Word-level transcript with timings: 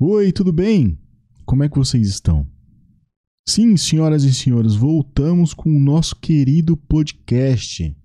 Oi, 0.00 0.30
tudo 0.30 0.52
bem? 0.52 0.96
Como 1.44 1.64
é 1.64 1.68
que 1.68 1.76
vocês 1.76 2.06
estão? 2.06 2.46
Sim, 3.48 3.76
senhoras 3.76 4.22
e 4.22 4.32
senhores, 4.32 4.76
voltamos 4.76 5.52
com 5.52 5.68
o 5.68 5.80
nosso 5.80 6.14
querido 6.14 6.76
podcast. 6.76 7.96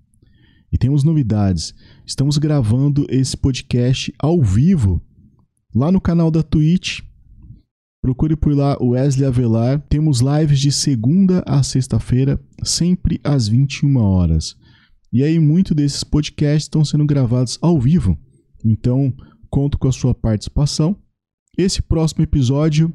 E 0.72 0.78
temos 0.80 1.04
novidades. 1.04 1.72
Estamos 2.04 2.40
gravando 2.40 3.06
esse 3.12 3.38
podcast 3.38 4.12
ao 4.18 4.42
vivo 4.42 5.00
lá 5.76 5.92
no 5.92 6.02
canal 6.02 6.32
da 6.32 6.42
Twitch. 6.42 7.02
Procure 8.02 8.36
por 8.36 8.56
lá 8.56 8.76
o 8.82 8.94
Wesley 8.94 9.28
Avelar. 9.28 9.80
Temos 9.88 10.20
lives 10.20 10.60
de 10.60 10.72
segunda 10.72 11.44
a 11.46 11.62
sexta-feira, 11.62 12.44
sempre 12.64 13.22
às 13.24 13.48
21 13.48 13.98
horas. 13.98 14.56
E 15.12 15.22
aí, 15.22 15.38
muitos 15.38 15.76
desses 15.76 16.04
podcasts 16.04 16.64
estão 16.64 16.84
sendo 16.84 17.06
gravados 17.06 17.60
ao 17.62 17.80
vivo. 17.80 18.18
Então, 18.66 19.16
conto 19.48 19.78
com 19.78 19.88
a 19.88 19.92
sua 19.92 20.16
participação. 20.16 20.98
Esse 21.58 21.82
próximo 21.82 22.24
episódio, 22.24 22.94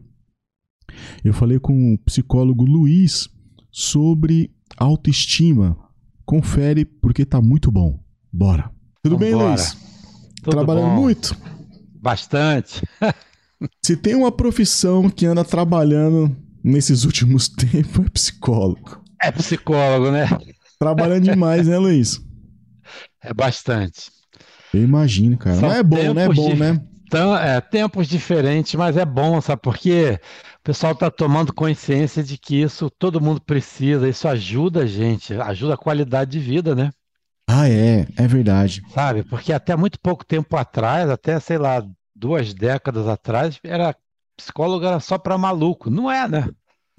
eu 1.24 1.32
falei 1.32 1.58
com 1.58 1.94
o 1.94 1.98
psicólogo 1.98 2.64
Luiz 2.64 3.28
sobre 3.70 4.50
autoestima. 4.76 5.76
Confere 6.24 6.84
porque 6.84 7.24
tá 7.24 7.40
muito 7.40 7.70
bom. 7.70 8.00
Bora. 8.32 8.70
Tudo 9.02 9.16
Vambora. 9.16 9.38
bem, 9.38 9.48
Luiz? 9.48 9.76
Tudo 10.42 10.50
Trabalhando 10.56 10.94
bom. 10.96 11.02
muito? 11.02 11.36
Bastante. 12.00 12.82
Se 13.84 13.96
tem 13.96 14.14
uma 14.14 14.30
profissão 14.30 15.08
que 15.10 15.26
anda 15.26 15.44
trabalhando 15.44 16.36
nesses 16.62 17.04
últimos 17.04 17.48
tempos, 17.54 18.06
é 18.06 18.10
psicólogo. 18.10 19.02
É 19.22 19.32
psicólogo, 19.32 20.10
né? 20.10 20.26
Trabalhando 20.78 21.24
demais, 21.24 21.66
né, 21.66 21.76
Luiz? 21.78 22.20
É 23.22 23.32
bastante. 23.32 24.10
Eu 24.72 24.82
imagino, 24.82 25.36
cara. 25.38 25.58
São 25.58 25.68
Mas 25.68 25.78
é 25.78 25.82
bom, 25.82 26.14
né? 26.14 26.24
É 26.24 26.28
bom, 26.28 26.50
de- 26.50 26.56
né? 26.56 26.84
Então, 27.08 27.34
é, 27.34 27.58
tempos 27.58 28.06
diferentes, 28.06 28.74
mas 28.74 28.94
é 28.98 29.04
bom, 29.04 29.40
sabe? 29.40 29.62
Porque 29.62 30.20
o 30.60 30.62
pessoal 30.62 30.92
está 30.92 31.10
tomando 31.10 31.54
consciência 31.54 32.22
de 32.22 32.36
que 32.36 32.60
isso 32.60 32.90
todo 32.90 33.18
mundo 33.18 33.40
precisa, 33.40 34.06
isso 34.06 34.28
ajuda 34.28 34.82
a 34.82 34.86
gente, 34.86 35.32
ajuda 35.32 35.72
a 35.72 35.78
qualidade 35.78 36.32
de 36.32 36.38
vida, 36.38 36.74
né? 36.74 36.90
Ah, 37.48 37.66
é. 37.66 38.06
É 38.14 38.26
verdade. 38.26 38.82
Sabe? 38.92 39.22
Porque 39.22 39.54
até 39.54 39.74
muito 39.74 39.98
pouco 39.98 40.22
tempo 40.22 40.54
atrás, 40.54 41.08
até, 41.08 41.40
sei 41.40 41.56
lá, 41.56 41.82
duas 42.14 42.52
décadas 42.52 43.08
atrás, 43.08 43.58
era 43.64 43.96
psicólogo 44.36 44.84
era 44.84 45.00
só 45.00 45.16
para 45.16 45.38
maluco. 45.38 45.88
Não 45.88 46.10
é, 46.10 46.28
né? 46.28 46.46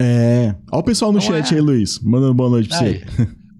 É. 0.02 0.56
Olha 0.72 0.80
o 0.80 0.82
pessoal 0.82 1.12
no 1.12 1.20
Não 1.20 1.24
chat 1.24 1.52
é. 1.52 1.54
aí, 1.54 1.60
Luiz. 1.60 2.00
Mandando 2.00 2.34
boa 2.34 2.50
noite 2.50 2.68
pra 2.68 2.78
você. 2.78 3.04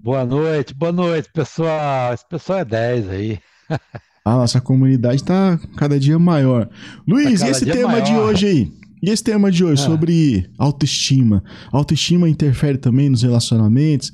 Boa 0.03 0.25
noite, 0.25 0.75
boa 0.75 0.91
noite, 0.91 1.31
pessoal. 1.33 2.13
Esse 2.13 2.29
pessoal 2.29 2.59
é 2.59 2.65
10 2.65 3.09
aí. 3.09 3.39
A 4.25 4.37
nossa 4.37 4.61
comunidade 4.61 5.23
tá 5.25 5.59
cada 5.77 5.99
dia 5.99 6.19
maior. 6.19 6.69
Luiz, 7.07 7.41
Tá 7.41 7.49
e 7.49 7.51
esse 7.51 7.65
tema 7.67 8.01
de 8.03 8.13
maior. 8.13 8.29
hoje 8.31 8.47
aí? 8.47 8.73
E 9.03 9.09
esse 9.11 9.25
tema 9.25 9.51
de 9.51 9.65
hoje 9.65 9.83
Ah. 9.83 9.87
sobre 9.87 10.51
autoestima? 10.59 11.43
Autoestima 11.73 12.29
interfere 12.29 12.77
também 12.77 13.09
nos 13.09 13.23
relacionamentos? 13.23 14.13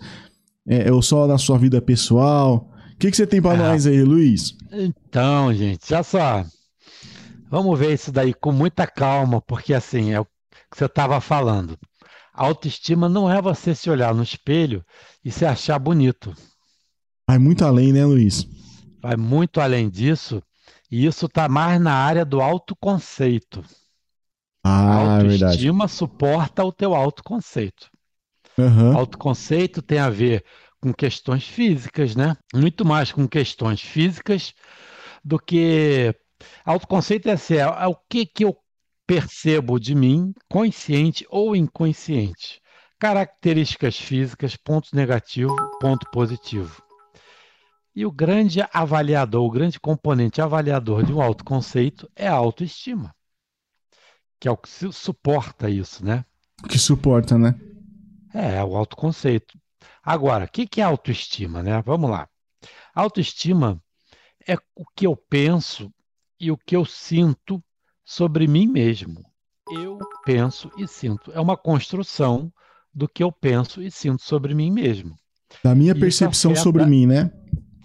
É, 0.68 0.92
ou 0.92 1.02
só 1.02 1.26
na 1.26 1.38
sua 1.38 1.58
vida 1.58 1.80
pessoal? 1.82 2.70
O 2.94 2.98
que, 2.98 3.10
que 3.10 3.16
você 3.16 3.26
tem 3.26 3.42
pra 3.42 3.52
Ah. 3.52 3.56
nós 3.56 3.86
aí, 3.86 4.02
Luiz? 4.02 4.54
Então, 4.72 5.52
gente, 5.52 5.88
já 5.88 6.02
só. 6.02 6.44
Vamos 7.50 7.78
ver 7.78 7.92
isso 7.94 8.10
daí 8.12 8.32
com 8.34 8.52
muita 8.52 8.86
calma, 8.86 9.40
porque 9.40 9.74
assim, 9.74 10.12
é 10.12 10.20
o 10.20 10.24
que 10.24 10.76
você 10.78 10.86
estava 10.86 11.20
falando. 11.20 11.76
A 12.34 12.44
autoestima 12.44 13.08
não 13.08 13.30
é 13.30 13.40
você 13.40 13.74
se 13.74 13.88
olhar 13.90 14.14
no 14.14 14.22
espelho 14.22 14.84
e 15.24 15.30
se 15.32 15.44
achar 15.44 15.78
bonito. 15.78 16.32
Vai 17.28 17.38
muito 17.38 17.64
além, 17.64 17.92
né, 17.92 18.04
Luiz? 18.04 18.46
Vai 19.06 19.16
muito 19.16 19.60
além 19.60 19.88
disso, 19.88 20.42
e 20.90 21.06
isso 21.06 21.26
está 21.26 21.48
mais 21.48 21.80
na 21.80 21.92
área 21.92 22.24
do 22.24 22.40
autoconceito. 22.40 23.64
A 24.64 24.68
Ah, 24.68 25.20
é 25.20 25.22
verdade. 25.22 25.44
autoestima 25.44 25.86
suporta 25.86 26.64
o 26.64 26.72
teu 26.72 26.92
autoconceito. 26.92 27.88
Aham. 28.58 28.96
Autoconceito 28.96 29.80
tem 29.80 30.00
a 30.00 30.10
ver 30.10 30.44
com 30.80 30.92
questões 30.92 31.46
físicas, 31.46 32.16
né? 32.16 32.36
Muito 32.52 32.84
mais 32.84 33.12
com 33.12 33.28
questões 33.28 33.80
físicas 33.80 34.52
do 35.24 35.38
que. 35.38 36.12
Autoconceito 36.64 37.28
é 37.28 37.32
assim, 37.34 37.54
é, 37.54 37.60
é 37.60 37.86
o 37.86 37.94
que, 38.10 38.26
que 38.26 38.44
eu 38.44 38.56
percebo 39.06 39.78
de 39.78 39.94
mim, 39.94 40.34
consciente 40.48 41.24
ou 41.30 41.54
inconsciente. 41.54 42.60
Características 42.98 43.96
físicas, 43.96 44.56
pontos 44.56 44.90
negativos, 44.90 45.54
ponto 45.80 46.10
positivo. 46.10 46.85
E 47.96 48.04
o 48.04 48.12
grande 48.12 48.60
avaliador, 48.74 49.42
o 49.44 49.50
grande 49.50 49.80
componente 49.80 50.42
avaliador 50.42 51.02
de 51.02 51.12
um 51.14 51.22
autoconceito 51.22 52.06
é 52.14 52.28
a 52.28 52.34
autoestima, 52.34 53.14
que 54.38 54.46
é 54.46 54.50
o 54.50 54.56
que 54.56 54.68
su- 54.68 54.92
suporta 54.92 55.70
isso, 55.70 56.04
né? 56.04 56.24
Que 56.68 56.78
suporta, 56.78 57.38
né? 57.38 57.58
É, 58.34 58.62
o 58.62 58.76
autoconceito. 58.76 59.58
Agora, 60.02 60.44
o 60.44 60.48
que 60.48 60.66
que 60.66 60.80
é 60.82 60.84
autoestima, 60.84 61.62
né? 61.62 61.80
Vamos 61.86 62.10
lá. 62.10 62.28
Autoestima 62.94 63.82
é 64.46 64.56
o 64.74 64.84
que 64.94 65.06
eu 65.06 65.16
penso 65.16 65.90
e 66.38 66.50
o 66.50 66.56
que 66.58 66.76
eu 66.76 66.84
sinto 66.84 67.64
sobre 68.04 68.46
mim 68.46 68.66
mesmo. 68.66 69.24
Eu 69.70 69.98
penso 70.24 70.70
e 70.76 70.86
sinto. 70.86 71.32
É 71.32 71.40
uma 71.40 71.56
construção 71.56 72.52
do 72.94 73.08
que 73.08 73.22
eu 73.22 73.32
penso 73.32 73.82
e 73.82 73.90
sinto 73.90 74.22
sobre 74.22 74.54
mim 74.54 74.70
mesmo. 74.70 75.16
Da 75.62 75.74
minha 75.74 75.92
Isso 75.92 76.00
percepção 76.00 76.50
afeta- 76.52 76.62
sobre 76.62 76.84
mim, 76.84 77.06
né? 77.06 77.30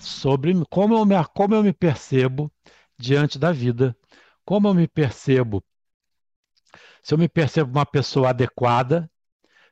Sobre 0.02 0.54
como 0.70 0.96
eu 0.96 1.06
me, 1.06 1.16
como 1.36 1.54
eu 1.56 1.64
me 1.64 1.72
percebo 1.72 2.52
diante 2.98 3.38
da 3.38 3.52
vida, 3.52 3.96
como 4.44 4.68
eu 4.68 4.74
me 4.74 4.88
percebo. 4.88 5.64
Se 7.04 7.14
eu 7.14 7.18
me 7.18 7.30
percebo 7.30 7.72
uma 7.72 7.86
pessoa 7.86 8.30
adequada, 8.30 9.10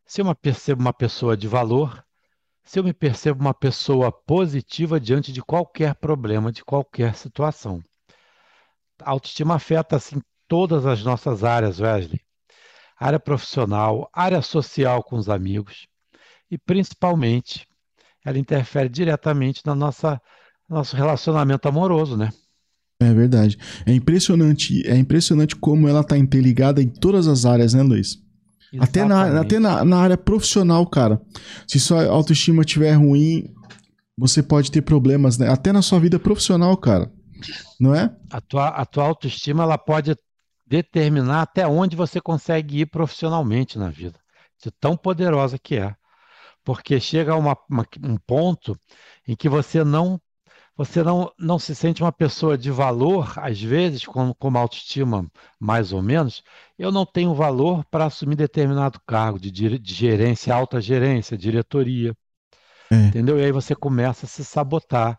se 0.05 0.21
eu 0.21 0.25
me 0.25 0.35
percebo 0.35 0.81
uma 0.81 0.93
pessoa 0.93 1.35
de 1.35 1.47
valor, 1.47 2.03
se 2.63 2.79
eu 2.79 2.83
me 2.83 2.93
percebo 2.93 3.41
uma 3.41 3.53
pessoa 3.53 4.11
positiva 4.11 4.99
diante 4.99 5.31
de 5.31 5.41
qualquer 5.41 5.95
problema, 5.95 6.51
de 6.51 6.63
qualquer 6.63 7.15
situação. 7.15 7.83
A 9.01 9.11
autoestima 9.11 9.55
afeta 9.55 9.95
assim 9.95 10.21
todas 10.47 10.85
as 10.85 11.03
nossas 11.03 11.43
áreas, 11.43 11.79
Wesley. 11.79 12.21
Área 12.97 13.19
profissional, 13.19 14.09
área 14.11 14.41
social 14.41 15.03
com 15.03 15.15
os 15.15 15.29
amigos 15.29 15.87
e 16.51 16.57
principalmente 16.57 17.68
ela 18.25 18.37
interfere 18.37 18.89
diretamente 18.89 19.61
na 19.65 19.75
nossa 19.75 20.19
nosso 20.67 20.95
relacionamento 20.95 21.67
amoroso, 21.67 22.15
né? 22.15 22.29
É 23.01 23.13
verdade. 23.13 23.57
É 23.85 23.93
impressionante, 23.93 24.85
é 24.85 24.95
impressionante 24.95 25.55
como 25.55 25.87
ela 25.87 26.03
tá 26.03 26.17
interligada 26.17 26.81
em 26.81 26.87
todas 26.87 27.27
as 27.27 27.45
áreas, 27.45 27.73
né, 27.73 27.81
Luiz? 27.81 28.17
Até, 28.79 29.03
na, 29.03 29.21
Exatamente. 29.21 29.45
até 29.45 29.59
na, 29.59 29.85
na 29.85 29.97
área 29.97 30.17
profissional, 30.17 30.85
cara. 30.85 31.19
Se 31.67 31.79
sua 31.79 32.05
autoestima 32.05 32.61
estiver 32.61 32.93
ruim, 32.93 33.51
você 34.15 34.43
pode 34.43 34.69
ter 34.69 34.81
problemas, 34.81 35.37
né? 35.37 35.49
Até 35.49 35.71
na 35.71 35.81
sua 35.81 35.99
vida 35.99 36.19
profissional, 36.19 36.75
cara. 36.77 37.11
Não 37.79 37.95
é? 37.95 38.13
A 38.29 38.41
tua, 38.41 38.67
a 38.67 38.85
tua 38.85 39.05
autoestima 39.05 39.63
ela 39.63 39.77
pode 39.77 40.15
determinar 40.67 41.41
até 41.41 41.65
onde 41.65 41.95
você 41.95 42.21
consegue 42.21 42.81
ir 42.81 42.85
profissionalmente 42.85 43.79
na 43.79 43.89
vida. 43.89 44.19
De 44.61 44.69
tão 44.69 44.95
poderosa 44.95 45.57
que 45.57 45.77
é. 45.77 45.95
Porque 46.69 46.99
chega 46.99 47.31
a 47.33 47.35
uma- 47.35 47.57
uma- 47.67 47.87
um 48.03 48.15
ponto 48.15 48.79
em 49.27 49.35
que 49.35 49.49
você 49.49 49.83
não 49.83 50.21
você 50.77 51.01
não, 51.01 51.31
não 51.39 51.57
se 51.57 51.73
sente 51.73 52.03
uma 52.03 52.11
pessoa 52.11 52.55
de 52.55 52.69
valor, 52.69 53.33
às 53.37 53.59
vezes, 53.59 54.05
com, 54.05 54.35
com 54.35 54.49
uma 54.49 54.59
autoestima 54.59 55.27
mais 55.59 55.91
ou 55.91 56.03
menos, 56.03 56.43
eu 56.77 56.91
não 56.91 57.07
tenho 57.07 57.33
valor 57.33 57.83
para 57.85 58.05
assumir 58.05 58.35
determinado 58.35 59.01
cargo 59.07 59.39
de, 59.39 59.51
de 59.79 59.93
gerência, 59.95 60.53
alta 60.53 60.79
gerência, 60.79 61.35
diretoria. 61.35 62.15
É. 62.91 63.07
Entendeu? 63.07 63.39
E 63.39 63.45
aí 63.45 63.51
você 63.51 63.75
começa 63.75 64.27
a 64.27 64.29
se 64.29 64.45
sabotar, 64.45 65.17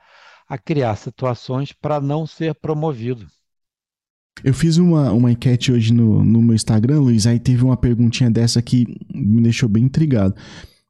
a 0.48 0.56
criar 0.56 0.94
situações 0.94 1.72
para 1.72 2.00
não 2.00 2.28
ser 2.28 2.54
promovido. 2.54 3.26
Eu 4.42 4.54
fiz 4.54 4.78
uma, 4.78 5.12
uma 5.12 5.30
enquete 5.32 5.72
hoje 5.72 5.92
no, 5.92 6.24
no 6.24 6.40
meu 6.40 6.54
Instagram, 6.54 7.00
Luiz, 7.00 7.26
aí 7.26 7.38
teve 7.38 7.64
uma 7.64 7.76
perguntinha 7.76 8.30
dessa 8.30 8.62
que 8.62 8.86
me 9.12 9.42
deixou 9.42 9.68
bem 9.68 9.84
intrigado. 9.84 10.34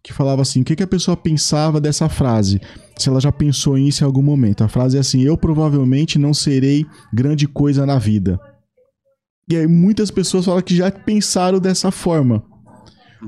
Que 0.02 0.12
falava 0.12 0.42
assim: 0.42 0.62
o 0.62 0.64
que, 0.64 0.74
que 0.76 0.82
a 0.82 0.86
pessoa 0.86 1.16
pensava 1.16 1.80
dessa 1.80 2.08
frase? 2.08 2.60
Se 2.98 3.08
ela 3.08 3.20
já 3.20 3.30
pensou 3.30 3.76
nisso 3.76 4.02
em 4.02 4.06
algum 4.06 4.22
momento. 4.22 4.64
A 4.64 4.68
frase 4.68 4.96
é 4.96 5.00
assim: 5.00 5.20
eu 5.22 5.36
provavelmente 5.36 6.18
não 6.18 6.32
serei 6.32 6.86
grande 7.12 7.46
coisa 7.46 7.84
na 7.84 7.98
vida. 7.98 8.40
E 9.48 9.56
aí 9.56 9.66
muitas 9.66 10.10
pessoas 10.10 10.44
falam 10.46 10.62
que 10.62 10.76
já 10.76 10.90
pensaram 10.90 11.58
dessa 11.58 11.90
forma. 11.90 12.42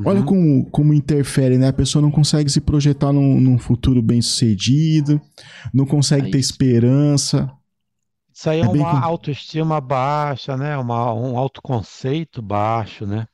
Olha 0.06 0.20
Uhum. 0.20 0.24
como, 0.26 0.70
como 0.70 0.94
interfere, 0.94 1.58
né? 1.58 1.69
A 1.69 1.72
pessoa 1.72 2.00
não 2.00 2.10
consegue 2.10 2.48
se 2.50 2.62
projetar 2.62 3.12
num, 3.12 3.38
num 3.38 3.58
futuro 3.58 4.00
bem 4.00 4.22
sucedido, 4.22 5.20
não 5.74 5.84
consegue 5.84 6.28
É 6.28 6.30
ter 6.30 6.38
isso. 6.38 6.52
esperança. 6.52 7.50
Isso 8.34 8.48
aí 8.48 8.60
é, 8.60 8.64
É 8.64 8.69
bem 8.69 8.80
uma 8.80 8.90
com- 9.00 9.06
autoestima 9.06 9.78
baixa, 9.82 10.56
né? 10.56 10.78
Uma, 10.78 11.12
um 11.12 11.36
autoconceito 11.36 12.40
baixo, 12.40 13.04
né? 13.04 13.26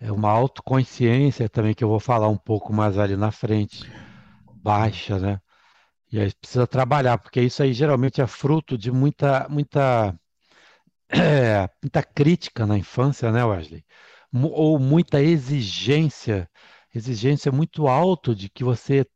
É 0.00 0.12
uma 0.12 0.30
autoconsciência 0.30 1.48
também, 1.48 1.74
que 1.74 1.82
eu 1.82 1.88
vou 1.88 2.00
falar 2.00 2.28
um 2.28 2.36
pouco 2.36 2.72
mais 2.72 2.96
ali 2.98 3.16
na 3.16 3.32
frente, 3.32 3.84
baixa, 4.62 5.18
né? 5.18 5.40
E 6.12 6.20
aí 6.20 6.32
precisa 6.34 6.66
trabalhar, 6.66 7.18
porque 7.18 7.40
isso 7.40 7.62
aí 7.62 7.72
geralmente 7.72 8.20
é 8.20 8.26
fruto 8.26 8.78
de 8.78 8.90
muita, 8.92 9.48
muita 9.48 10.18
é, 11.10 11.68
muita 11.82 12.02
crítica 12.02 12.66
na 12.66 12.78
infância, 12.78 13.32
né, 13.32 13.44
Wesley? 13.44 13.84
Ou 14.32 14.78
muita 14.78 15.22
exigência, 15.22 16.50
exigência 16.94 17.52
muito 17.52 17.88
alta 17.88 18.34
de 18.34 18.48
que 18.50 18.64
você 18.64 19.06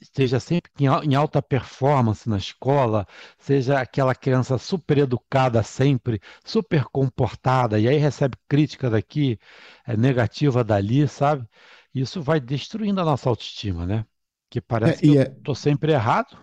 esteja 0.00 0.38
sempre 0.38 0.70
em 0.78 1.14
alta 1.14 1.42
performance 1.42 2.28
na 2.28 2.36
escola, 2.36 3.06
seja 3.38 3.80
aquela 3.80 4.14
criança 4.14 4.58
super 4.58 4.98
educada 4.98 5.62
sempre, 5.62 6.20
super 6.44 6.84
comportada, 6.84 7.78
e 7.78 7.88
aí 7.88 7.96
recebe 7.96 8.36
crítica 8.48 8.88
daqui, 8.88 9.38
é, 9.86 9.96
negativa 9.96 10.62
dali, 10.62 11.06
sabe? 11.08 11.46
Isso 11.94 12.22
vai 12.22 12.40
destruindo 12.40 13.00
a 13.00 13.04
nossa 13.04 13.28
autoestima, 13.28 13.86
né? 13.86 14.04
Que 14.50 14.60
parece 14.60 14.98
é, 14.98 15.00
que 15.00 15.16
eu 15.16 15.22
é... 15.22 15.24
tô 15.42 15.54
sempre 15.54 15.92
errado. 15.92 16.36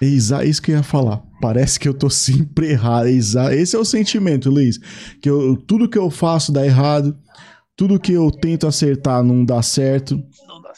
É 0.00 0.06
isso 0.44 0.60
que 0.60 0.72
eu 0.72 0.76
ia 0.76 0.82
falar. 0.82 1.22
Parece 1.40 1.80
que 1.80 1.88
eu 1.88 1.94
tô 1.94 2.10
sempre 2.10 2.68
errado. 2.72 3.06
Esse 3.06 3.76
é 3.76 3.78
o 3.78 3.84
sentimento, 3.84 4.50
Luiz. 4.50 4.78
Que 5.20 5.28
eu, 5.28 5.56
tudo 5.56 5.88
que 5.88 5.98
eu 5.98 6.10
faço 6.10 6.52
dá 6.52 6.64
errado. 6.64 7.18
Tudo 7.74 8.00
que 8.00 8.12
eu 8.12 8.30
tento 8.30 8.66
acertar 8.66 9.22
não 9.22 9.44
dá 9.44 9.62
certo 9.62 10.22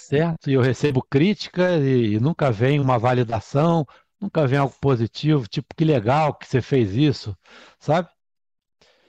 certo, 0.00 0.50
e 0.50 0.54
eu 0.54 0.60
recebo 0.60 1.02
crítica 1.02 1.76
e 1.76 2.18
nunca 2.20 2.50
vem 2.50 2.80
uma 2.80 2.98
validação, 2.98 3.86
nunca 4.20 4.46
vem 4.46 4.58
algo 4.58 4.74
positivo, 4.80 5.46
tipo, 5.46 5.74
que 5.76 5.84
legal 5.84 6.34
que 6.34 6.46
você 6.46 6.60
fez 6.60 6.94
isso, 6.94 7.36
sabe? 7.78 8.08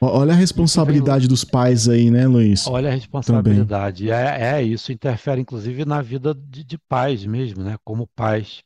Olha 0.01 0.33
a 0.33 0.35
responsabilidade 0.35 1.27
dos 1.27 1.43
pais 1.43 1.89
aí, 1.89 2.09
né, 2.09 2.25
Luiz? 2.25 2.65
Olha 2.67 2.89
a 2.89 2.93
responsabilidade. 2.93 4.09
É, 4.09 4.53
é, 4.53 4.63
isso 4.63 4.93
interfere, 4.93 5.41
inclusive, 5.41 5.83
na 5.83 6.01
vida 6.01 6.33
de, 6.33 6.63
de, 6.63 6.77
pais 6.77 7.25
mesmo, 7.25 7.63
né? 7.63 7.77
Como 7.83 8.07
pais 8.07 8.63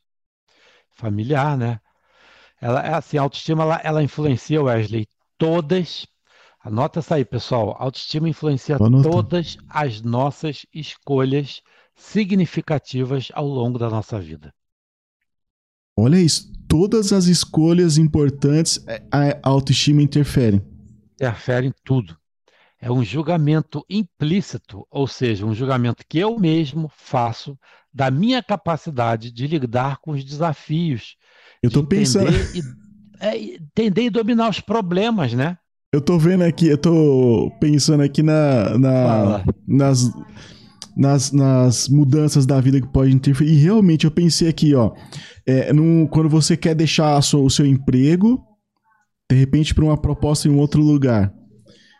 familiar, 0.94 1.58
né? 1.58 1.80
Ela, 2.60 2.86
é 2.86 2.94
assim, 2.94 3.18
a 3.18 3.22
autoestima, 3.22 3.64
ela, 3.64 3.80
ela 3.82 4.02
influencia, 4.02 4.62
Wesley, 4.62 5.08
todas 5.36 6.06
Anota 6.64 7.00
isso 7.00 7.12
aí, 7.12 7.26
pessoal. 7.26 7.76
Autoestima 7.78 8.26
influencia 8.26 8.78
todas 8.78 9.58
as 9.68 10.00
nossas 10.00 10.64
escolhas 10.72 11.60
significativas 11.94 13.28
ao 13.32 13.46
longo 13.46 13.78
da 13.78 13.88
nossa 13.88 14.20
vida. 14.20 14.52
Olha 15.96 16.20
isso, 16.20 16.52
todas 16.68 17.12
as 17.12 17.26
escolhas 17.26 17.98
importantes, 17.98 18.84
é, 18.86 19.02
a 19.12 19.48
autoestima 19.48 20.02
interfere. 20.02 20.60
Interfere 21.14 21.68
em 21.68 21.74
tudo. 21.84 22.16
É 22.80 22.90
um 22.90 23.02
julgamento 23.02 23.84
implícito, 23.88 24.86
ou 24.90 25.06
seja, 25.06 25.46
um 25.46 25.54
julgamento 25.54 26.04
que 26.08 26.18
eu 26.18 26.38
mesmo 26.38 26.90
faço 26.94 27.56
da 27.92 28.10
minha 28.10 28.42
capacidade 28.42 29.30
de 29.30 29.46
lidar 29.46 29.98
com 29.98 30.10
os 30.10 30.24
desafios. 30.24 31.16
Eu 31.62 31.68
estou 31.68 31.86
pensando. 31.86 32.30
E, 32.54 32.60
é, 33.20 33.38
entender 33.38 34.02
e 34.02 34.10
dominar 34.10 34.50
os 34.50 34.60
problemas, 34.60 35.32
né? 35.32 35.56
Eu 35.92 36.00
estou 36.00 36.18
vendo 36.18 36.42
aqui, 36.42 36.66
eu 36.66 36.74
estou 36.74 37.52
pensando 37.60 38.02
aqui 38.02 38.20
na, 38.20 38.76
na 38.76 39.44
nas 39.66 40.10
nas, 40.96 41.32
nas 41.32 41.88
mudanças 41.88 42.46
da 42.46 42.60
vida 42.60 42.80
que 42.80 42.88
pode 42.88 43.14
interferir. 43.14 43.52
E 43.52 43.56
realmente 43.56 44.04
eu 44.04 44.10
pensei 44.10 44.48
aqui, 44.48 44.74
ó, 44.74 44.92
é, 45.46 45.72
num, 45.72 46.06
quando 46.06 46.28
você 46.28 46.56
quer 46.56 46.74
deixar 46.74 47.20
sua, 47.22 47.40
o 47.40 47.50
seu 47.50 47.66
emprego, 47.66 48.42
de 49.30 49.36
repente 49.36 49.74
para 49.74 49.84
uma 49.84 49.96
proposta 49.96 50.48
em 50.48 50.50
um 50.50 50.58
outro 50.58 50.82
lugar. 50.82 51.32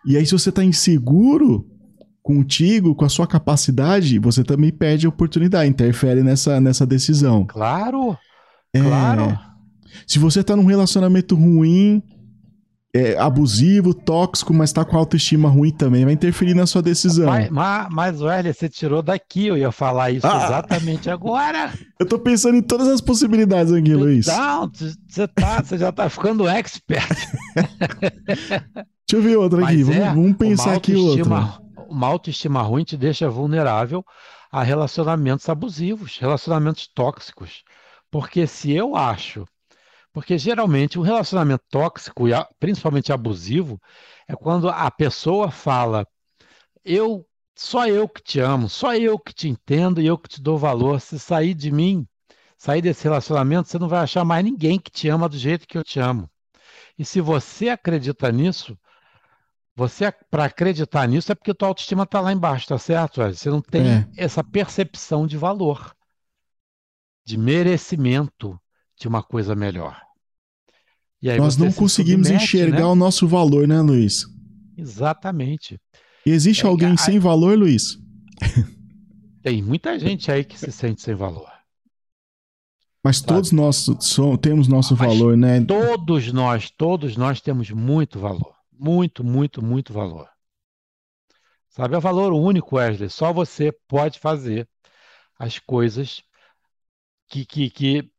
E 0.06 0.17
aí, 0.17 0.26
se 0.26 0.32
você 0.32 0.50
está 0.50 0.62
inseguro 0.62 1.67
contigo, 2.23 2.94
com 2.94 3.05
a 3.05 3.08
sua 3.08 3.26
capacidade, 3.26 4.19
você 4.19 4.43
também 4.44 4.70
perde 4.70 5.06
a 5.06 5.08
oportunidade, 5.08 5.69
interfere 5.69 6.23
nessa, 6.23 6.61
nessa 6.61 6.87
decisão. 6.87 7.47
Claro, 7.47 8.17
é, 8.75 8.81
claro. 8.81 9.38
Se 10.06 10.19
você 10.19 10.40
está 10.40 10.56
num 10.56 10.64
relacionamento 10.64 11.35
ruim, 11.35 12.02
é, 12.94 13.19
abusivo, 13.19 13.93
tóxico, 13.93 14.55
mas 14.55 14.73
tá 14.73 14.85
com 14.85 14.96
autoestima 14.96 15.49
ruim 15.49 15.73
também, 15.73 16.05
vai 16.05 16.14
interferir 16.14 16.55
na 16.55 16.64
sua 16.64 16.81
decisão. 16.81 17.26
Mas, 17.26 17.50
mas, 17.50 17.88
mas 17.91 18.23
Wesley, 18.23 18.55
você 18.55 18.69
tirou 18.69 19.02
daqui, 19.02 19.49
eu 19.49 19.58
ia 19.58 19.73
falar 19.73 20.12
isso 20.12 20.25
ah, 20.25 20.44
exatamente 20.44 21.11
agora. 21.11 21.73
Eu 21.99 22.06
tô 22.06 22.19
pensando 22.19 22.56
em 22.56 22.62
todas 22.62 22.87
as 22.88 23.00
possibilidades 23.00 23.73
aqui, 23.73 23.88
então, 23.88 24.00
Luiz. 24.00 24.26
Não, 24.26 24.70
você, 24.70 25.26
tá, 25.29 25.62
você 25.62 25.79
já 25.79 25.91
tá 25.91 26.08
ficando 26.11 26.46
expert. 26.46 27.08
Deixa 27.55 29.14
eu 29.14 29.23
ver 29.23 29.37
outra 29.37 29.64
aqui, 29.64 29.82
vamos, 29.82 30.00
é, 30.00 30.08
vamos, 30.11 30.37
pensar 30.37 30.75
aqui 30.75 30.94
outra. 30.94 31.58
Uma 31.88 32.06
autoestima 32.06 32.62
ruim 32.62 32.85
te 32.85 32.97
deixa 32.97 33.29
vulnerável 33.29 34.05
a 34.50 34.62
relacionamentos 34.62 35.49
abusivos, 35.49 36.19
relacionamentos 36.19 36.88
tóxicos. 36.88 37.62
Porque 38.11 38.47
se 38.47 38.73
eu 38.73 38.97
acho 38.97 39.44
porque 40.14 40.38
geralmente 40.38 40.96
um 40.96 41.02
relacionamento 41.02 41.64
tóxico, 41.69 42.28
e 42.28 42.32
principalmente 42.61 43.12
abusivo, 43.12 43.82
é 44.28 44.37
quando 44.37 44.69
a 44.69 44.88
pessoa 44.88 45.50
fala: 45.50 46.06
eu 46.84 47.26
só 47.56 47.87
eu 47.88 48.08
que 48.08 48.22
te 48.22 48.38
amo, 48.38 48.69
só 48.69 48.94
eu 48.94 49.19
que 49.19 49.34
te 49.34 49.49
entendo 49.49 50.00
e 50.00 50.06
eu 50.06 50.16
que 50.16 50.28
te 50.28 50.40
dou 50.40 50.56
valor. 50.56 51.00
Se 51.00 51.19
sair 51.19 51.52
de 51.52 51.70
mim, 51.72 52.06
sair 52.56 52.81
desse 52.81 53.02
relacionamento, 53.02 53.69
você 53.69 53.76
não 53.76 53.88
vai 53.88 54.00
achar 54.00 54.25
mais 54.25 54.44
ninguém 54.44 54.78
que 54.78 54.90
te 54.90 55.08
ama 55.08 55.28
do 55.28 55.37
jeito 55.37 55.66
que 55.66 55.76
eu 55.76 55.82
te 55.82 55.99
amo. 55.99 56.31
E 56.96 57.05
se 57.05 57.20
você 57.20 57.69
acredita 57.69 58.31
nisso, 58.31 58.78
você 59.75 60.12
para 60.31 60.44
acreditar 60.44 61.08
nisso 61.08 61.32
é 61.32 61.34
porque 61.34 61.52
tua 61.52 61.66
autoestima 61.66 62.05
está 62.05 62.20
lá 62.20 62.32
embaixo, 62.32 62.69
tá 62.69 62.78
certo? 62.78 63.20
Você 63.20 63.50
não 63.50 63.61
tem 63.61 63.88
é. 63.88 64.08
essa 64.16 64.44
percepção 64.44 65.26
de 65.26 65.37
valor, 65.37 65.93
de 67.25 67.37
merecimento 67.37 68.56
de 68.96 69.08
uma 69.08 69.22
coisa 69.22 69.56
melhor. 69.56 70.03
Nós 71.38 71.56
não 71.56 71.73
conseguimos 71.73 72.29
enxergar 72.29 72.81
né? 72.81 72.85
o 72.85 72.94
nosso 72.94 73.26
valor, 73.26 73.67
né, 73.67 73.81
Luiz? 73.81 74.26
Exatamente. 74.76 75.81
E 76.26 76.31
existe 76.31 76.65
é, 76.65 76.69
alguém 76.69 76.93
a... 76.93 76.97
sem 76.97 77.19
valor, 77.19 77.59
Luiz? 77.59 77.99
Tem 79.43 79.62
muita 79.62 79.99
gente 79.99 80.31
aí 80.31 80.44
que 80.44 80.59
se 80.59 80.73
sente 80.73 81.03
sem 81.03 81.15
valor. 81.15 81.50
Mas 83.03 83.19
Sabe? 83.19 83.29
todos 83.29 83.53
nós 83.53 83.87
somos, 84.00 84.38
temos 84.41 84.67
nosso 84.67 84.97
Mas 84.97 85.06
valor, 85.06 85.37
né? 85.37 85.62
Todos 85.65 86.32
nós, 86.32 86.71
todos 86.71 87.17
nós 87.19 87.43
temos 87.43 87.71
muito 87.71 88.19
valor. 88.19 88.55
Muito, 88.73 89.23
muito, 89.23 89.62
muito 89.62 89.93
valor. 89.93 90.29
Sabe, 91.69 91.97
é 91.97 92.00
valor 92.00 92.32
único, 92.32 92.76
Wesley. 92.76 93.11
Só 93.11 93.32
você 93.32 93.71
pode 93.87 94.19
fazer 94.19 94.67
as 95.38 95.59
coisas 95.59 96.23
que, 97.29 97.44
que, 97.44 97.69
que 97.69 98.11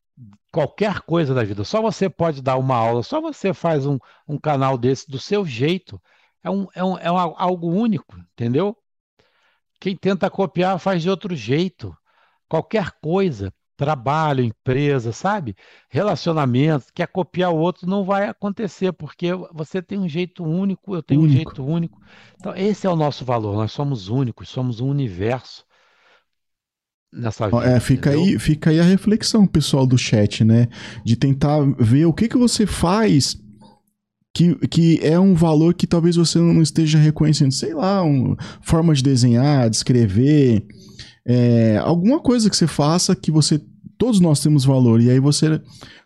qualquer 0.56 1.02
coisa 1.02 1.34
da 1.34 1.44
vida. 1.44 1.66
Só 1.66 1.82
você 1.82 2.10
pode 2.10 2.42
dar 2.42 2.56
uma 2.56 2.78
aula, 2.78 3.04
só 3.04 3.20
você 3.20 3.54
faz 3.54 3.86
um, 3.86 4.00
um 4.26 4.38
canal 4.38 4.78
desse 4.78 5.12
do 5.12 5.20
seu 5.20 5.46
jeito. 5.46 6.02
É, 6.42 6.50
um, 6.50 6.66
é, 6.74 6.82
um, 6.82 6.98
é 6.98 7.12
um, 7.12 7.18
algo 7.18 7.68
único, 7.68 8.18
entendeu? 8.32 8.78
Quem 9.82 9.98
tenta 9.98 10.30
copiar 10.30 10.80
faz 10.80 11.02
de 11.02 11.10
outro 11.10 11.36
jeito. 11.36 11.94
Qualquer 12.48 12.92
coisa, 13.02 13.54
trabalho, 13.76 14.46
empresa, 14.46 15.12
sabe? 15.12 15.58
Relacionamento, 15.90 16.86
quer 16.94 17.08
copiar 17.08 17.52
o 17.52 17.58
outro, 17.58 17.86
não 17.86 18.06
vai 18.06 18.30
acontecer, 18.30 18.94
porque 18.94 19.34
você 19.52 19.82
tem 19.82 20.00
um 20.00 20.08
jeito 20.08 20.42
único, 20.42 20.96
eu 20.96 21.04
tenho 21.04 21.20
único. 21.20 21.34
um 21.34 21.36
jeito 21.36 21.66
único. 21.66 22.02
Então, 22.40 22.56
esse 22.56 22.88
é 22.88 22.90
o 22.90 22.96
nosso 22.96 23.26
valor. 23.26 23.58
Nós 23.58 23.74
somos 23.74 24.08
únicos, 24.08 24.48
somos 24.48 24.80
um 24.80 24.88
universo 24.88 25.66
nessa 27.14 27.48
vida. 27.48 27.66
É, 27.66 27.80
fica 27.80 28.12
aí, 28.12 28.38
fica 28.40 28.70
aí 28.70 28.80
a 28.80 28.84
reflexão, 28.84 29.48
pessoal 29.48 29.86
do 29.86 29.98
chat, 29.98 30.44
né? 30.44 30.68
De 31.04 31.16
tentar 31.16 31.60
ver 31.80 32.06
o 32.06 32.14
que, 32.14 32.28
que 32.28 32.38
você 32.38 32.66
faz 32.66 33.38
que, 34.36 34.54
que 34.68 35.00
é 35.02 35.18
um 35.18 35.34
valor 35.34 35.74
que 35.74 35.88
talvez 35.88 36.18
você 36.18 36.38
não 36.38 36.62
esteja 36.62 36.98
reconhecendo. 36.98 37.54
Sei 37.54 37.74
lá, 37.74 38.04
um, 38.04 38.36
forma 38.62 38.94
de 38.94 39.02
desenhar, 39.02 39.70
de 39.70 39.78
escrever, 39.78 40.66
é, 41.26 41.78
alguma 41.78 42.20
coisa 42.20 42.50
que 42.50 42.56
você 42.56 42.68
faça 42.68 43.16
que 43.16 43.32
você. 43.32 43.60
Todos 43.98 44.20
nós 44.20 44.42
temos 44.42 44.66
valor, 44.66 45.00
e 45.00 45.10
aí 45.10 45.22
você 45.22 45.62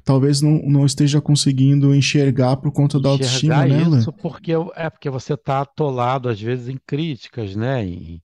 talvez 0.06 0.42
não, 0.42 0.62
não 0.62 0.86
esteja 0.86 1.20
conseguindo 1.20 1.94
enxergar 1.94 2.58
por 2.58 2.72
conta 2.72 3.00
da 3.00 3.10
autoestima, 3.10 3.66
né? 3.66 3.82
Isso 3.98 4.14
porque 4.14 4.52
é 4.76 4.90
porque 4.92 5.10
você 5.10 5.34
está 5.34 5.62
atolado 5.62 6.30
às 6.30 6.40
vezes 6.40 6.70
em 6.70 6.78
críticas, 6.86 7.56
né? 7.56 7.84
Em, 7.84 8.22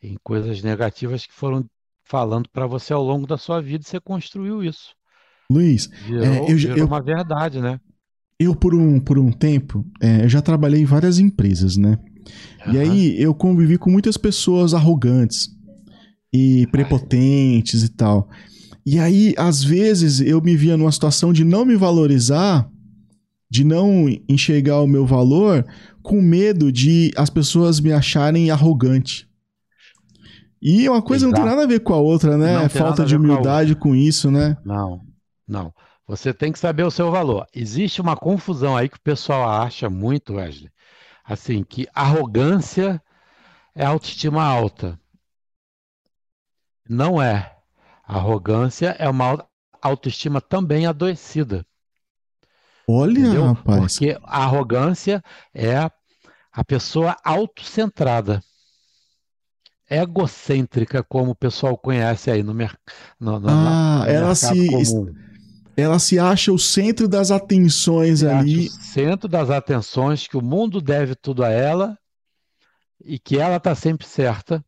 em 0.00 0.16
coisas 0.22 0.62
negativas 0.62 1.26
que 1.26 1.34
foram 1.34 1.68
falando 2.08 2.48
para 2.48 2.66
você 2.66 2.92
ao 2.92 3.02
longo 3.02 3.26
da 3.26 3.36
sua 3.36 3.60
vida, 3.60 3.84
você 3.84 4.00
construiu 4.00 4.64
isso. 4.64 4.94
Luiz, 5.50 5.88
virou, 6.06 6.24
é, 6.24 6.50
eu, 6.50 6.56
virou 6.56 6.76
eu, 6.78 6.86
uma 6.86 7.02
verdade, 7.02 7.60
né? 7.60 7.78
Eu, 8.38 8.54
por 8.54 8.74
um, 8.74 8.98
por 8.98 9.18
um 9.18 9.30
tempo, 9.30 9.84
é, 10.00 10.24
eu 10.24 10.28
já 10.28 10.40
trabalhei 10.40 10.82
em 10.82 10.86
várias 10.86 11.18
empresas, 11.18 11.76
né? 11.76 11.98
Uhum. 12.66 12.72
E 12.72 12.78
aí 12.78 13.22
eu 13.22 13.34
convivi 13.34 13.78
com 13.78 13.90
muitas 13.90 14.16
pessoas 14.16 14.74
arrogantes 14.74 15.48
e 16.32 16.66
prepotentes 16.70 17.82
e 17.82 17.88
tal. 17.88 18.28
E 18.86 18.98
aí, 18.98 19.34
às 19.36 19.62
vezes, 19.62 20.20
eu 20.20 20.40
me 20.40 20.56
via 20.56 20.76
numa 20.76 20.92
situação 20.92 21.32
de 21.32 21.44
não 21.44 21.64
me 21.64 21.76
valorizar, 21.76 22.70
de 23.50 23.64
não 23.64 24.06
enxergar 24.28 24.80
o 24.80 24.86
meu 24.86 25.04
valor, 25.04 25.66
com 26.02 26.22
medo 26.22 26.72
de 26.72 27.10
as 27.16 27.28
pessoas 27.28 27.80
me 27.80 27.92
acharem 27.92 28.50
arrogante. 28.50 29.27
E 30.60 30.88
uma 30.88 31.00
coisa 31.02 31.26
Exato. 31.26 31.40
não 31.40 31.46
tem 31.46 31.56
nada 31.56 31.64
a 31.64 31.68
ver 31.68 31.80
com 31.80 31.94
a 31.94 31.98
outra, 31.98 32.36
né? 32.36 32.54
Não 32.58 32.68
Falta 32.68 33.04
de 33.04 33.16
humildade 33.16 33.74
com, 33.74 33.90
com, 33.90 33.94
isso, 33.94 34.30
né? 34.30 34.56
Não, 34.64 35.00
não. 35.46 35.72
Você 36.06 36.32
tem 36.32 36.50
que 36.50 36.58
saber 36.58 36.84
o 36.84 36.90
seu 36.90 37.10
valor. 37.10 37.46
Existe 37.54 38.00
uma 38.00 38.16
confusão 38.16 38.76
aí 38.76 38.88
que 38.88 38.96
o 38.96 39.00
pessoal 39.00 39.48
acha 39.48 39.90
muito, 39.90 40.34
Wesley. 40.34 40.70
Assim, 41.24 41.62
que 41.62 41.86
arrogância 41.94 43.00
é 43.74 43.84
autoestima 43.84 44.42
alta. 44.42 44.98
Não 46.88 47.20
é. 47.20 47.54
Arrogância 48.02 48.96
é 48.98 49.08
uma 49.08 49.46
autoestima 49.82 50.40
também 50.40 50.86
adoecida. 50.86 51.64
Olha, 52.88 53.20
Entendeu? 53.20 53.44
rapaz. 53.52 53.98
Porque 53.98 54.18
a 54.24 54.44
arrogância 54.44 55.22
é 55.54 55.76
a 56.50 56.64
pessoa 56.64 57.14
autocentrada, 57.22 58.42
egocêntrica, 59.90 61.02
como 61.02 61.30
o 61.32 61.34
pessoal 61.34 61.76
conhece 61.76 62.30
aí 62.30 62.42
no, 62.42 62.52
mer 62.54 62.76
no, 63.18 63.38
no, 63.40 63.48
Ah, 63.48 63.98
no 64.04 64.10
ela 64.10 64.26
mercado 64.28 64.34
se, 64.34 64.66
comum. 64.66 65.14
ela 65.76 65.98
se 65.98 66.18
acha 66.18 66.52
o 66.52 66.58
centro 66.58 67.08
das 67.08 67.30
atenções 67.30 68.22
acha 68.22 68.38
ali. 68.38 68.66
o 68.66 68.70
centro 68.70 69.28
das 69.28 69.50
atenções, 69.50 70.26
que 70.26 70.36
o 70.36 70.42
mundo 70.42 70.80
deve 70.80 71.14
tudo 71.14 71.44
a 71.44 71.48
ela 71.50 71.96
e 73.04 73.18
que 73.18 73.38
ela 73.38 73.56
está 73.56 73.74
sempre 73.74 74.06
certa. 74.06 74.64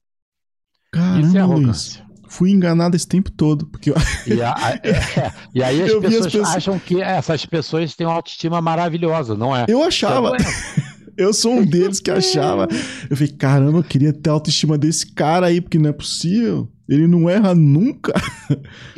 Isso 0.95 1.31
é 1.37 1.41
Caramba, 1.41 1.55
Luiz. 1.57 2.03
Fui 2.29 2.51
enganado 2.53 2.95
esse 2.95 3.09
tempo 3.09 3.29
todo. 3.31 3.67
Porque 3.67 3.91
E, 4.27 4.41
a- 4.41 4.55
é, 4.85 5.33
e 5.53 5.63
aí 5.63 5.83
as 5.83 5.91
vi 5.91 5.97
as 5.97 6.01
pessoas 6.03 6.25
pessoas- 6.27 6.49
acham 6.57 6.79
que 6.79 7.01
essas 7.03 7.45
pessoas 7.45 7.95
têm 7.97 8.07
uma 8.07 8.15
autoestima 8.15 8.61
maravilhosa, 8.61 9.35
não 9.35 9.55
é? 9.55 9.67
eu 9.69 9.83
achava. 9.83 10.37
Isso 10.37 10.47
é 10.87 10.90
Eu 11.17 11.33
sou 11.33 11.55
um 11.55 11.65
deles 11.65 12.01
que 12.01 12.11
achava. 12.11 12.69
Eu 13.11 13.17
falei, 13.17 13.33
caramba, 13.33 13.79
eu 13.79 13.85
queria 13.85 14.13
ter 14.13 14.31
a 14.31 14.33
autoestima 14.35 14.77
desse 14.79 15.13
cara 15.13 15.47
aí, 15.47 15.61
porque 15.61 15.79
não 15.79 15.91
é 15.91 15.93
possível. 15.93 16.71
Ele 16.89 17.07
não 17.07 17.29
erra 17.29 17.55
nunca. 17.55 18.13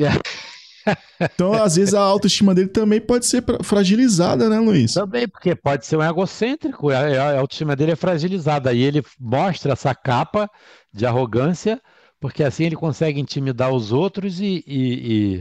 Então, 1.21 1.52
às 1.52 1.76
vezes, 1.76 1.95
a 1.95 2.00
autoestima 2.00 2.54
dele 2.54 2.69
também 2.69 3.00
pode 3.00 3.26
ser 3.26 3.45
fragilizada, 3.62 4.49
né, 4.49 4.59
Luiz? 4.59 4.95
Também, 4.95 5.28
porque 5.28 5.54
pode 5.54 5.87
ser 5.87 5.97
um 5.97 6.02
egocêntrico, 6.02 6.90
a, 6.90 6.99
a 6.99 7.38
autoestima 7.38 7.76
dele 7.76 7.92
é 7.92 7.97
fragilizada. 7.97 8.73
E 8.73 8.83
ele 8.83 9.02
mostra 9.21 9.73
essa 9.73 9.95
capa 9.95 10.50
de 10.92 11.07
arrogância, 11.07 11.81
porque 12.21 12.42
assim 12.42 12.64
ele 12.64 12.76
consegue 12.76 13.21
intimidar 13.21 13.73
os 13.73 13.92
outros 13.92 14.40
e, 14.40 14.64
e- 14.66 15.37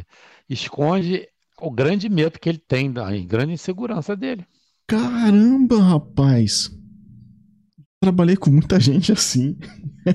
e 0.47 0.53
esconde 0.53 1.27
o 1.59 1.71
grande 1.71 2.09
medo 2.09 2.39
que 2.39 2.49
ele 2.49 2.57
tem, 2.59 2.93
a 2.97 3.11
grande 3.25 3.53
insegurança 3.53 4.15
dele. 4.15 4.45
Caramba, 4.87 5.79
rapaz. 5.81 6.69
Trabalhei 8.01 8.35
com 8.35 8.49
muita 8.49 8.79
gente 8.79 9.11
assim. 9.11 9.57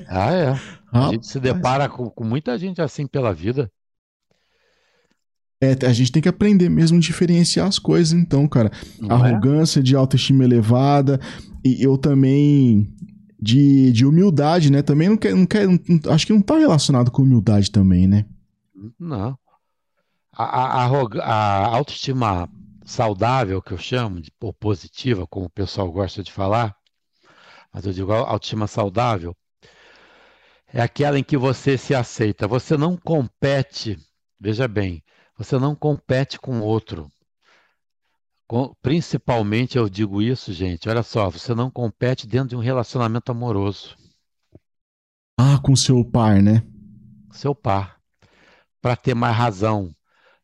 Ah, 0.07 0.31
é. 0.31 0.49
A 0.49 0.53
Rapaz. 0.99 1.11
gente 1.11 1.27
se 1.27 1.39
depara 1.39 1.87
com, 1.89 2.09
com 2.09 2.23
muita 2.23 2.57
gente 2.57 2.81
assim 2.81 3.07
pela 3.07 3.33
vida. 3.33 3.71
É, 5.61 5.73
a 5.87 5.93
gente 5.93 6.11
tem 6.11 6.21
que 6.21 6.29
aprender 6.29 6.69
mesmo 6.69 6.97
a 6.97 7.01
diferenciar 7.01 7.67
as 7.67 7.79
coisas, 7.79 8.13
então, 8.13 8.47
cara. 8.47 8.71
Não 8.99 9.25
é? 9.25 9.31
Arrogância 9.31 9.81
de 9.81 9.95
autoestima 9.95 10.43
elevada. 10.43 11.19
E 11.63 11.81
eu 11.83 11.97
também. 11.97 12.93
De, 13.39 13.91
de 13.91 14.03
humildade, 14.05 14.71
né? 14.71 14.81
Também 14.81 15.09
não 15.09 15.17
quer, 15.17 15.35
não 15.35 15.45
quer. 15.45 15.67
não- 15.67 15.79
acho 16.11 16.25
que 16.25 16.33
não 16.33 16.41
tá 16.41 16.57
relacionado 16.57 17.11
com 17.11 17.21
humildade 17.21 17.69
também, 17.71 18.07
né? 18.07 18.25
Não. 18.99 19.37
A, 20.35 20.43
a, 20.43 20.85
a 20.85 21.23
a 21.23 21.65
autoestima 21.67 22.49
saudável, 22.87 23.61
que 23.61 23.73
eu 23.73 23.77
chamo, 23.77 24.19
de, 24.21 24.31
ou 24.41 24.51
positiva, 24.53 25.27
como 25.27 25.45
o 25.45 25.49
pessoal 25.51 25.91
gosta 25.91 26.23
de 26.23 26.31
falar, 26.31 26.75
mas 27.73 27.85
eu 27.85 27.93
digo 27.93 28.11
autoestima 28.13 28.67
saudável, 28.67 29.35
é 30.67 30.81
aquela 30.81 31.19
em 31.19 31.23
que 31.23 31.35
você 31.37 31.77
se 31.77 31.93
aceita. 31.93 32.47
Você 32.47 32.77
não 32.77 32.95
compete, 32.97 33.97
veja 34.39 34.67
bem, 34.67 35.03
você 35.37 35.57
não 35.59 35.75
compete 35.75 36.39
com 36.39 36.59
o 36.59 36.63
outro. 36.63 37.11
Com- 38.45 38.73
principalmente 38.81 39.77
eu 39.77 39.87
digo 39.87 40.21
isso, 40.21 40.51
gente, 40.51 40.89
olha 40.89 41.01
só, 41.03 41.29
você 41.29 41.55
não 41.55 41.71
compete 41.71 42.27
dentro 42.27 42.49
de 42.49 42.55
um 42.57 42.59
relacionamento 42.59 43.31
amoroso. 43.31 43.95
Ah, 45.39 45.59
com 45.63 45.75
seu 45.75 46.03
par, 46.05 46.43
né? 46.43 46.61
seu 47.31 47.53
par, 47.55 47.99
para 48.81 48.95
ter 48.95 49.13
mais 49.15 49.35
razão, 49.35 49.95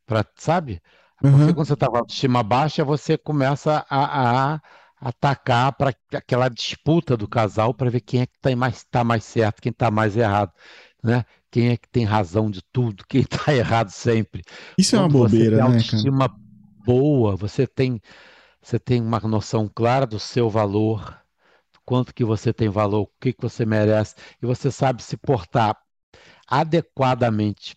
para, 0.06 0.26
sabe? 0.38 0.82
Porque 1.30 1.54
Aham. 1.54 1.54
quando 1.54 1.68
você 1.68 1.74
está 1.74 1.88
com 1.90 1.96
a 1.98 2.00
autoestima 2.00 2.44
baixa, 2.44 2.84
você 2.86 3.18
começa 3.18 3.86
a, 3.90 4.56
a 4.56 4.62
atacar 5.00 5.74
para 5.74 5.94
aquela 6.14 6.50
disputa 6.50 7.18
do 7.18 7.28
casal 7.28 7.74
para 7.74 7.90
ver 7.90 8.02
quem 8.02 8.22
é 8.22 8.26
que 8.28 8.36
está 8.38 8.56
mais, 8.56 8.84
tá 8.86 9.04
mais 9.04 9.24
certo, 9.26 9.62
quem 9.62 9.72
está 9.72 9.92
mais 9.92 10.16
errado, 10.18 10.52
né? 11.04 11.26
Quem 11.52 11.70
é 11.70 11.78
que 11.78 11.88
tem 11.90 12.06
razão 12.06 12.50
de 12.50 12.62
tudo, 12.72 13.06
quem 13.10 13.22
está 13.22 13.54
errado 13.54 13.90
sempre. 13.90 14.44
Isso 14.78 14.96
é 14.96 15.00
uma 15.00 15.10
Quando 15.10 15.18
você 15.18 15.46
bobeira, 15.46 15.60
tem 15.60 15.64
né, 15.64 15.84
cara? 15.84 16.08
autoestima 16.08 16.34
boa, 16.86 17.36
você 17.36 17.68
tem, 17.68 18.02
você 18.62 18.80
tem 18.80 19.02
uma 19.02 19.20
noção 19.22 19.70
clara 19.70 20.06
do 20.08 20.20
seu 20.20 20.50
valor, 20.50 21.20
quanto 21.86 22.14
que 22.14 22.24
você 22.26 22.54
tem 22.54 22.70
valor, 22.70 23.04
o 23.04 23.12
que 23.22 23.34
que 23.34 23.42
você 23.42 23.66
merece, 23.66 24.16
e 24.42 24.46
você 24.46 24.72
sabe 24.72 25.04
se 25.04 25.18
portar 25.18 25.78
adequadamente, 26.48 27.76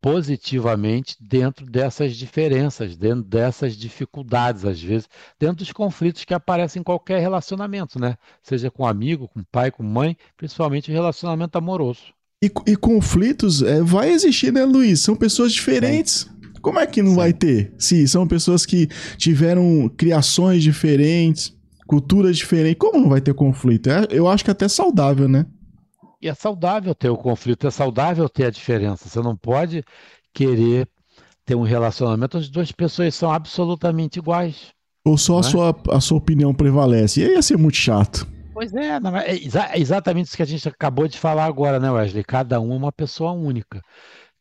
positivamente 0.00 1.16
dentro 1.20 1.66
dessas 1.66 2.16
diferenças, 2.16 2.96
dentro 2.96 3.22
dessas 3.22 3.76
dificuldades, 3.76 4.64
às 4.64 4.80
vezes, 4.80 5.08
dentro 5.38 5.56
dos 5.56 5.72
conflitos 5.72 6.24
que 6.24 6.32
aparecem 6.32 6.80
em 6.80 6.82
qualquer 6.82 7.20
relacionamento, 7.20 8.00
né? 8.00 8.16
Seja 8.42 8.70
com 8.70 8.86
amigo, 8.86 9.28
com 9.28 9.42
pai, 9.44 9.70
com 9.70 9.82
mãe, 9.82 10.16
principalmente 10.36 10.90
o 10.90 10.94
relacionamento 10.94 11.56
amoroso. 11.58 12.14
E, 12.42 12.50
e 12.66 12.76
conflitos 12.76 13.62
é, 13.62 13.82
vai 13.82 14.10
existir, 14.10 14.52
né, 14.52 14.64
Luiz? 14.64 15.00
São 15.00 15.14
pessoas 15.14 15.52
diferentes. 15.52 16.28
Como 16.62 16.78
é 16.78 16.86
que 16.86 17.02
não 17.02 17.10
Sim. 17.10 17.16
vai 17.16 17.32
ter? 17.32 17.74
Se 17.78 18.06
são 18.08 18.26
pessoas 18.26 18.64
que 18.64 18.88
tiveram 19.16 19.90
criações 19.96 20.62
diferentes, 20.62 21.54
culturas 21.86 22.36
diferentes, 22.38 22.78
como 22.78 23.00
não 23.00 23.08
vai 23.10 23.20
ter 23.20 23.34
conflito? 23.34 23.90
É, 23.90 24.06
eu 24.10 24.28
acho 24.28 24.44
que 24.44 24.50
até 24.50 24.68
saudável, 24.68 25.28
né? 25.28 25.44
E 26.20 26.28
é 26.28 26.34
saudável 26.34 26.94
ter 26.94 27.08
o 27.10 27.16
conflito, 27.16 27.66
é 27.66 27.70
saudável 27.70 28.28
ter 28.28 28.46
a 28.46 28.50
diferença. 28.50 29.08
Você 29.08 29.20
não 29.20 29.36
pode 29.36 29.82
querer 30.34 30.88
ter 31.44 31.54
um 31.54 31.62
relacionamento 31.62 32.38
onde 32.38 32.50
duas 32.50 32.70
pessoas 32.72 33.14
são 33.14 33.32
absolutamente 33.32 34.18
iguais. 34.18 34.72
Ou 35.04 35.16
só 35.16 35.38
a 35.38 35.42
Não 35.42 35.48
é? 35.48 35.50
sua, 35.50 35.82
a 35.90 36.00
sua 36.00 36.18
opinião 36.18 36.54
prevalece. 36.54 37.20
E 37.20 37.24
aí 37.24 37.30
ia 37.32 37.42
ser 37.42 37.56
muito 37.56 37.76
chato. 37.76 38.26
Pois 38.52 38.72
é, 38.74 39.00
não, 39.00 39.16
é 39.16 39.34
exa- 39.34 39.70
é 39.72 39.78
exatamente 39.78 40.26
isso 40.26 40.36
que 40.36 40.42
a 40.42 40.46
gente 40.46 40.68
acabou 40.68 41.08
de 41.08 41.18
falar 41.18 41.46
agora, 41.46 41.80
né, 41.80 41.90
Wesley? 41.90 42.24
Cada 42.24 42.60
um 42.60 42.72
é 42.72 42.76
uma 42.76 42.92
pessoa 42.92 43.32
única. 43.32 43.80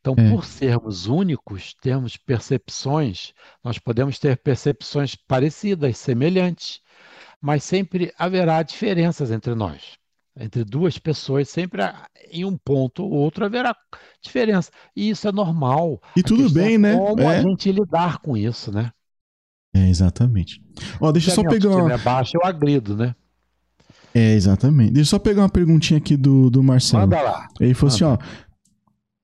Então, 0.02 0.16
É. 0.18 0.30
por 0.32 0.46
sermos 0.46 1.08
únicos, 1.08 1.74
termos 1.82 2.18
percepções, 2.18 3.34
nós 3.64 3.78
podemos 3.80 4.20
ter 4.20 4.38
percepções 4.38 5.16
parecidas, 5.16 5.98
semelhantes, 5.98 6.82
mas 7.42 7.64
sempre 7.64 8.14
haverá 8.18 8.64
diferenças 8.64 9.32
entre 9.32 9.56
nós. 9.56 9.99
Entre 10.40 10.64
duas 10.64 10.98
pessoas, 10.98 11.50
sempre 11.50 11.82
em 12.32 12.46
um 12.46 12.58
ponto 12.58 13.04
ou 13.04 13.12
outro 13.12 13.44
haverá 13.44 13.76
diferença. 14.22 14.72
E 14.96 15.10
isso 15.10 15.28
é 15.28 15.32
normal. 15.34 16.02
E 16.16 16.22
A 16.22 16.24
tudo 16.24 16.44
questão 16.44 16.64
bem, 16.64 16.76
é 16.76 16.78
né? 16.78 16.96
Como 16.98 17.28
a 17.28 17.34
É. 17.36 17.42
gente 17.42 17.72
lidar 17.72 18.20
com 18.20 18.38
isso, 18.38 18.72
né? 18.72 18.92
É, 19.74 19.90
exatamente. 19.90 20.62
Ó, 21.02 21.12
deixa 21.12 21.32
eu 21.32 21.36
só 21.36 21.42
a 21.42 21.50
pegar 21.50 21.70
uma... 21.70 21.94
é 21.94 21.98
baixa, 21.98 22.38
eu 22.42 22.48
agrido, 22.48 22.96
né? 22.96 23.14
É, 24.16 24.34
exatamente. 24.34 24.94
Deixa 24.94 25.10
eu 25.10 25.18
só 25.18 25.20
pegar 25.20 25.42
uma 25.44 25.50
perguntinha 25.50 25.98
aqui 25.98 26.16
do, 26.18 26.50
do 26.50 26.64
Marcelo. 26.64 27.04
Manda 27.04 27.22
lá. 27.22 27.48
Ele 27.60 27.74
falou 27.74 27.94
assim, 27.94 28.04
ó. 28.06 28.18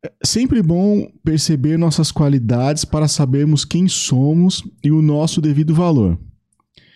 "É 0.04 0.12
Sempre 0.24 0.62
bom 0.62 1.08
perceber 1.24 1.78
nossas 1.78 2.12
qualidades 2.12 2.86
para 2.86 3.08
sabermos 3.08 3.66
quem 3.66 3.88
somos 3.88 4.62
e 4.84 4.92
o 4.92 5.02
nosso 5.02 5.42
devido 5.42 5.74
valor. 5.74 6.20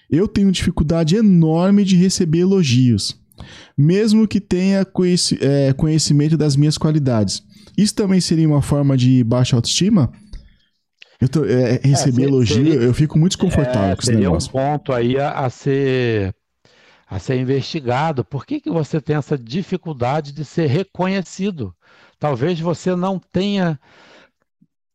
Eu 0.09 0.27
tenho 0.27 0.51
dificuldade 0.51 1.15
enorme 1.15 1.83
de 1.83 1.95
receber 1.95 2.39
elogios, 2.39 3.18
mesmo 3.77 4.27
que 4.27 4.39
tenha 4.39 4.83
conheci- 4.85 5.37
é, 5.41 5.73
conhecimento 5.73 6.37
das 6.37 6.55
minhas 6.55 6.77
qualidades. 6.77 7.41
Isso 7.77 7.95
também 7.95 8.19
seria 8.21 8.47
uma 8.47 8.61
forma 8.61 8.97
de 8.97 9.23
baixa 9.23 9.55
autoestima? 9.55 10.11
Eu 11.21 11.27
tô- 11.27 11.45
é, 11.45 11.79
receber 11.83 12.23
se- 12.23 12.27
elogio, 12.27 12.55
seria- 12.55 12.73
eu 12.81 12.93
fico 12.93 13.17
muito 13.19 13.31
desconfortável 13.33 13.91
É, 13.91 13.95
com 13.95 14.01
esse 14.01 14.05
seria 14.11 14.21
negócio. 14.21 14.49
um 14.49 14.51
ponto 14.53 14.93
aí 14.93 15.17
a, 15.19 15.31
a 15.45 15.49
ser 15.49 16.33
a 17.11 17.17
ser 17.17 17.39
investigado. 17.39 18.23
Por 18.23 18.45
que 18.45 18.61
que 18.61 18.69
você 18.69 19.01
tem 19.01 19.15
essa 19.15 19.35
dificuldade 19.37 20.31
de 20.31 20.45
ser 20.45 20.67
reconhecido? 20.67 21.73
Talvez 22.19 22.59
você 22.59 22.95
não 22.95 23.19
tenha 23.19 23.79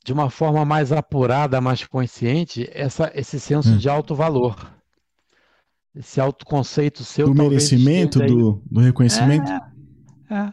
de 0.05 0.13
uma 0.13 0.31
forma 0.31 0.65
mais 0.65 0.93
apurada, 0.93 1.61
mais 1.61 1.85
consciente, 1.87 2.69
essa, 2.73 3.11
esse 3.15 3.41
senso 3.41 3.71
Hum. 3.71 3.79
de 3.79 3.89
alto 3.89 4.15
valor. 4.15 4.71
Esse 5.95 6.21
autoconceito 6.21 7.05
seu 7.05 7.27
Do 7.27 7.35
merecimento, 7.35 8.19
do, 8.19 8.61
do 8.69 8.81
reconhecimento? 8.81 9.51
É. 10.29 10.51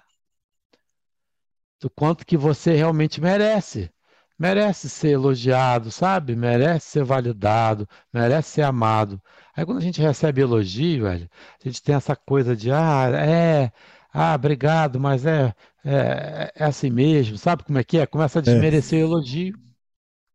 Do 1.80 1.90
quanto 1.90 2.26
que 2.26 2.38
você 2.38 2.74
realmente 2.74 3.20
merece. 3.20 3.90
Merece 4.38 4.90
ser 4.90 5.10
elogiado, 5.10 5.92
sabe? 5.92 6.36
Merece 6.36 6.92
ser 6.92 7.04
validado, 7.04 7.88
merece 8.14 8.50
ser 8.50 8.62
amado. 8.64 9.22
Aí 9.56 9.66
quando 9.66 9.80
a 9.80 9.82
gente 9.82 10.02
recebe 10.02 10.42
elogio, 10.42 11.04
velho, 11.04 11.30
a 11.64 11.68
gente 11.68 11.82
tem 11.82 11.96
essa 11.96 12.16
coisa 12.16 12.56
de, 12.56 12.72
ah, 12.72 13.10
é, 13.14 13.72
ah, 14.14 14.34
obrigado, 14.36 15.00
mas 15.00 15.26
é, 15.26 15.54
é, 15.84 16.52
é 16.56 16.66
assim 16.66 16.90
mesmo, 16.90 17.38
sabe 17.38 17.64
como 17.64 17.78
é 17.78 17.84
que 17.84 17.98
é? 17.98 18.06
Começa 18.06 18.40
a 18.40 18.42
desmerecer 18.42 19.00
o 19.00 19.08
elogio. 19.08 19.56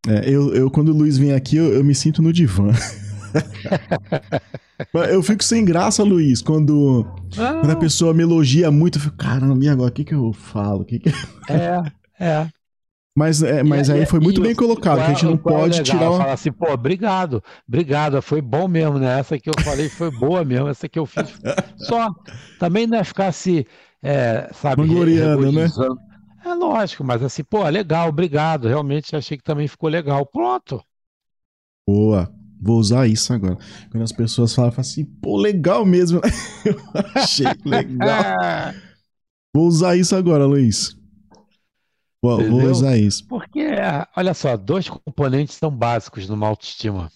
É, 0.06 0.28
eu, 0.28 0.54
eu, 0.54 0.70
quando 0.70 0.90
o 0.90 0.96
Luiz 0.96 1.18
vem 1.18 1.32
aqui, 1.32 1.56
eu, 1.56 1.72
eu 1.72 1.84
me 1.84 1.94
sinto 1.94 2.22
no 2.22 2.32
divã. 2.32 2.70
eu 5.10 5.22
fico 5.22 5.42
sem 5.42 5.64
graça, 5.64 6.02
Luiz, 6.02 6.42
quando, 6.42 7.06
ah. 7.38 7.58
quando 7.60 7.70
a 7.70 7.76
pessoa 7.76 8.14
me 8.14 8.22
elogia 8.22 8.70
muito. 8.70 8.98
Eu 8.98 9.02
fico, 9.02 9.16
caramba, 9.16 9.64
e 9.64 9.68
agora? 9.68 9.90
O 9.90 9.92
que, 9.92 10.04
que 10.04 10.14
eu 10.14 10.32
falo? 10.32 10.84
Que 10.84 10.98
que... 10.98 11.10
É, 11.48 11.82
é. 12.18 12.48
Mas, 13.16 13.42
é, 13.42 13.62
mas 13.62 13.88
e, 13.88 13.92
aí 13.92 14.06
foi 14.06 14.20
muito 14.20 14.42
bem 14.42 14.54
colocado, 14.54 14.98
que 14.98 15.04
a 15.04 15.08
gente 15.08 15.24
não 15.24 15.38
pode 15.38 15.82
tirar. 15.82 16.10
Uma... 16.10 16.18
Falar 16.18 16.32
assim, 16.34 16.52
pô, 16.52 16.70
obrigado, 16.70 17.42
obrigado, 17.66 18.20
foi 18.20 18.42
bom 18.42 18.68
mesmo, 18.68 18.98
né? 18.98 19.18
Essa 19.18 19.38
que 19.38 19.48
eu 19.48 19.54
falei 19.64 19.88
foi 19.88 20.10
boa 20.10 20.44
mesmo, 20.44 20.68
essa 20.68 20.86
que 20.86 20.98
eu 20.98 21.06
fiz. 21.06 21.34
Só, 21.78 22.14
também 22.58 22.86
não 22.86 22.98
é 22.98 23.04
ficar 23.04 23.32
se, 23.32 23.66
é, 24.02 24.50
sabe, 24.52 24.82
Mangoriano, 24.82 25.50
né? 25.50 25.66
É 26.44 26.54
lógico, 26.54 27.02
mas 27.02 27.22
assim, 27.22 27.42
pô, 27.42 27.66
legal, 27.68 28.08
obrigado. 28.08 28.68
Realmente 28.68 29.16
achei 29.16 29.36
que 29.36 29.42
também 29.42 29.66
ficou 29.66 29.88
legal. 29.88 30.24
Pronto. 30.26 30.80
Boa. 31.88 32.32
Vou 32.60 32.78
usar 32.78 33.06
isso 33.06 33.32
agora. 33.32 33.56
Quando 33.90 34.02
as 34.02 34.12
pessoas 34.12 34.54
falam, 34.54 34.70
falam 34.70 34.80
assim, 34.80 35.04
pô, 35.04 35.36
legal 35.36 35.84
mesmo. 35.84 36.20
Eu 36.64 36.76
achei 37.14 37.46
legal. 37.64 38.74
Vou 39.54 39.66
usar 39.66 39.96
isso 39.96 40.16
agora, 40.16 40.46
Luiz. 40.46 40.96
Vou, 42.22 42.42
vou, 42.50 42.62
usar 42.62 42.96
isso. 42.96 43.26
Porque, 43.28 43.68
olha 44.16 44.34
só, 44.34 44.56
dois 44.56 44.88
componentes 44.88 45.54
são 45.54 45.70
básicos 45.70 46.28
numa 46.28 46.48
autoestima. 46.48 47.10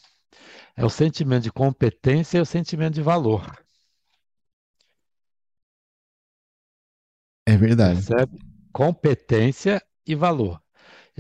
É 0.77 0.85
o 0.85 0.91
sentimento 0.91 1.45
de 1.45 1.53
competência 1.53 2.39
e 2.39 2.41
o 2.41 2.47
sentimento 2.47 2.95
de 2.95 3.03
valor. 3.03 3.59
É 7.47 7.57
verdade. 7.57 8.07
Percebe? 8.07 8.51
competência 8.73 9.83
e 10.07 10.15
valor. 10.15 10.61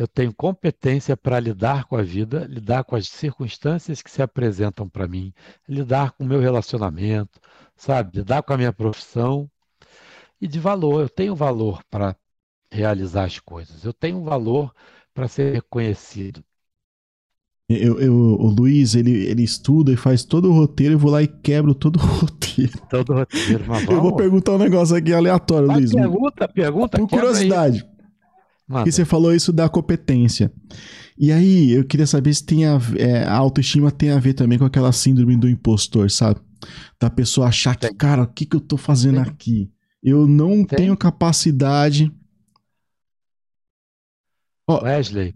Eu 0.00 0.08
tenho 0.08 0.32
competência 0.32 1.14
para 1.14 1.38
lidar 1.38 1.84
com 1.84 1.94
a 1.94 2.00
vida, 2.02 2.46
lidar 2.48 2.84
com 2.84 2.96
as 2.96 3.06
circunstâncias 3.06 4.00
que 4.00 4.10
se 4.10 4.22
apresentam 4.22 4.88
para 4.88 5.06
mim, 5.06 5.30
lidar 5.68 6.12
com 6.12 6.24
o 6.24 6.26
meu 6.26 6.40
relacionamento, 6.40 7.38
sabe? 7.76 8.16
Lidar 8.16 8.42
com 8.42 8.54
a 8.54 8.56
minha 8.56 8.72
profissão. 8.72 9.46
E 10.40 10.48
de 10.48 10.58
valor, 10.58 11.02
eu 11.02 11.08
tenho 11.10 11.36
valor 11.36 11.84
para 11.90 12.16
realizar 12.72 13.24
as 13.24 13.38
coisas, 13.38 13.84
eu 13.84 13.92
tenho 13.92 14.24
valor 14.24 14.72
para 15.12 15.28
ser 15.28 15.52
reconhecido. 15.52 16.42
Eu, 17.68 18.00
eu, 18.00 18.14
o 18.14 18.48
Luiz, 18.48 18.94
ele, 18.94 19.26
ele 19.26 19.42
estuda 19.42 19.92
e 19.92 19.98
faz 19.98 20.24
todo 20.24 20.48
o 20.48 20.54
roteiro, 20.54 20.94
eu 20.94 20.98
vou 20.98 21.10
lá 21.10 21.22
e 21.22 21.28
quebro 21.28 21.74
todo 21.74 21.96
o 21.96 22.00
roteiro. 22.24 22.72
Todo 22.88 23.12
o 23.12 23.16
roteiro, 23.16 23.64
mas. 23.68 23.86
Eu 23.86 24.00
vou 24.00 24.16
perguntar 24.16 24.52
um 24.52 24.58
negócio 24.58 24.96
aqui 24.96 25.12
aleatório, 25.12 25.66
Vai, 25.66 25.76
Luiz. 25.76 25.92
Pergunta, 25.92 26.48
pergunta. 26.48 26.98
Por 26.98 27.06
curiosidade. 27.06 27.86
Porque 28.70 28.92
você 28.92 29.04
falou 29.04 29.34
isso 29.34 29.52
da 29.52 29.68
competência. 29.68 30.52
E 31.18 31.32
aí, 31.32 31.72
eu 31.72 31.84
queria 31.84 32.06
saber 32.06 32.32
se 32.32 32.44
tem 32.44 32.64
a, 32.66 32.78
é, 32.96 33.24
a 33.24 33.34
autoestima 33.34 33.90
tem 33.90 34.10
a 34.10 34.18
ver 34.18 34.34
também 34.34 34.58
com 34.58 34.64
aquela 34.64 34.92
síndrome 34.92 35.36
do 35.36 35.48
impostor, 35.48 36.10
sabe? 36.10 36.40
Da 36.98 37.10
pessoa 37.10 37.48
achar 37.48 37.76
que, 37.76 37.92
cara, 37.94 38.22
o 38.22 38.26
que, 38.26 38.46
que 38.46 38.56
eu 38.56 38.60
tô 38.60 38.76
fazendo 38.76 39.22
tem. 39.22 39.22
aqui? 39.22 39.70
Eu 40.02 40.26
não 40.26 40.64
tem. 40.64 40.78
tenho 40.78 40.96
capacidade. 40.96 42.12
Oh, 44.68 44.84
Wesley, 44.84 45.34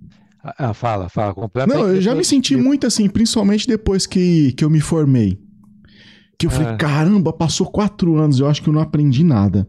ah, 0.58 0.72
fala, 0.72 1.08
fala, 1.08 1.34
completa. 1.34 1.74
Não, 1.74 1.88
eu 1.88 2.00
já 2.00 2.14
me 2.14 2.24
senti 2.24 2.54
muito 2.54 2.86
assim, 2.86 3.08
principalmente 3.08 3.66
depois 3.66 4.06
que, 4.06 4.52
que 4.52 4.64
eu 4.64 4.70
me 4.70 4.80
formei. 4.80 5.40
Que 6.38 6.46
eu 6.46 6.50
falei, 6.50 6.74
é. 6.74 6.76
caramba, 6.76 7.32
passou 7.32 7.66
quatro 7.66 8.16
anos, 8.16 8.38
eu 8.38 8.46
acho 8.46 8.62
que 8.62 8.68
eu 8.68 8.72
não 8.72 8.80
aprendi 8.80 9.24
nada. 9.24 9.66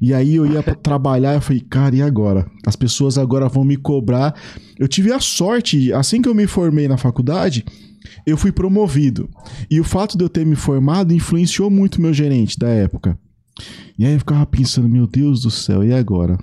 E 0.00 0.12
aí 0.12 0.36
eu 0.36 0.46
ia 0.46 0.62
trabalhar, 0.62 1.34
eu 1.34 1.40
falei, 1.40 1.60
cara, 1.60 1.94
e 1.94 2.02
agora? 2.02 2.46
As 2.66 2.76
pessoas 2.76 3.18
agora 3.18 3.48
vão 3.48 3.64
me 3.64 3.76
cobrar. 3.76 4.34
Eu 4.78 4.88
tive 4.88 5.12
a 5.12 5.20
sorte, 5.20 5.92
assim 5.92 6.20
que 6.20 6.28
eu 6.28 6.34
me 6.34 6.46
formei 6.46 6.88
na 6.88 6.96
faculdade, 6.96 7.64
eu 8.26 8.36
fui 8.36 8.52
promovido. 8.52 9.28
E 9.70 9.80
o 9.80 9.84
fato 9.84 10.16
de 10.16 10.24
eu 10.24 10.28
ter 10.28 10.44
me 10.44 10.56
formado 10.56 11.12
influenciou 11.12 11.70
muito 11.70 12.00
meu 12.00 12.12
gerente 12.12 12.58
da 12.58 12.68
época. 12.68 13.18
E 13.98 14.04
aí 14.04 14.12
eu 14.12 14.18
ficava 14.18 14.44
pensando, 14.46 14.88
meu 14.88 15.06
Deus 15.06 15.42
do 15.42 15.50
céu, 15.50 15.82
e 15.82 15.92
agora? 15.92 16.38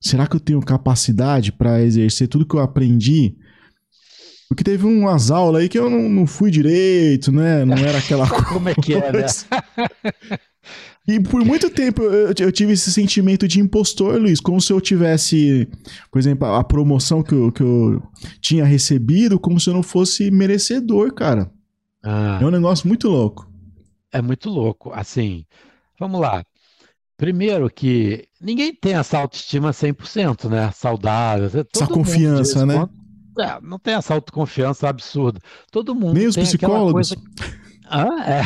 Será 0.00 0.26
que 0.26 0.36
eu 0.36 0.40
tenho 0.40 0.60
capacidade 0.60 1.52
para 1.52 1.82
exercer 1.82 2.28
tudo 2.28 2.46
que 2.46 2.54
eu 2.54 2.60
aprendi? 2.60 3.36
Porque 4.48 4.64
teve 4.64 4.84
umas 4.84 5.30
aulas 5.30 5.62
aí 5.62 5.68
que 5.68 5.78
eu 5.78 5.88
não, 5.88 6.10
não 6.10 6.26
fui 6.26 6.50
direito, 6.50 7.32
né? 7.32 7.64
Não 7.64 7.76
era 7.76 7.96
aquela 7.96 8.28
coisa. 8.28 8.44
Como 8.52 8.68
é 8.68 8.74
que 8.74 8.92
é, 8.92 9.12
né? 9.12 9.26
E 11.06 11.18
por 11.20 11.44
muito 11.44 11.68
tempo 11.68 12.02
eu, 12.02 12.32
eu, 12.38 12.52
tive 12.52 12.72
esse 12.72 12.92
sentimento 12.92 13.48
de 13.48 13.60
impostor, 13.60 14.20
Luiz, 14.20 14.40
como 14.40 14.60
se 14.60 14.72
eu 14.72 14.80
tivesse, 14.80 15.68
por 16.10 16.18
exemplo, 16.18 16.46
a 16.46 16.62
promoção 16.62 17.22
que 17.22 17.34
eu, 17.34 17.50
que 17.50 17.62
eu 17.62 18.02
tinha 18.40 18.64
recebido, 18.64 19.38
como 19.38 19.58
se 19.58 19.68
eu 19.68 19.74
não 19.74 19.82
fosse 19.82 20.30
merecedor, 20.30 21.12
cara. 21.12 21.50
Ah, 22.04 22.38
é 22.40 22.44
um 22.44 22.50
negócio 22.50 22.86
muito 22.86 23.08
louco. 23.08 23.50
É 24.12 24.22
muito 24.22 24.48
louco. 24.48 24.92
Assim, 24.92 25.44
vamos 25.98 26.20
lá. 26.20 26.44
Primeiro 27.16 27.70
que 27.70 28.26
ninguém 28.40 28.74
tem 28.74 28.94
essa 28.94 29.18
autoestima 29.18 29.70
100%, 29.70 30.48
né? 30.48 30.70
Saudável. 30.72 31.50
Todo 31.64 31.84
essa 31.84 31.86
confiança, 31.86 32.66
né? 32.66 32.88
É, 33.38 33.60
não 33.62 33.78
tem 33.78 33.94
essa 33.94 34.14
autoconfiança 34.14 34.88
absurda. 34.88 35.40
Todo 35.70 35.94
mundo 35.94 36.14
Nem 36.14 36.26
os 36.26 36.36
psicólogos. 36.36 37.14
Coisa... 37.14 37.16
Ah, 37.88 38.30
é. 38.30 38.42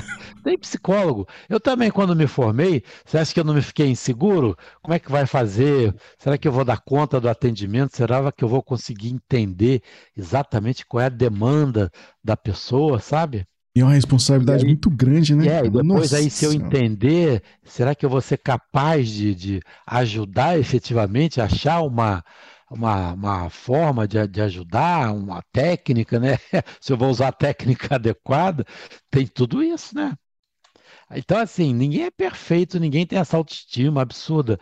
tem 0.40 0.58
psicólogo. 0.58 1.26
Eu 1.48 1.60
também, 1.60 1.90
quando 1.90 2.14
me 2.16 2.26
formei, 2.26 2.82
você 3.04 3.18
acha 3.18 3.32
que 3.32 3.40
eu 3.40 3.44
não 3.44 3.54
me 3.54 3.62
fiquei 3.62 3.88
inseguro? 3.88 4.56
Como 4.82 4.94
é 4.94 4.98
que 4.98 5.10
vai 5.10 5.26
fazer? 5.26 5.94
Será 6.18 6.36
que 6.38 6.48
eu 6.48 6.52
vou 6.52 6.64
dar 6.64 6.80
conta 6.80 7.20
do 7.20 7.28
atendimento? 7.28 7.96
Será 7.96 8.30
que 8.32 8.44
eu 8.44 8.48
vou 8.48 8.62
conseguir 8.62 9.10
entender 9.10 9.82
exatamente 10.16 10.86
qual 10.86 11.02
é 11.02 11.06
a 11.06 11.08
demanda 11.10 11.90
da 12.22 12.36
pessoa, 12.36 12.98
sabe? 12.98 13.46
E 13.74 13.80
é 13.80 13.84
uma 13.84 13.92
responsabilidade 13.92 14.64
aí, 14.64 14.68
muito 14.68 14.90
grande, 14.90 15.34
né? 15.34 15.46
É, 15.46 15.58
e 15.60 15.70
depois 15.70 15.84
Nossa 15.84 16.16
aí, 16.16 16.28
se 16.28 16.44
eu 16.44 16.52
entender, 16.52 17.42
será 17.64 17.94
que 17.94 18.04
eu 18.04 18.10
vou 18.10 18.20
ser 18.20 18.38
capaz 18.38 19.08
de, 19.08 19.34
de 19.34 19.60
ajudar 19.86 20.58
efetivamente, 20.58 21.40
achar 21.40 21.80
uma, 21.82 22.24
uma, 22.68 23.12
uma 23.12 23.50
forma 23.50 24.08
de, 24.08 24.26
de 24.26 24.40
ajudar, 24.40 25.12
uma 25.12 25.40
técnica, 25.52 26.18
né? 26.18 26.36
se 26.80 26.92
eu 26.92 26.96
vou 26.96 27.10
usar 27.10 27.28
a 27.28 27.32
técnica 27.32 27.94
adequada, 27.96 28.64
tem 29.10 29.26
tudo 29.26 29.62
isso, 29.62 29.94
né? 29.94 30.14
Então, 31.14 31.38
assim, 31.38 31.74
ninguém 31.74 32.04
é 32.04 32.10
perfeito, 32.10 32.78
ninguém 32.78 33.06
tem 33.06 33.18
essa 33.18 33.36
autoestima 33.36 34.02
absurda. 34.02 34.58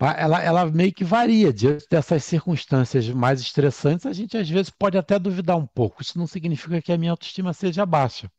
Ela, 0.00 0.42
ela 0.42 0.66
meio 0.66 0.92
que 0.92 1.04
varia 1.04 1.52
diante 1.52 1.86
dessas 1.90 2.24
circunstâncias 2.24 3.08
mais 3.10 3.40
estressantes. 3.40 4.06
A 4.06 4.12
gente 4.12 4.36
às 4.36 4.48
vezes 4.48 4.70
pode 4.70 4.98
até 4.98 5.18
duvidar 5.18 5.56
um 5.56 5.66
pouco. 5.66 6.02
Isso 6.02 6.18
não 6.18 6.26
significa 6.26 6.82
que 6.82 6.92
a 6.92 6.98
minha 6.98 7.12
autoestima 7.12 7.52
seja 7.52 7.86
baixa, 7.86 8.30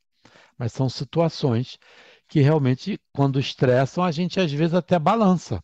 mas 0.58 0.74
são 0.74 0.90
situações 0.90 1.78
que 2.30 2.42
realmente, 2.42 3.00
quando 3.14 3.40
estressam, 3.40 4.04
a 4.04 4.12
gente 4.12 4.40
às 4.40 4.52
vezes 4.52 4.74
até 4.76 5.00
balança. 5.00 5.64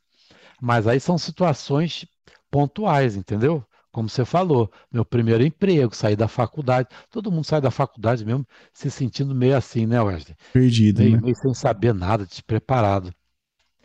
Mas 0.61 0.87
aí 0.87 0.99
são 0.99 1.17
situações 1.17 2.05
pontuais, 2.51 3.15
entendeu? 3.15 3.65
Como 3.91 4.07
você 4.07 4.23
falou, 4.23 4.71
meu 4.91 5.03
primeiro 5.03 5.43
emprego, 5.43 5.95
sair 5.95 6.15
da 6.15 6.27
faculdade. 6.27 6.89
Todo 7.09 7.31
mundo 7.31 7.43
sai 7.43 7.59
da 7.59 7.71
faculdade 7.71 8.23
mesmo 8.23 8.45
se 8.71 8.91
sentindo 8.91 9.33
meio 9.33 9.57
assim, 9.57 9.87
né, 9.87 9.99
Wesley? 10.01 10.35
Perdido, 10.53 11.01
meio, 11.01 11.15
né? 11.15 11.21
meio 11.23 11.35
sem 11.35 11.53
saber 11.53 11.93
nada, 11.93 12.25
despreparado. 12.25 13.11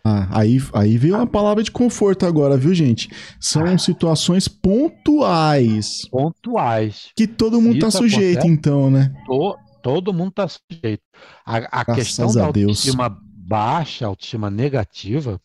Ah, 0.07 0.29
aí, 0.39 0.59
aí 0.75 0.99
veio 0.99 1.17
uma 1.17 1.27
palavra 1.27 1.63
de 1.63 1.71
conforto 1.71 2.27
agora, 2.27 2.59
viu, 2.59 2.75
gente? 2.75 3.09
São 3.41 3.65
ah. 3.65 3.79
situações 3.79 4.47
pontuais. 4.47 6.03
Pontuais. 6.11 7.09
Que 7.17 7.27
todo 7.27 7.59
mundo 7.59 7.79
tá 7.79 7.91
sujeito, 7.91 8.41
acontece, 8.41 8.53
então, 8.53 8.91
né? 8.91 9.15
To, 9.25 9.57
todo 9.83 10.13
mundo 10.13 10.33
tá 10.33 10.47
sujeito. 10.47 11.03
A, 11.47 11.81
a 11.81 11.85
questão 11.87 12.31
da 12.31 12.45
autoestima 12.45 13.09
Deus. 13.09 13.23
baixa, 13.23 14.07
autoestima 14.07 14.51
negativa, 14.51 15.41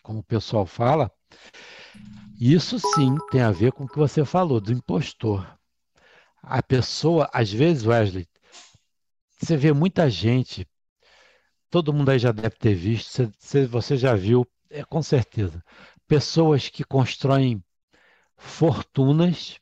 como 0.00 0.20
o 0.20 0.24
pessoal 0.24 0.64
fala, 0.64 1.10
isso 2.38 2.78
sim 2.78 3.16
tem 3.30 3.40
a 3.40 3.50
ver 3.50 3.72
com 3.72 3.84
o 3.84 3.88
que 3.88 3.98
você 3.98 4.24
falou, 4.24 4.60
do 4.60 4.72
impostor. 4.72 5.46
A 6.42 6.62
pessoa, 6.62 7.28
às 7.32 7.50
vezes, 7.52 7.86
Wesley, 7.86 8.28
você 9.38 9.56
vê 9.56 9.72
muita 9.72 10.08
gente 10.10 10.66
todo 11.74 11.92
mundo 11.92 12.10
aí 12.10 12.20
já 12.20 12.30
deve 12.30 12.50
ter 12.50 12.72
visto, 12.72 13.32
você, 13.36 13.66
você 13.66 13.96
já 13.96 14.14
viu, 14.14 14.46
é, 14.70 14.84
com 14.84 15.02
certeza, 15.02 15.60
pessoas 16.06 16.68
que 16.68 16.84
constroem 16.84 17.60
fortunas 18.36 19.58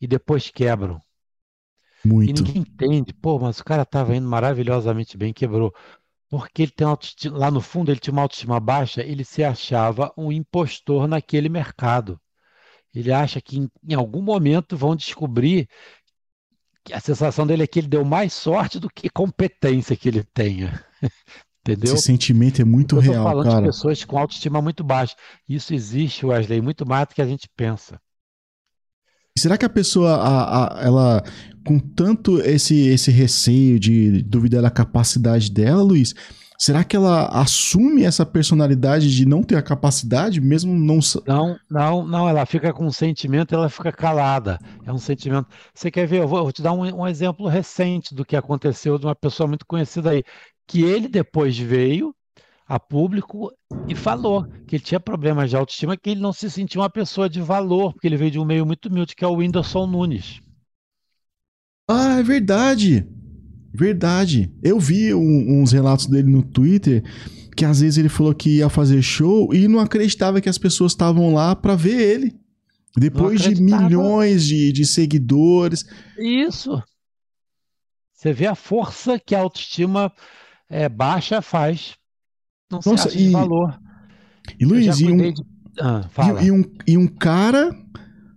e 0.00 0.06
depois 0.06 0.50
quebram. 0.50 1.02
Muito. 2.04 2.30
E 2.30 2.32
ninguém 2.32 2.58
entende, 2.62 3.12
pô, 3.12 3.40
mas 3.40 3.58
o 3.58 3.64
cara 3.64 3.82
estava 3.82 4.14
indo 4.14 4.28
maravilhosamente 4.28 5.16
bem, 5.16 5.32
quebrou. 5.32 5.74
Porque 6.30 6.62
ele 6.62 6.72
tem 6.72 6.86
autoestima, 6.86 7.38
lá 7.38 7.50
no 7.50 7.60
fundo 7.60 7.90
ele 7.90 8.00
tinha 8.00 8.12
uma 8.12 8.22
autoestima 8.22 8.60
baixa, 8.60 9.02
ele 9.02 9.24
se 9.24 9.42
achava 9.42 10.12
um 10.16 10.30
impostor 10.30 11.08
naquele 11.08 11.48
mercado. 11.48 12.20
Ele 12.94 13.12
acha 13.12 13.40
que 13.40 13.58
em, 13.58 13.70
em 13.88 13.94
algum 13.94 14.22
momento 14.22 14.76
vão 14.76 14.94
descobrir 14.94 15.68
a 16.92 17.00
sensação 17.00 17.46
dele 17.46 17.62
é 17.62 17.66
que 17.66 17.78
ele 17.78 17.88
deu 17.88 18.04
mais 18.04 18.32
sorte 18.32 18.78
do 18.78 18.88
que 18.88 19.08
competência 19.10 19.96
que 19.96 20.08
ele 20.08 20.24
tenha. 20.24 20.84
Entendeu? 21.60 21.94
Esse 21.94 22.04
sentimento 22.04 22.62
é 22.62 22.64
muito 22.64 22.96
eu 22.96 23.00
real, 23.00 23.24
falando 23.24 23.44
cara. 23.44 23.60
de 23.60 23.66
pessoas 23.66 24.04
com 24.04 24.18
autoestima 24.18 24.62
muito 24.62 24.82
baixa. 24.82 25.14
Isso 25.46 25.74
existe, 25.74 26.24
Wesley, 26.24 26.62
muito 26.62 26.86
mais 26.86 27.06
do 27.06 27.14
que 27.14 27.20
a 27.20 27.26
gente 27.26 27.48
pensa. 27.54 28.00
Será 29.38 29.56
que 29.56 29.64
a 29.64 29.70
pessoa, 29.70 30.16
a, 30.16 30.80
a, 30.80 30.84
ela, 30.84 31.22
com 31.64 31.78
tanto 31.78 32.40
esse, 32.40 32.88
esse 32.88 33.10
receio 33.10 33.78
de 33.78 34.22
duvidar 34.22 34.62
da 34.62 34.70
capacidade 34.70 35.50
dela, 35.50 35.82
Luiz, 35.82 36.14
será 36.58 36.82
que 36.82 36.96
ela 36.96 37.26
assume 37.28 38.04
essa 38.04 38.26
personalidade 38.26 39.14
de 39.14 39.24
não 39.24 39.42
ter 39.42 39.56
a 39.56 39.62
capacidade, 39.62 40.40
mesmo 40.40 40.74
não. 40.74 40.98
Não, 41.26 41.56
não, 41.70 42.06
não, 42.06 42.28
ela 42.28 42.44
fica 42.44 42.72
com 42.72 42.86
um 42.86 42.90
sentimento, 42.90 43.54
ela 43.54 43.68
fica 43.68 43.92
calada. 43.92 44.58
É 44.84 44.92
um 44.92 44.98
sentimento. 44.98 45.48
Você 45.74 45.90
quer 45.90 46.06
ver? 46.06 46.22
Eu 46.22 46.28
vou, 46.28 46.38
eu 46.38 46.44
vou 46.44 46.52
te 46.52 46.62
dar 46.62 46.72
um, 46.72 46.82
um 46.82 47.06
exemplo 47.06 47.46
recente 47.46 48.14
do 48.14 48.24
que 48.24 48.36
aconteceu 48.36 48.98
de 48.98 49.06
uma 49.06 49.14
pessoa 49.14 49.46
muito 49.46 49.64
conhecida 49.64 50.10
aí. 50.10 50.24
Que 50.66 50.82
ele 50.82 51.08
depois 51.08 51.56
veio 51.56 52.14
a 52.68 52.78
público 52.78 53.50
e 53.88 53.94
falou 53.94 54.46
que 54.66 54.76
ele 54.76 54.82
tinha 54.82 55.00
problemas 55.00 55.48
de 55.48 55.56
autoestima, 55.56 55.96
que 55.96 56.10
ele 56.10 56.20
não 56.20 56.34
se 56.34 56.50
sentia 56.50 56.80
uma 56.80 56.90
pessoa 56.90 57.28
de 57.28 57.40
valor, 57.40 57.94
porque 57.94 58.06
ele 58.06 58.18
veio 58.18 58.30
de 58.30 58.38
um 58.38 58.44
meio 58.44 58.66
muito 58.66 58.90
humilde, 58.90 59.16
que 59.16 59.24
é 59.24 59.28
o 59.28 59.36
Whindersson 59.36 59.86
Nunes. 59.86 60.40
Ah, 61.88 62.18
é 62.18 62.22
verdade. 62.22 63.08
Verdade. 63.72 64.52
Eu 64.62 64.78
vi 64.78 65.14
um, 65.14 65.62
uns 65.62 65.72
relatos 65.72 66.06
dele 66.06 66.30
no 66.30 66.42
Twitter 66.42 67.02
que 67.56 67.64
às 67.64 67.80
vezes 67.80 67.98
ele 67.98 68.08
falou 68.08 68.34
que 68.34 68.58
ia 68.58 68.68
fazer 68.68 69.02
show 69.02 69.52
e 69.52 69.66
não 69.66 69.80
acreditava 69.80 70.40
que 70.40 70.48
as 70.48 70.58
pessoas 70.58 70.92
estavam 70.92 71.32
lá 71.32 71.56
para 71.56 71.74
ver 71.74 72.00
ele. 72.00 72.36
Depois 72.96 73.40
de 73.40 73.60
milhões 73.60 74.44
de, 74.44 74.72
de 74.72 74.84
seguidores. 74.84 75.84
Isso. 76.18 76.82
Você 78.12 78.32
vê 78.32 78.46
a 78.46 78.54
força 78.54 79.18
que 79.18 79.34
a 79.34 79.40
autoestima 79.40 80.12
é, 80.68 80.88
baixa 80.88 81.40
faz 81.40 81.97
não 82.70 82.80
Nossa, 82.84 83.08
se 83.08 83.08
acha 83.08 83.18
e, 83.18 83.30
valor. 83.30 83.80
E 84.58 84.64
Luiz, 84.64 85.00
e 85.00 85.10
um, 85.10 85.16
de... 85.16 85.42
ah, 85.80 86.08
e, 86.42 86.46
e, 86.46 86.52
um, 86.52 86.64
e 86.86 86.98
um 86.98 87.06
cara 87.06 87.74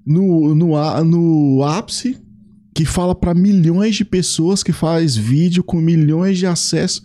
no, 0.06 0.56
no, 0.56 1.04
no 1.04 1.64
ápice 1.64 2.22
que 2.74 2.86
fala 2.86 3.14
para 3.14 3.34
milhões 3.34 3.96
de 3.96 4.06
pessoas, 4.06 4.64
que 4.64 4.72
faz 4.72 5.16
vídeo 5.16 5.64
com 5.64 5.78
milhões 5.78 6.38
de 6.38 6.46
acessos. 6.46 7.04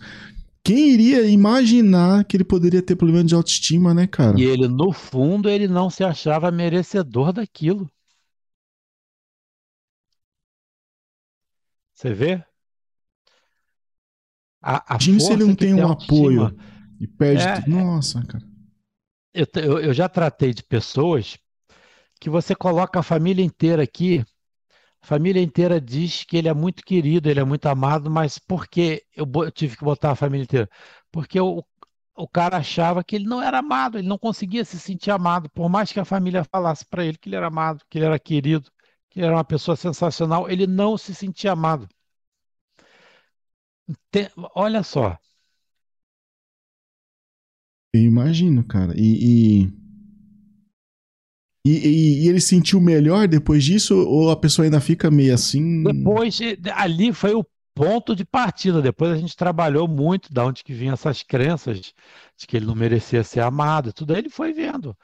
Quem 0.63 0.91
iria 0.91 1.25
imaginar 1.25 2.25
que 2.25 2.35
ele 2.35 2.43
poderia 2.43 2.81
ter 2.81 2.95
problema 2.95 3.23
de 3.23 3.35
autoestima, 3.35 3.93
né, 3.93 4.07
cara? 4.07 4.39
E 4.39 4.43
ele, 4.43 4.67
no 4.67 4.91
fundo, 4.91 5.49
ele 5.49 5.67
não 5.67 5.89
se 5.89 6.03
achava 6.03 6.51
merecedor 6.51 7.31
daquilo. 7.31 7.89
Você 11.93 12.13
vê? 12.13 12.43
A, 14.61 14.95
a 14.95 14.99
se 14.99 15.31
ele 15.31 15.45
não 15.45 15.55
tem 15.55 15.73
um 15.73 15.89
apoio 15.89 16.55
e 16.99 17.07
perde. 17.07 17.43
É. 17.43 17.67
Nossa, 17.67 18.23
cara. 18.25 18.43
Eu, 19.33 19.45
eu, 19.55 19.79
eu 19.79 19.93
já 19.93 20.09
tratei 20.09 20.53
de 20.53 20.63
pessoas 20.63 21.37
que 22.19 22.29
você 22.29 22.55
coloca 22.55 22.99
a 22.99 23.03
família 23.03 23.43
inteira 23.43 23.83
aqui. 23.83 24.25
A 25.01 25.05
família 25.05 25.41
inteira 25.41 25.79
diz 25.79 26.23
que 26.23 26.37
ele 26.37 26.47
é 26.47 26.53
muito 26.53 26.83
querido, 26.83 27.29
ele 27.29 27.39
é 27.39 27.43
muito 27.43 27.67
amado, 27.67 28.09
mas 28.09 28.39
por 28.39 28.67
que 28.67 29.03
eu, 29.15 29.29
eu 29.35 29.51
tive 29.51 29.77
que 29.77 29.83
botar 29.83 30.11
a 30.11 30.15
família 30.15 30.43
inteira? 30.43 30.69
Porque 31.11 31.39
o, 31.39 31.63
o 32.15 32.27
cara 32.27 32.57
achava 32.57 33.03
que 33.03 33.15
ele 33.15 33.25
não 33.25 33.41
era 33.41 33.59
amado, 33.59 33.97
ele 33.97 34.07
não 34.07 34.17
conseguia 34.17 34.65
se 34.65 34.79
sentir 34.79 35.11
amado, 35.11 35.49
por 35.51 35.69
mais 35.69 35.91
que 35.91 35.99
a 35.99 36.05
família 36.05 36.43
falasse 36.43 36.85
para 36.85 37.05
ele 37.05 37.17
que 37.17 37.29
ele 37.29 37.35
era 37.35 37.47
amado, 37.47 37.83
que 37.89 37.99
ele 37.99 38.05
era 38.05 38.19
querido, 38.19 38.71
que 39.09 39.19
ele 39.19 39.27
era 39.27 39.35
uma 39.35 39.43
pessoa 39.45 39.75
sensacional, 39.77 40.49
ele 40.49 40.65
não 40.67 40.97
se 40.97 41.13
sentia 41.13 41.51
amado. 41.51 41.87
Tem, 44.11 44.29
olha 44.55 44.83
só, 44.83 45.17
eu 47.97 48.03
imagino, 48.03 48.63
cara. 48.63 48.93
E, 48.95 49.63
e, 51.65 51.73
e, 51.73 52.23
e, 52.23 52.29
ele 52.29 52.39
sentiu 52.39 52.79
melhor 52.79 53.27
depois 53.27 53.63
disso? 53.63 53.95
Ou 53.95 54.31
a 54.31 54.37
pessoa 54.37 54.65
ainda 54.65 54.79
fica 54.79 55.11
meio 55.11 55.33
assim? 55.33 55.83
Depois, 55.83 56.39
ali 56.73 57.11
foi 57.11 57.33
o 57.33 57.45
ponto 57.75 58.15
de 58.15 58.25
partida. 58.25 58.81
Depois 58.81 59.11
a 59.11 59.17
gente 59.17 59.35
trabalhou 59.35 59.87
muito 59.87 60.33
da 60.33 60.45
onde 60.45 60.63
que 60.63 60.73
vinham 60.73 60.93
essas 60.93 61.21
crenças 61.21 61.79
de 61.79 62.47
que 62.47 62.57
ele 62.57 62.65
não 62.65 62.75
merecia 62.75 63.23
ser 63.23 63.41
amado. 63.41 63.93
Tudo 63.93 64.13
aí 64.13 64.19
ele 64.19 64.29
foi 64.29 64.53
vendo. 64.53 64.95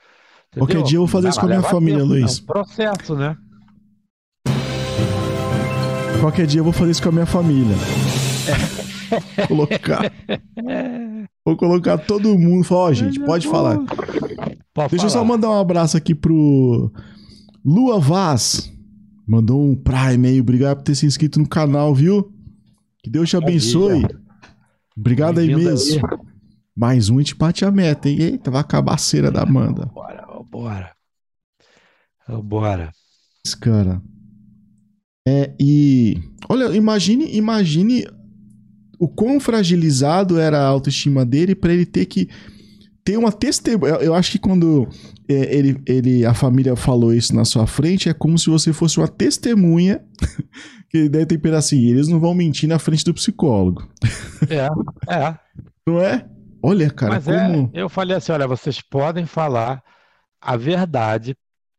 Entendeu? 0.48 0.68
Qualquer 0.68 0.84
dia 0.84 0.98
eu 0.98 1.02
vou 1.02 1.08
fazer 1.08 1.30
isso 1.30 1.40
com 1.40 1.46
a 1.46 1.50
minha 1.50 1.62
família, 1.64 2.00
tempo, 2.00 2.10
Luiz. 2.10 2.40
É 2.40 2.42
um 2.42 2.46
processo, 2.46 3.16
né? 3.16 3.38
Qualquer 6.20 6.48
dia 6.48 6.62
eu 6.62 6.64
vou 6.64 6.74
fazer 6.74 6.92
isso 6.92 7.04
com 7.04 7.10
a 7.10 7.12
minha 7.12 7.26
família. 7.26 7.76
Colocar. 9.47 10.12
Vou 11.45 11.58
colocar 11.58 11.97
todo 11.97 12.38
mundo. 12.38 12.63
Falar, 12.63 12.82
ó, 12.82 12.89
oh, 12.89 12.93
gente, 12.93 13.19
pode 13.19 13.47
falar. 13.47 13.78
Pode 14.73 14.91
Deixa 14.91 14.97
falar. 14.97 15.04
eu 15.04 15.10
só 15.10 15.23
mandar 15.23 15.49
um 15.49 15.60
abraço 15.60 15.97
aqui 15.97 16.15
pro 16.15 16.91
Lua 17.63 17.99
Vaz. 17.99 18.71
Mandou 19.28 19.62
um 19.62 19.76
Prime 19.76 20.28
aí. 20.28 20.41
Obrigado 20.41 20.78
por 20.78 20.84
ter 20.84 20.95
se 20.95 21.06
inscrito 21.06 21.39
no 21.39 21.47
canal, 21.47 21.93
viu? 21.93 22.32
Que 23.04 23.10
Deus 23.10 23.30
te 23.30 23.38
abençoe. 23.38 24.06
Obrigado 24.97 25.39
aí 25.39 25.54
mesmo. 25.54 26.02
Mais 26.76 27.10
um 27.10 27.19
e 27.19 27.23
te 27.23 27.36
bate 27.36 27.65
a 27.65 27.71
meta, 27.71 28.10
hein? 28.10 28.17
Eita, 28.19 28.49
vai 28.49 28.62
acabar 28.62 28.95
a 28.95 28.97
cera 28.97 29.30
da 29.30 29.43
Amanda. 29.43 29.86
Bora, 29.93 30.26
bora. 30.49 30.91
Bora. 32.41 32.91
Esse 33.45 33.58
cara. 33.58 34.02
É, 35.28 35.54
e. 35.60 36.17
Olha, 36.49 36.76
imagine, 36.76 37.36
imagine 37.36 38.06
o 39.04 39.08
quão 39.10 39.38
fragilizado 39.38 40.39
era 40.39 40.58
a 40.60 40.66
autoestima 40.66 41.26
dele 41.26 41.54
para 41.54 41.74
ele 41.74 41.86
ter 41.86 42.06
que 42.06 42.30
ter 43.04 43.18
uma 43.18 43.34
testemunha. 43.34 43.96
Eu 43.96 44.16
acho 44.16 44.32
que 44.32 44.39
quando 44.39 44.88
é, 45.28 45.54
ele, 45.54 45.78
ele, 45.86 46.26
a 46.26 46.34
família 46.34 46.74
falou 46.78 47.13
isso 47.13 47.36
na 47.36 47.44
sua 47.44 47.68
frente, 47.68 48.08
é 48.08 48.13
como 48.13 48.39
se 48.39 48.50
você 48.50 48.72
fosse 48.72 48.98
uma 48.98 49.08
testemunha. 49.10 50.02
que 50.89 51.10
deve 51.10 51.26
ter 51.26 51.38
pensado 51.38 51.58
assim: 51.58 51.86
eles 51.86 52.08
não 52.08 52.18
vão 52.18 52.34
mentir 52.34 52.70
na 52.70 52.80
frente 52.80 53.04
do 53.04 53.13
psicólogo. 53.13 53.89
É, 54.50 55.13
é. 55.13 55.38
Não 55.86 56.00
é? 56.00 56.26
Olha, 56.62 56.89
cara, 56.89 57.16
Mas 57.16 57.28
é, 57.28 57.46
como. 57.46 57.72
É, 57.74 57.82
eu 57.82 57.89
falei 57.89 58.16
assim: 58.16 58.32
olha, 58.32 58.48
vocês 58.48 58.80
podem 58.80 59.26
falar 59.26 59.84
a 60.39 60.56
verdade, 60.56 61.36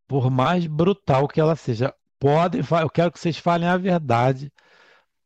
por 0.07 0.31
mais 0.31 0.67
brutal 0.67 1.27
que 1.27 1.41
ela 1.41 1.57
seja. 1.57 1.91
Podem, 2.21 2.61
eu 2.83 2.91
quero 2.91 3.11
que 3.11 3.19
vocês 3.19 3.39
falem 3.39 3.67
a 3.67 3.79
verdade 3.79 4.53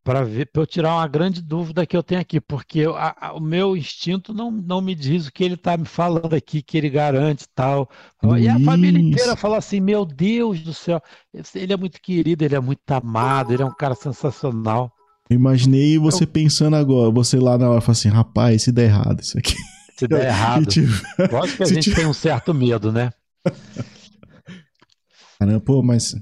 para 0.02 0.22
ver, 0.22 0.50
para 0.50 0.62
eu 0.62 0.66
tirar 0.66 0.94
uma 0.94 1.06
grande 1.06 1.42
dúvida 1.42 1.84
que 1.84 1.96
eu 1.96 2.02
tenho 2.02 2.20
aqui, 2.20 2.40
porque 2.40 2.84
a, 2.84 3.28
a, 3.28 3.32
o 3.34 3.40
meu 3.40 3.76
instinto 3.76 4.32
não, 4.32 4.50
não 4.50 4.80
me 4.80 4.94
diz 4.94 5.26
o 5.26 5.32
que 5.32 5.44
ele 5.44 5.54
está 5.54 5.76
me 5.76 5.84
falando 5.84 6.32
aqui, 6.34 6.62
que 6.62 6.78
ele 6.78 6.88
garante 6.88 7.44
tal. 7.54 7.88
Luiz. 8.22 8.44
E 8.44 8.48
a 8.48 8.58
família 8.61 8.98
inteira 8.98 9.37
fala 9.37 9.58
assim: 9.58 9.80
meu 9.80 10.04
Deus 10.06 10.61
do 10.61 10.72
céu, 10.72 11.00
ele 11.54 11.72
é 11.72 11.76
muito 11.76 12.00
querido, 12.00 12.44
ele 12.44 12.54
é 12.54 12.61
muito 12.61 12.90
amado, 12.90 13.52
ele 13.52 13.62
é 13.62 13.66
um 13.66 13.74
cara 13.74 13.94
sensacional. 13.94 14.90
imaginei 15.28 15.98
você 15.98 16.24
eu... 16.24 16.28
pensando 16.28 16.76
agora, 16.76 17.11
você 17.11 17.38
lá 17.38 17.58
na 17.58 17.68
hora, 17.68 17.80
fala 17.80 17.92
assim: 17.92 18.08
rapaz, 18.08 18.62
se 18.62 18.72
der 18.72 18.84
errado 18.84 19.20
isso 19.20 19.38
aqui. 19.38 19.54
Se 19.98 20.08
der 20.08 20.26
errado. 20.28 20.66
Tiver... 20.66 21.02
Lógico 21.30 21.58
que 21.58 21.62
a 21.64 21.66
gente 21.66 21.82
tiver... 21.84 21.96
tem 21.96 22.06
um 22.06 22.14
certo 22.14 22.54
medo, 22.54 22.90
né? 22.90 23.11
Caramba, 25.38 25.61
pô, 25.61 25.82
mas 25.82 26.16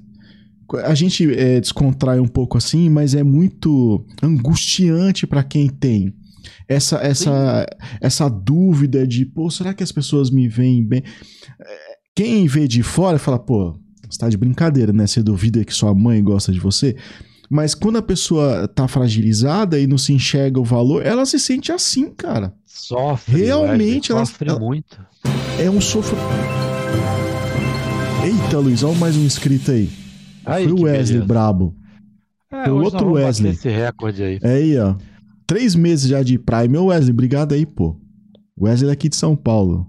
a 0.85 0.95
gente 0.95 1.33
é, 1.35 1.61
descontrai 1.61 2.19
um 2.19 2.29
pouco 2.29 2.59
assim, 2.59 2.89
mas 2.89 3.15
é 3.15 3.23
muito 3.23 4.05
angustiante 4.23 5.27
para 5.27 5.43
quem 5.43 5.69
tem 5.69 6.15
essa 6.69 6.97
essa 6.99 7.67
essa 8.01 8.29
dúvida 8.29 9.07
de, 9.07 9.25
pô, 9.25 9.51
será 9.51 9.73
que 9.73 9.83
as 9.83 9.93
pessoas 9.93 10.31
me 10.31 10.49
veem 10.49 10.85
bem? 10.85 11.03
É, 11.61 11.97
quem 12.15 12.47
vê 12.47 12.67
de 12.67 12.83
fora 12.83 13.19
fala, 13.19 13.39
pô, 13.39 13.79
você 14.09 14.19
tá 14.19 14.29
de 14.29 14.37
brincadeira, 14.37 14.93
né? 14.93 15.07
Você 15.07 15.23
duvida 15.23 15.65
que 15.65 15.73
sua 15.73 15.95
mãe 15.95 16.23
gosta 16.23 16.53
de 16.53 16.61
você? 16.61 16.97
Mas 17.49 17.75
quando 17.75 17.97
a 17.97 18.03
pessoa 18.03 18.67
tá 18.67 18.89
fragilizada 18.89 19.79
e 19.79 19.87
não 19.87 19.99
se 19.99 20.13
enxerga 20.13 20.59
o 20.59 20.65
valor, 20.65 21.05
ela 21.07 21.25
se 21.25 21.39
sente 21.39 21.71
assim, 21.71 22.11
cara. 22.11 22.53
Sofre. 22.65 23.45
Realmente 23.45 24.11
ela 24.11 24.25
sofre 24.25 24.51
ela, 24.51 24.59
muito. 24.59 25.01
É 25.59 25.71
um 25.71 25.81
sofrimento. 25.81 26.27
Eita, 28.25 28.59
Luiz, 28.59 28.83
olha 28.83 28.99
mais 28.99 29.17
um 29.17 29.25
inscrito 29.25 29.71
aí. 29.71 29.89
Aí, 30.47 30.65
Foi 30.65 30.73
o 30.73 30.83
Wesley 30.83 31.05
beleza. 31.19 31.25
brabo. 31.25 31.75
É, 32.53 32.65
Foi 32.65 32.73
o 32.73 32.83
outro 32.83 33.13
Wesley. 33.13 33.53
Esse 33.53 33.69
recorde 33.69 34.23
aí. 34.23 34.39
É 34.43 34.53
aí, 34.55 34.79
ó. 34.79 34.95
Três 35.47 35.75
meses 35.75 36.09
já 36.09 36.23
de 36.23 36.39
Prime. 36.39 36.77
Ô, 36.79 36.87
Wesley, 36.87 37.13
obrigado 37.13 37.53
aí, 37.53 37.67
pô. 37.67 37.97
Wesley 38.59 38.89
daqui 38.91 39.09
de 39.09 39.17
São 39.17 39.37
Paulo. 39.37 39.87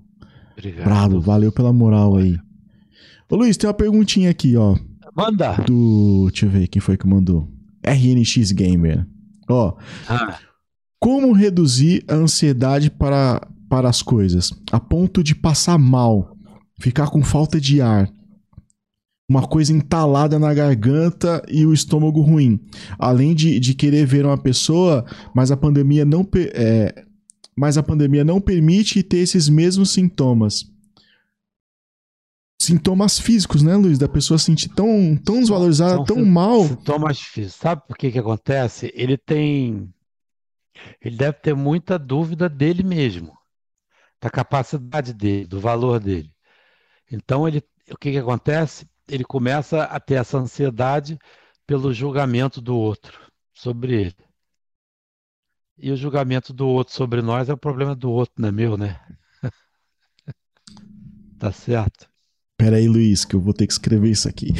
Obrigado. 0.57 0.83
Brabo, 0.85 1.21
valeu 1.21 1.51
pela 1.51 1.71
moral 1.71 2.17
aí. 2.17 2.37
Ô, 3.29 3.35
Luiz, 3.35 3.57
tem 3.57 3.67
uma 3.67 3.73
perguntinha 3.73 4.29
aqui, 4.29 4.55
ó. 4.57 4.75
Manda. 5.15 5.53
Do. 5.65 6.27
Deixa 6.31 6.45
eu 6.45 6.49
ver 6.49 6.67
quem 6.67 6.81
foi 6.81 6.97
que 6.97 7.07
mandou. 7.07 7.47
RNX 7.85 8.51
Gamer. 8.51 9.05
Ó. 9.49 9.75
Ah. 10.07 10.37
Como 10.99 11.31
reduzir 11.31 12.03
a 12.07 12.15
ansiedade 12.15 12.89
para, 12.89 13.47
para 13.69 13.87
as 13.89 14.01
coisas? 14.01 14.51
A 14.71 14.79
ponto 14.79 15.23
de 15.23 15.33
passar 15.35 15.77
mal, 15.77 16.35
ficar 16.79 17.07
com 17.09 17.23
falta 17.23 17.59
de 17.61 17.81
ar, 17.81 18.09
uma 19.29 19.45
coisa 19.45 19.73
entalada 19.73 20.39
na 20.39 20.53
garganta 20.53 21.43
e 21.49 21.65
o 21.65 21.73
estômago 21.73 22.21
ruim. 22.21 22.59
Além 22.97 23.35
de, 23.35 23.59
de 23.59 23.73
querer 23.73 24.05
ver 24.05 24.25
uma 24.25 24.37
pessoa, 24.37 25.05
mas 25.35 25.51
a 25.51 25.57
pandemia 25.57 26.05
não 26.05 26.27
é, 26.53 27.05
mas 27.55 27.77
a 27.77 27.83
pandemia 27.83 28.23
não 28.23 28.39
permite 28.39 29.03
ter 29.03 29.17
esses 29.17 29.49
mesmos 29.49 29.91
sintomas. 29.91 30.71
sintomas 32.61 33.19
físicos, 33.19 33.61
né, 33.61 33.75
Luiz? 33.75 33.97
Da 33.97 34.07
pessoa 34.07 34.37
se 34.37 34.45
sentir 34.45 34.69
tão, 34.69 35.17
tão 35.17 35.39
desvalorizada, 35.39 36.05
tão 36.05 36.23
mal. 36.23 36.63
Sintomas 36.65 37.19
físicos. 37.19 37.55
Sabe 37.55 37.81
por 37.85 37.97
que 37.97 38.11
que 38.11 38.19
acontece? 38.19 38.91
Ele 38.95 39.17
tem. 39.17 39.93
Ele 41.01 41.17
deve 41.17 41.33
ter 41.39 41.55
muita 41.55 41.97
dúvida 41.97 42.47
dele 42.47 42.83
mesmo, 42.83 43.35
da 44.21 44.29
capacidade 44.29 45.11
dele, 45.11 45.47
do 45.47 45.59
valor 45.59 45.99
dele. 45.99 46.31
Então, 47.11 47.47
ele, 47.47 47.63
o 47.89 47.97
que 47.97 48.11
que 48.11 48.17
acontece? 48.17 48.85
Ele 49.09 49.23
começa 49.23 49.83
a 49.83 49.99
ter 49.99 50.15
essa 50.15 50.37
ansiedade 50.37 51.17
pelo 51.65 51.93
julgamento 51.93 52.61
do 52.61 52.75
outro 52.77 53.19
sobre 53.53 54.01
ele. 54.01 54.15
E 55.77 55.91
o 55.91 55.95
julgamento 55.95 56.53
do 56.53 56.67
outro 56.67 56.93
sobre 56.93 57.21
nós 57.21 57.49
é 57.49 57.53
o 57.53 57.57
problema 57.57 57.95
do 57.95 58.09
outro, 58.09 58.33
não 58.39 58.49
é 58.49 58.51
meu, 58.51 58.77
né? 58.77 58.99
tá 61.37 61.51
certo? 61.51 62.09
Pera 62.57 62.77
aí, 62.77 62.87
Luiz, 62.87 63.23
que 63.23 63.35
eu 63.35 63.39
vou 63.39 63.53
ter 63.53 63.67
que 63.67 63.73
escrever 63.73 64.09
isso 64.09 64.27
aqui. 64.27 64.53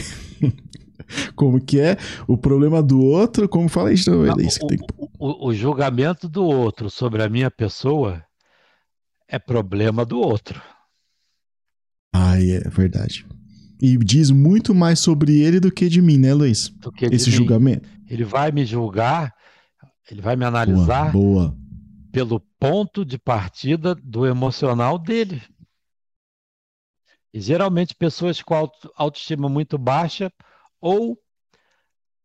como 1.35 1.59
que 1.59 1.79
é? 1.79 1.97
O 2.27 2.37
problema 2.37 2.83
do 2.83 3.01
outro, 3.01 3.49
como 3.49 3.67
fala 3.67 3.91
isso? 3.91 4.11
Não, 4.11 4.39
é 4.39 4.45
isso 4.45 4.59
que 4.59 4.67
tem... 4.67 4.79
o, 5.17 5.47
o 5.47 5.53
julgamento 5.53 6.29
do 6.29 6.45
outro 6.45 6.89
sobre 6.89 7.23
a 7.23 7.29
minha 7.29 7.49
pessoa 7.49 8.23
é 9.27 9.39
problema 9.39 10.05
do 10.05 10.19
outro. 10.19 10.61
Ah, 12.13 12.39
é 12.39 12.59
verdade. 12.69 13.25
E 13.81 13.97
diz 13.97 14.31
muito 14.31 14.73
mais 14.73 14.99
sobre 14.99 15.39
ele 15.39 15.59
do 15.59 15.71
que 15.71 15.87
de 15.87 16.01
mim, 16.01 16.17
né, 16.17 16.33
Luiz? 16.33 16.73
Esse 17.11 17.29
julgamento. 17.29 17.87
Ele 18.07 18.23
vai 18.23 18.51
me 18.51 18.65
julgar, 18.65 19.33
ele 20.09 20.21
vai 20.21 20.35
me 20.35 20.45
analisar 20.45 21.11
boa, 21.11 21.49
boa. 21.49 21.57
pelo 22.11 22.39
ponto 22.59 23.05
de 23.05 23.19
partida 23.19 23.93
do 23.93 24.25
emocional 24.25 24.97
dele. 24.97 25.41
E 27.33 27.39
geralmente 27.39 27.93
pessoas 27.93 28.41
com 28.41 28.55
autoestima 28.95 29.47
muito 29.47 29.77
baixa 29.77 30.31
ou 30.81 31.19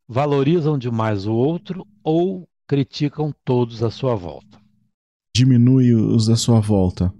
valorizam 0.08 0.78
demais 0.78 1.26
o 1.26 1.34
outro 1.34 1.86
ou 2.02 2.48
criticam 2.66 3.34
todos 3.44 3.82
à 3.82 3.90
sua 3.90 4.14
volta. 4.14 4.60
Diminui 5.36 5.94
os 5.94 6.26
da 6.26 6.36
sua 6.36 6.60
volta. 6.60 7.12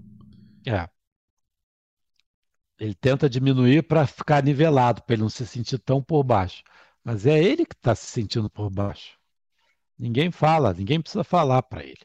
É. 0.65 0.87
Ele 2.79 2.93
tenta 2.93 3.29
diminuir 3.29 3.83
para 3.83 4.05
ficar 4.07 4.43
nivelado, 4.43 5.01
para 5.03 5.13
ele 5.15 5.21
não 5.23 5.29
se 5.29 5.45
sentir 5.45 5.79
tão 5.79 6.01
por 6.01 6.23
baixo. 6.23 6.63
Mas 7.03 7.25
é 7.25 7.41
ele 7.41 7.65
que 7.65 7.75
está 7.75 7.93
se 7.93 8.07
sentindo 8.07 8.49
por 8.49 8.69
baixo. 8.69 9.17
Ninguém 9.97 10.31
fala, 10.31 10.73
ninguém 10.73 11.01
precisa 11.01 11.23
falar 11.23 11.61
para 11.63 11.83
ele. 11.83 12.01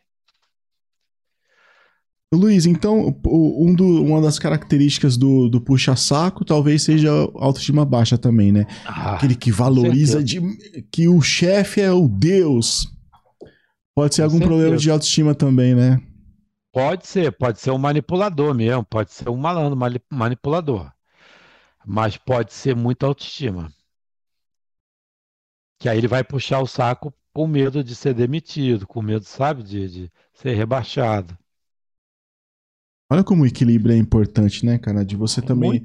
Luiz, 2.32 2.66
então, 2.66 3.18
um 3.26 3.74
do, 3.74 4.04
uma 4.04 4.20
das 4.20 4.38
características 4.38 5.16
do, 5.16 5.48
do 5.48 5.62
puxa-saco 5.62 6.44
talvez 6.44 6.82
seja 6.82 7.10
a 7.10 7.44
autoestima 7.44 7.86
baixa 7.86 8.18
também, 8.18 8.52
né? 8.52 8.66
Ah, 8.84 9.14
Aquele 9.14 9.34
que 9.34 9.50
valoriza 9.50 10.22
de, 10.22 10.38
que 10.92 11.08
o 11.08 11.22
chefe 11.22 11.80
é 11.80 11.90
o 11.90 12.06
Deus. 12.06 12.86
Pode 13.94 14.14
ser 14.14 14.22
com 14.22 14.26
algum 14.26 14.38
certeza. 14.38 14.56
problema 14.56 14.76
de 14.76 14.90
autoestima 14.90 15.34
também, 15.34 15.74
né? 15.74 16.02
Pode 16.78 17.08
ser, 17.08 17.32
pode 17.32 17.58
ser 17.58 17.72
um 17.72 17.78
manipulador 17.78 18.54
mesmo, 18.54 18.84
pode 18.84 19.12
ser 19.12 19.28
um 19.28 19.36
malandro 19.36 19.76
manipulador. 20.08 20.92
Mas 21.84 22.16
pode 22.16 22.52
ser 22.52 22.76
muita 22.76 23.04
autoestima. 23.04 23.68
Que 25.76 25.88
aí 25.88 25.98
ele 25.98 26.06
vai 26.06 26.22
puxar 26.22 26.60
o 26.60 26.68
saco 26.68 27.12
com 27.32 27.48
medo 27.48 27.82
de 27.82 27.96
ser 27.96 28.14
demitido, 28.14 28.86
com 28.86 29.02
medo, 29.02 29.24
sabe, 29.24 29.64
de, 29.64 29.88
de 29.88 30.12
ser 30.32 30.54
rebaixado. 30.54 31.36
Olha 33.10 33.24
como 33.24 33.42
o 33.42 33.46
equilíbrio 33.46 33.92
é 33.92 33.98
importante, 33.98 34.64
né, 34.64 34.78
cara? 34.78 35.04
De 35.04 35.16
você 35.16 35.42
também 35.42 35.82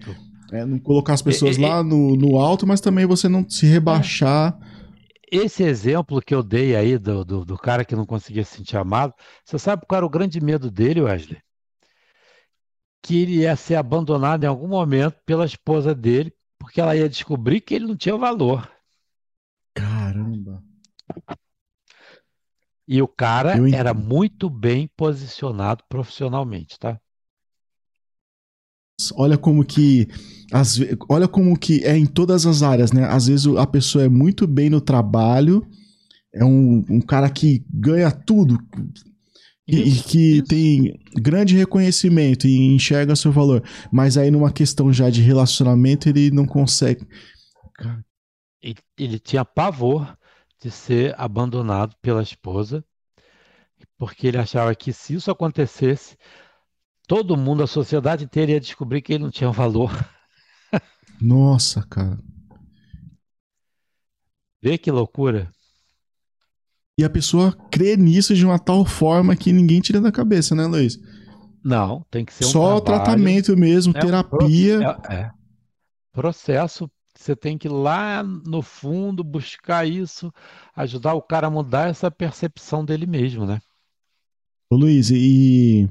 é, 0.52 0.64
não 0.64 0.78
colocar 0.78 1.14
as 1.14 1.24
pessoas 1.24 1.58
lá 1.58 1.82
no, 1.82 2.16
no 2.16 2.38
alto, 2.38 2.68
mas 2.68 2.80
também 2.80 3.08
você 3.08 3.28
não 3.28 3.50
se 3.50 3.66
rebaixar. 3.66 4.56
Esse 5.36 5.64
exemplo 5.64 6.22
que 6.22 6.36
eu 6.36 6.44
dei 6.44 6.76
aí 6.76 6.96
do, 6.96 7.26
do, 7.26 7.44
do 7.44 7.58
cara 7.58 7.84
que 7.84 7.96
não 7.96 8.06
conseguia 8.06 8.46
se 8.46 8.58
sentir 8.58 8.78
amado, 8.78 9.16
você 9.44 9.58
sabe 9.58 9.84
qual 9.88 9.98
era 9.98 10.06
o 10.06 10.10
grande 10.10 10.40
medo 10.40 10.70
dele, 10.70 11.02
Wesley? 11.02 11.42
Que 13.02 13.24
ele 13.24 13.38
ia 13.38 13.56
ser 13.56 13.76
abandonado 13.76 14.44
em 14.44 14.48
algum 14.48 14.68
momento 14.68 15.20
pela 15.26 15.44
esposa 15.44 15.96
dele, 15.96 16.32
porque 16.60 16.80
ela 16.80 16.96
ia 16.96 17.10
descobrir 17.10 17.62
que 17.62 17.74
ele 17.74 17.88
não 17.88 17.98
tinha 17.98 18.16
valor. 18.16 18.72
Caramba! 19.74 20.62
E 22.88 23.02
o 23.02 23.08
cara 23.08 23.66
era 23.72 23.92
muito 23.92 24.52
bem 24.52 24.88
posicionado 24.96 25.84
profissionalmente, 25.90 26.78
tá? 26.78 27.02
Olha 29.16 29.38
como 29.38 29.64
que 29.64 30.08
as, 30.52 30.80
olha 31.10 31.28
como 31.28 31.58
que 31.58 31.84
é 31.84 31.98
em 31.98 32.06
todas 32.06 32.46
as 32.46 32.62
áreas, 32.62 32.92
né? 32.92 33.06
Às 33.06 33.28
vezes 33.28 33.48
a 33.48 33.66
pessoa 33.66 34.04
é 34.04 34.10
muito 34.10 34.46
bem 34.46 34.70
no 34.70 34.80
trabalho, 34.80 35.66
é 36.34 36.44
um, 36.44 36.84
um 36.90 37.02
cara 37.02 37.30
que 37.30 37.64
ganha 37.74 38.12
tudo 38.12 38.58
e, 39.68 39.88
isso, 39.88 40.08
que 40.08 40.38
isso. 40.38 40.46
tem 40.46 41.00
grande 41.16 41.56
reconhecimento 41.56 42.48
e 42.48 42.76
enxerga 42.76 43.16
seu 43.16 43.32
valor, 43.32 43.64
mas 43.92 44.18
aí 44.18 44.30
numa 44.30 44.52
questão 44.52 44.92
já 44.92 45.10
de 45.10 45.22
relacionamento 45.22 46.10
ele 46.10 46.32
não 46.32 46.46
consegue. 46.46 47.08
Ele, 48.62 48.80
ele 48.98 49.20
tinha 49.20 49.46
pavor 49.46 50.18
de 50.62 50.70
ser 50.70 51.16
abandonado 51.18 51.96
pela 52.02 52.22
esposa, 52.22 52.84
porque 53.98 54.28
ele 54.28 54.38
achava 54.38 54.76
que 54.76 54.92
se 54.94 55.14
isso 55.16 55.32
acontecesse, 55.32 56.18
todo 57.14 57.38
mundo, 57.38 57.62
a 57.62 57.68
sociedade 57.68 58.24
inteira 58.24 58.54
ia 58.54 58.60
descobrir 58.60 59.00
que 59.00 59.14
ele 59.14 59.24
não 59.24 59.30
tinha 59.30 59.52
valor. 59.52 59.92
Nossa, 61.22 61.86
cara. 61.88 62.18
Vê 64.60 64.80
que 64.80 64.90
loucura. 64.90 65.52
E 66.98 67.04
a 67.04 67.10
pessoa 67.12 67.56
crê 67.70 67.96
nisso 67.96 68.34
de 68.34 68.44
uma 68.44 68.58
tal 68.58 68.84
forma 68.84 69.36
que 69.36 69.54
ninguém 69.54 69.80
tira 69.80 70.02
da 70.02 70.12
cabeça, 70.12 70.56
né, 70.56 70.66
Luiz? 70.66 70.98
Não, 71.64 72.04
tem 72.10 72.26
que 72.26 72.34
ser 72.34 72.46
um 72.46 72.48
Só 72.48 72.82
trabalho, 72.82 73.04
tratamento 73.06 73.56
mesmo, 73.56 73.96
é 73.96 74.02
terapia. 74.02 74.80
Um 74.80 74.84
é, 74.84 75.16
é. 75.16 75.32
Processo, 76.12 76.90
você 77.16 77.36
tem 77.36 77.60
que 77.60 77.68
ir 77.68 77.72
lá 77.72 78.24
no 78.24 78.64
fundo 78.64 79.24
buscar 79.24 79.88
isso, 79.88 80.34
ajudar 80.76 81.14
o 81.14 81.22
cara 81.22 81.46
a 81.46 81.52
mudar 81.52 81.90
essa 81.90 82.10
percepção 82.10 82.84
dele 82.84 83.06
mesmo, 83.06 83.46
né? 83.46 83.62
Ô 84.68 84.76
Luiz, 84.76 85.12
e 85.12 85.88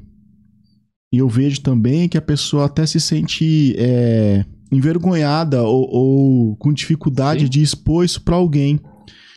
e 1.13 1.19
eu 1.19 1.29
vejo 1.29 1.61
também 1.61 2.09
que 2.09 2.17
a 2.17 2.23
pessoa 2.23 2.65
até 2.65 2.87
se 2.87 2.99
sente 2.99 3.77
é, 3.77 4.47
envergonhada 4.71 5.63
ou, 5.63 5.87
ou, 5.91 6.57
com 6.57 6.73
dificuldade 6.73 7.45
Sim. 7.45 7.51
de 7.51 7.63
expor 7.63 8.03
isso 8.03 8.23
para 8.23 8.35
alguém, 8.35 8.81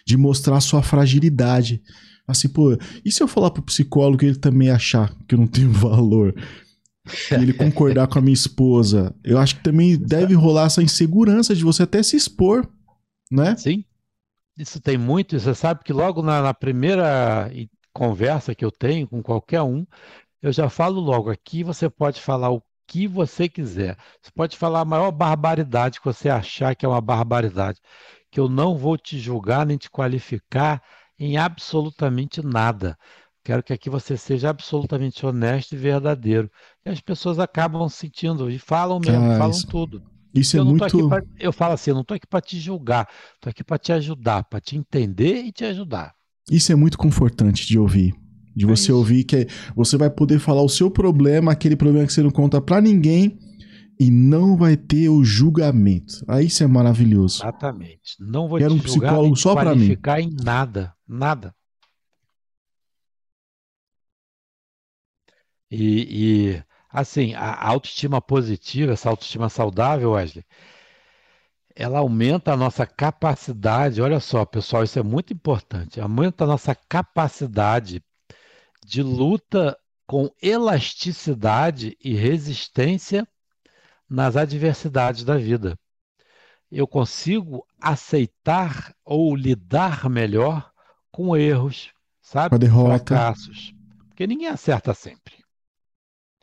de 0.07 0.15
mostrar 0.15 0.61
sua 0.61 0.81
fragilidade. 0.81 1.81
Assim, 2.25 2.47
pô, 2.47 2.77
e 3.03 3.11
se 3.11 3.21
eu 3.21 3.27
falar 3.27 3.51
pro 3.51 3.61
psicólogo 3.61 4.23
e 4.23 4.27
ele 4.27 4.37
também 4.37 4.69
achar 4.69 5.13
que 5.27 5.35
eu 5.35 5.39
não 5.39 5.47
tenho 5.47 5.69
valor? 5.73 6.33
E 7.31 7.35
ele 7.35 7.53
concordar 7.53 8.07
com 8.07 8.17
a 8.17 8.21
minha 8.21 8.33
esposa? 8.33 9.13
Eu 9.23 9.37
acho 9.37 9.57
que 9.57 9.63
também 9.63 9.97
deve 9.97 10.33
rolar 10.33 10.67
essa 10.67 10.81
insegurança 10.81 11.53
de 11.53 11.63
você 11.63 11.83
até 11.83 12.01
se 12.01 12.15
expor, 12.15 12.67
né? 13.29 13.55
Sim. 13.57 13.83
Isso 14.57 14.79
tem 14.79 14.97
muito, 14.97 15.37
você 15.37 15.53
sabe 15.53 15.83
que 15.83 15.91
logo 15.91 16.21
na, 16.21 16.41
na 16.41 16.53
primeira 16.53 17.51
conversa 17.93 18.55
que 18.55 18.63
eu 18.63 18.71
tenho 18.71 19.07
com 19.07 19.21
qualquer 19.21 19.61
um, 19.61 19.85
eu 20.41 20.51
já 20.51 20.69
falo 20.69 20.99
logo, 20.99 21.29
aqui 21.29 21.63
você 21.63 21.89
pode 21.89 22.21
falar 22.21 22.51
o 22.51 22.61
que 22.87 23.07
você 23.07 23.49
quiser. 23.49 23.97
Você 24.21 24.31
pode 24.33 24.57
falar 24.57 24.81
a 24.81 24.85
maior 24.85 25.11
barbaridade 25.11 25.99
que 25.99 26.05
você 26.05 26.29
achar 26.29 26.75
que 26.75 26.85
é 26.85 26.89
uma 26.89 27.01
barbaridade, 27.01 27.79
que 28.31 28.39
eu 28.39 28.47
não 28.47 28.77
vou 28.77 28.97
te 28.97 29.19
julgar 29.19 29.65
nem 29.65 29.77
te 29.77 29.89
qualificar 29.89 30.81
em 31.17 31.37
absolutamente 31.37 32.45
nada. 32.45 32.97
Quero 33.43 33.61
que 33.61 33.73
aqui 33.73 33.89
você 33.89 34.17
seja 34.17 34.49
absolutamente 34.49 35.23
honesto 35.25 35.73
e 35.73 35.77
verdadeiro. 35.77 36.49
E 36.83 36.89
as 36.89 36.99
pessoas 36.99 37.37
acabam 37.37 37.87
sentindo 37.87 38.49
e 38.49 38.57
falam 38.57 38.99
mesmo, 38.99 39.31
ah, 39.31 39.37
falam 39.37 39.51
isso, 39.51 39.67
tudo. 39.67 40.03
Isso 40.33 40.57
é 40.57 40.59
eu 40.59 40.63
é 40.63 40.65
muito. 40.65 41.07
Pra, 41.07 41.21
eu 41.39 41.53
falo 41.53 41.73
assim, 41.73 41.91
eu 41.91 41.95
não 41.95 42.01
estou 42.01 42.15
aqui 42.15 42.27
para 42.27 42.41
te 42.41 42.59
julgar, 42.59 43.07
estou 43.35 43.49
aqui 43.49 43.63
para 43.63 43.77
te 43.77 43.93
ajudar, 43.93 44.43
para 44.45 44.59
te 44.59 44.75
entender 44.75 45.43
e 45.43 45.51
te 45.51 45.63
ajudar. 45.63 46.13
Isso 46.49 46.71
é 46.71 46.75
muito 46.75 46.97
confortante 46.97 47.65
de 47.67 47.77
ouvir. 47.77 48.15
De 48.55 48.65
é 48.65 48.67
você 48.67 48.91
é 48.91 48.93
ouvir 48.93 49.23
que 49.23 49.47
você 49.75 49.97
vai 49.97 50.09
poder 50.09 50.39
falar 50.39 50.61
o 50.61 50.69
seu 50.69 50.89
problema, 50.89 51.51
aquele 51.51 51.75
problema 51.75 52.07
que 52.07 52.13
você 52.13 52.23
não 52.23 52.31
conta 52.31 52.61
para 52.61 52.79
ninguém, 52.79 53.37
e 53.99 54.11
não 54.11 54.57
vai 54.57 54.75
ter 54.77 55.09
o 55.09 55.23
julgamento. 55.23 56.23
Aí 56.27 56.47
isso 56.47 56.63
é 56.63 56.67
maravilhoso. 56.67 57.41
Exatamente. 57.43 58.15
Não 58.19 58.47
vou 58.47 58.59
Quero 58.59 58.73
um 58.73 58.79
psicólogo 58.79 59.35
só 59.35 59.53
para 59.55 59.75
mim. 59.75 59.97
em 60.19 60.35
nada, 60.43 60.93
nada. 61.07 61.53
E, 65.69 66.53
e, 66.55 66.63
assim, 66.89 67.33
a 67.33 67.67
autoestima 67.67 68.21
positiva, 68.21 68.93
essa 68.93 69.09
autoestima 69.09 69.49
saudável, 69.49 70.11
Wesley, 70.11 70.45
ela 71.75 71.99
aumenta 71.99 72.53
a 72.53 72.57
nossa 72.57 72.85
capacidade. 72.85 74.01
Olha 74.01 74.19
só, 74.19 74.45
pessoal, 74.45 74.83
isso 74.83 74.97
é 74.99 75.03
muito 75.03 75.33
importante. 75.33 75.99
Aumenta 75.99 76.43
a 76.45 76.47
nossa 76.47 76.73
capacidade 76.73 78.01
de 78.85 79.01
luta 79.01 79.77
com 80.05 80.29
elasticidade 80.41 81.97
e 81.99 82.13
resistência 82.13 83.27
nas 84.07 84.35
adversidades 84.35 85.23
da 85.23 85.35
vida. 85.35 85.77
Eu 86.71 86.87
consigo 86.87 87.65
aceitar 87.81 88.93
ou 89.03 89.35
lidar 89.35 90.09
melhor 90.09 90.71
com 91.11 91.35
erros, 91.35 91.91
sabe? 92.21 92.69
Com. 92.69 92.85
Fracassos. 92.85 93.73
Porque 94.07 94.27
ninguém 94.27 94.47
acerta 94.47 94.93
sempre. 94.93 95.33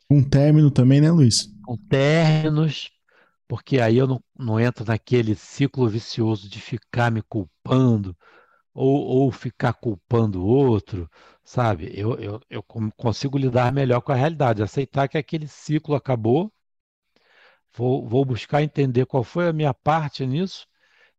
Um 0.09 0.23
término 0.23 0.69
também, 0.69 0.99
né, 0.99 1.09
Luiz? 1.09 1.47
Com 1.63 1.77
términos, 1.77 2.91
porque 3.47 3.79
aí 3.79 3.97
eu 3.97 4.07
não, 4.07 4.21
não 4.37 4.59
entro 4.59 4.85
naquele 4.85 5.35
ciclo 5.35 5.87
vicioso 5.87 6.49
de 6.49 6.59
ficar 6.59 7.09
me 7.09 7.21
culpando 7.21 8.15
ou, 8.73 9.01
ou 9.01 9.31
ficar 9.31 9.73
culpando 9.73 10.41
o 10.41 10.47
outro, 10.47 11.09
sabe? 11.43 11.91
Eu, 11.93 12.15
eu, 12.15 12.41
eu 12.49 12.63
consigo 12.63 13.37
lidar 13.37 13.71
melhor 13.71 14.01
com 14.01 14.11
a 14.11 14.15
realidade, 14.15 14.63
aceitar 14.63 15.07
que 15.07 15.17
aquele 15.17 15.47
ciclo 15.47 15.95
acabou, 15.95 16.51
vou, 17.75 18.07
vou 18.07 18.23
buscar 18.23 18.63
entender 18.63 19.05
qual 19.05 19.23
foi 19.23 19.47
a 19.47 19.53
minha 19.53 19.73
parte 19.73 20.25
nisso 20.25 20.65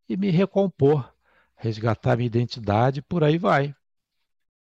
e 0.09 0.17
me 0.17 0.31
recompor, 0.31 1.13
resgatar 1.57 2.17
minha 2.17 2.27
identidade, 2.27 3.03
por 3.03 3.23
aí 3.23 3.39
vai. 3.39 3.75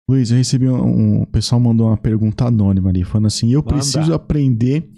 Luiz, 0.07 0.31
eu 0.31 0.37
recebi 0.37 0.67
um, 0.67 1.21
um 1.21 1.25
pessoal 1.25 1.61
mandou 1.61 1.87
uma 1.87 1.97
pergunta 1.97 2.45
anônima 2.45 2.89
ali, 2.89 3.05
falando 3.05 3.27
assim: 3.27 3.53
eu 3.53 3.61
Manda. 3.61 3.73
preciso 3.73 4.13
aprender, 4.13 4.89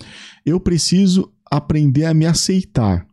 eu 0.43 0.59
preciso 0.59 1.31
aprender 1.49 2.05
a 2.05 2.13
me 2.13 2.25
aceitar. 2.25 3.07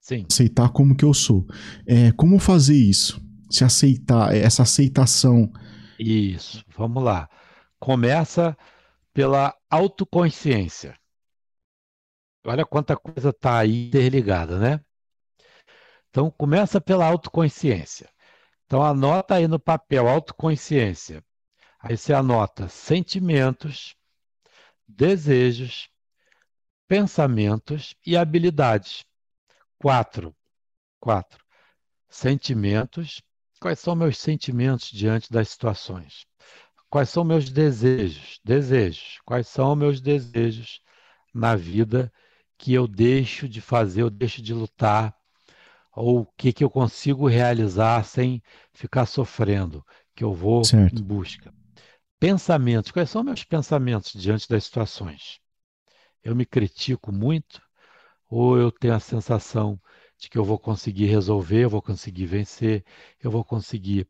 Sim. 0.00 0.26
Aceitar 0.30 0.68
como 0.70 0.94
que 0.94 1.04
eu 1.04 1.14
sou. 1.14 1.46
É, 1.86 2.12
como 2.12 2.38
fazer 2.38 2.76
isso? 2.76 3.20
Se 3.50 3.64
aceitar, 3.64 4.34
essa 4.34 4.62
aceitação. 4.62 5.50
Isso, 5.98 6.64
vamos 6.68 7.02
lá. 7.02 7.28
Começa 7.78 8.56
pela 9.12 9.54
autoconsciência. 9.70 10.98
Olha 12.44 12.64
quanta 12.66 12.96
coisa 12.96 13.28
está 13.30 13.58
aí 13.60 13.86
interligada, 13.88 14.58
né? 14.58 14.80
Então, 16.10 16.30
começa 16.30 16.80
pela 16.80 17.06
autoconsciência. 17.06 18.10
Então, 18.66 18.82
anota 18.84 19.36
aí 19.36 19.48
no 19.48 19.58
papel 19.60 20.08
autoconsciência. 20.08 21.24
Aí 21.80 21.96
você 21.96 22.12
anota 22.14 22.68
sentimentos, 22.68 23.96
desejos, 24.88 25.90
pensamentos 26.88 27.94
e 28.06 28.16
habilidades. 28.16 29.04
Quatro. 29.78 30.34
Quatro. 31.00 31.44
Sentimentos. 32.08 33.22
Quais 33.60 33.78
são 33.78 33.94
meus 33.94 34.18
sentimentos 34.18 34.90
diante 34.90 35.30
das 35.30 35.48
situações? 35.48 36.26
Quais 36.88 37.08
são 37.08 37.24
meus 37.24 37.50
desejos? 37.50 38.40
Desejos. 38.44 39.18
Quais 39.24 39.48
são 39.48 39.74
meus 39.76 40.00
desejos 40.00 40.80
na 41.34 41.54
vida 41.56 42.12
que 42.56 42.72
eu 42.72 42.88
deixo 42.88 43.48
de 43.48 43.60
fazer, 43.60 44.02
eu 44.02 44.10
deixo 44.10 44.42
de 44.42 44.54
lutar, 44.54 45.14
ou 45.94 46.20
o 46.20 46.26
que, 46.36 46.52
que 46.52 46.64
eu 46.64 46.70
consigo 46.70 47.28
realizar 47.28 48.04
sem 48.04 48.42
ficar 48.72 49.06
sofrendo, 49.06 49.84
que 50.14 50.24
eu 50.24 50.32
vou 50.32 50.64
certo. 50.64 51.00
em 51.00 51.02
busca. 51.02 51.52
Pensamentos. 52.18 52.90
Quais 52.90 53.10
são 53.10 53.22
meus 53.22 53.44
pensamentos 53.44 54.12
diante 54.12 54.48
das 54.48 54.64
situações? 54.64 55.40
eu 56.22 56.34
me 56.34 56.44
critico 56.44 57.12
muito, 57.12 57.62
ou 58.28 58.58
eu 58.58 58.70
tenho 58.70 58.94
a 58.94 59.00
sensação 59.00 59.80
de 60.18 60.28
que 60.28 60.36
eu 60.36 60.44
vou 60.44 60.58
conseguir 60.58 61.06
resolver, 61.06 61.64
eu 61.64 61.70
vou 61.70 61.80
conseguir 61.80 62.26
vencer, 62.26 62.84
eu 63.22 63.30
vou 63.30 63.44
conseguir 63.44 64.06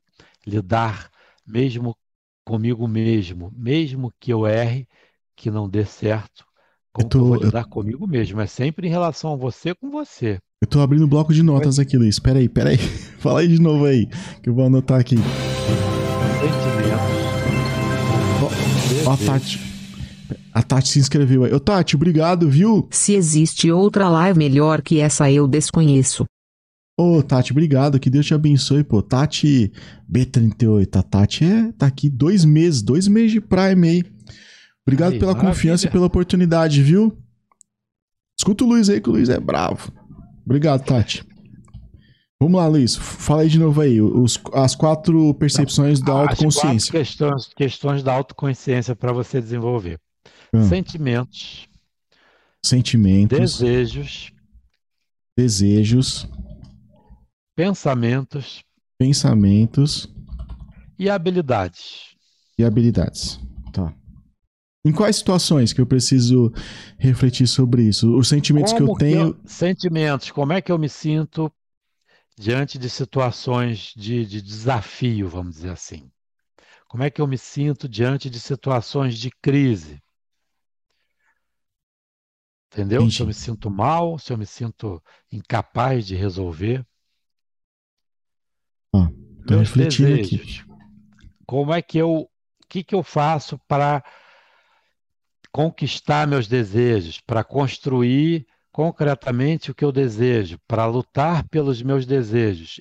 lidar 0.47 1.11
mesmo 1.47 1.97
comigo 2.44 2.88
mesmo, 2.88 3.53
mesmo 3.55 4.12
que 4.18 4.33
eu 4.33 4.47
erre, 4.47 4.88
que 5.37 5.51
não 5.51 5.68
dê 5.68 5.85
certo, 5.85 6.47
como 6.92 7.07
eu, 7.07 7.11
tô, 7.11 7.18
eu 7.18 7.25
vou 7.27 7.37
lidar 7.37 7.64
eu... 7.64 7.68
comigo 7.68 8.07
mesmo. 8.07 8.40
É 8.40 8.47
sempre 8.47 8.88
em 8.88 8.90
relação 8.90 9.35
a 9.35 9.37
você 9.37 9.75
com 9.75 9.90
você. 9.90 10.38
Eu 10.61 10.68
tô 10.68 10.81
abrindo 10.81 11.07
bloco 11.07 11.33
de 11.33 11.42
notas 11.42 11.79
aqui, 11.79 11.97
Luiz. 11.97 12.18
Peraí, 12.18 12.51
aí, 12.57 12.66
aí. 12.66 12.79
Fala 13.21 13.40
aí 13.40 13.49
de 13.49 13.61
novo 13.61 13.85
aí, 13.85 14.07
que 14.42 14.49
eu 14.49 14.55
vou 14.55 14.64
anotar 14.64 14.99
aqui. 14.99 15.16
Sentimentos. 16.40 17.29
Ó, 19.07 19.11
ó 19.11 19.12
a 19.12 19.16
Tati. 19.16 19.67
A 20.53 20.62
Tati 20.62 20.88
se 20.88 20.99
inscreveu 20.99 21.45
aí. 21.45 21.53
Ô, 21.53 21.61
Tati, 21.61 21.97
obrigado, 21.97 22.49
viu? 22.49 22.87
Se 22.91 23.14
existe 23.14 23.71
outra 23.71 24.09
live 24.09 24.38
melhor 24.38 24.83
que 24.83 25.01
essa, 25.01 25.31
eu 25.31 25.47
desconheço. 25.47 26.25
Ô, 26.99 27.23
Tati, 27.23 27.53
obrigado. 27.53 28.01
Que 28.01 28.11
Deus 28.11 28.27
te 28.27 28.35
abençoe, 28.35 28.83
pô. 28.83 29.01
Tati 29.01 29.73
B38. 30.11 30.97
A 30.97 31.03
Tati 31.03 31.45
é, 31.45 31.73
tá 31.73 31.87
aqui 31.87 32.11
dois 32.11 32.45
meses, 32.45 32.83
dois 32.83 33.07
meses 33.07 33.33
de 33.33 33.41
Prime 33.41 33.88
aí. 33.88 34.05
Obrigado 34.87 35.12
aí, 35.12 35.19
pela 35.19 35.33
maravilha. 35.33 35.55
confiança 35.55 35.87
e 35.87 35.91
pela 35.91 36.07
oportunidade, 36.07 36.83
viu? 36.83 37.17
Escuta 38.37 38.64
o 38.64 38.67
Luiz 38.67 38.88
aí, 38.88 39.01
que 39.01 39.09
o 39.09 39.12
Luiz 39.12 39.29
é 39.29 39.38
bravo. 39.38 39.93
Obrigado, 40.45 40.85
Tati. 40.85 41.25
Vamos 42.41 42.61
lá, 42.61 42.67
Luiz. 42.69 42.97
Fala 42.97 43.43
aí 43.43 43.49
de 43.49 43.59
novo 43.59 43.81
aí. 43.81 44.01
Os, 44.01 44.41
as 44.55 44.75
quatro 44.75 45.35
percepções 45.35 46.01
da 46.01 46.12
autoconsciência. 46.12 46.77
As 46.77 46.85
quatro 46.85 46.99
questões, 46.99 47.55
questões 47.55 48.03
da 48.03 48.12
autoconsciência 48.12 48.97
para 48.97 49.12
você 49.12 49.41
desenvolver. 49.41 50.01
Hum. 50.52 50.68
Sentimentos. 50.68 51.68
Sentimentos. 52.64 53.38
Desejos. 53.38 54.32
Desejos. 55.37 56.28
Pensamentos. 57.54 58.62
Pensamentos. 58.98 60.08
E 60.98 61.08
habilidades. 61.08 62.16
E 62.58 62.64
habilidades. 62.64 63.38
Tá. 63.72 63.94
Em 64.84 64.92
quais 64.92 65.16
situações 65.16 65.72
que 65.72 65.80
eu 65.80 65.87
preciso 65.87 66.52
refletir 66.98 67.46
sobre 67.46 67.82
isso? 67.82 68.16
Os 68.16 68.28
sentimentos 68.28 68.72
como 68.72 68.87
que 68.87 68.90
eu 68.92 68.96
tenho. 68.96 69.34
Que 69.34 69.40
eu... 69.40 69.48
Sentimentos, 69.48 70.30
como 70.30 70.52
é 70.52 70.61
que 70.61 70.72
eu 70.72 70.78
me 70.78 70.88
sinto 70.88 71.52
diante 72.38 72.78
de 72.78 72.88
situações 72.88 73.92
de, 73.96 74.24
de 74.24 74.40
desafio, 74.40 75.28
vamos 75.28 75.56
dizer 75.56 75.70
assim? 75.70 76.11
Como 76.87 77.02
é 77.02 77.11
que 77.11 77.20
eu 77.20 77.26
me 77.26 77.37
sinto 77.37 77.88
diante 77.88 78.30
de 78.30 78.40
situações 78.40 79.18
de 79.18 79.30
crise? 79.42 80.00
Entendeu? 82.72 83.00
Entendi. 83.02 83.16
Se 83.16 83.22
eu 83.22 83.26
me 83.26 83.35
sinto 83.35 83.70
mal, 83.70 84.18
se 84.18 84.33
eu 84.33 84.38
me 84.38 84.46
sinto 84.46 85.02
incapaz 85.33 86.07
de 86.07 86.14
resolver. 86.14 86.87
Ah, 88.94 89.09
tô 89.46 89.54
Meus 89.54 89.68
refletindo 89.68 90.16
desejos. 90.16 90.61
aqui. 90.61 90.68
Como 91.46 91.72
é 91.72 91.81
que 91.81 91.98
eu. 91.98 92.20
O 92.20 92.68
que, 92.68 92.85
que 92.85 92.94
eu 92.94 93.02
faço 93.02 93.59
para 93.66 94.04
conquistar 95.50 96.26
meus 96.26 96.46
desejos, 96.46 97.18
para 97.18 97.42
construir 97.42 98.46
concretamente 98.70 99.70
o 99.70 99.74
que 99.74 99.83
eu 99.83 99.90
desejo, 99.90 100.59
para 100.68 100.85
lutar 100.85 101.48
pelos 101.48 101.83
meus 101.83 102.04
desejos? 102.04 102.78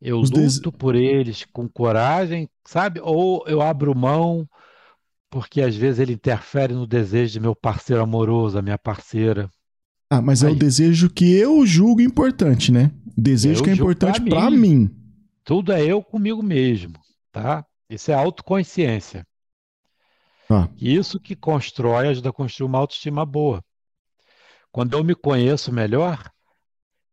Eu 0.00 0.18
Os 0.20 0.30
luto 0.30 0.70
des... 0.70 0.78
por 0.78 0.94
eles 0.94 1.44
com 1.44 1.68
coragem, 1.68 2.48
sabe? 2.64 3.00
Ou 3.02 3.44
eu 3.46 3.60
abro 3.60 3.94
mão 3.94 4.48
porque 5.30 5.60
às 5.60 5.76
vezes 5.76 6.00
ele 6.00 6.12
interfere 6.12 6.72
no 6.72 6.86
desejo 6.86 7.32
de 7.32 7.40
meu 7.40 7.54
parceiro 7.54 8.02
amoroso, 8.02 8.58
a 8.58 8.62
minha 8.62 8.78
parceira. 8.78 9.50
Ah, 10.10 10.22
mas 10.22 10.42
Aí. 10.42 10.50
é 10.50 10.52
o 10.52 10.58
desejo 10.58 11.10
que 11.10 11.34
eu 11.36 11.66
julgo 11.66 12.00
importante, 12.00 12.72
né? 12.72 12.90
Desejo 13.16 13.60
eu 13.60 13.64
que 13.64 13.70
é 13.70 13.74
importante 13.74 14.20
para 14.22 14.50
mim. 14.50 14.56
mim. 14.56 14.90
Tudo 15.44 15.72
é 15.72 15.84
eu 15.84 16.02
comigo 16.02 16.42
mesmo, 16.42 16.94
tá? 17.30 17.64
Isso 17.90 18.10
é 18.10 18.14
autoconsciência. 18.14 19.26
Ah. 20.48 20.68
Isso 20.80 21.20
que 21.20 21.36
constrói, 21.36 22.08
ajuda 22.08 22.30
a 22.30 22.32
construir 22.32 22.66
uma 22.66 22.78
autoestima 22.78 23.24
boa. 23.26 23.62
Quando 24.72 24.96
eu 24.96 25.04
me 25.04 25.14
conheço 25.14 25.72
melhor, 25.72 26.30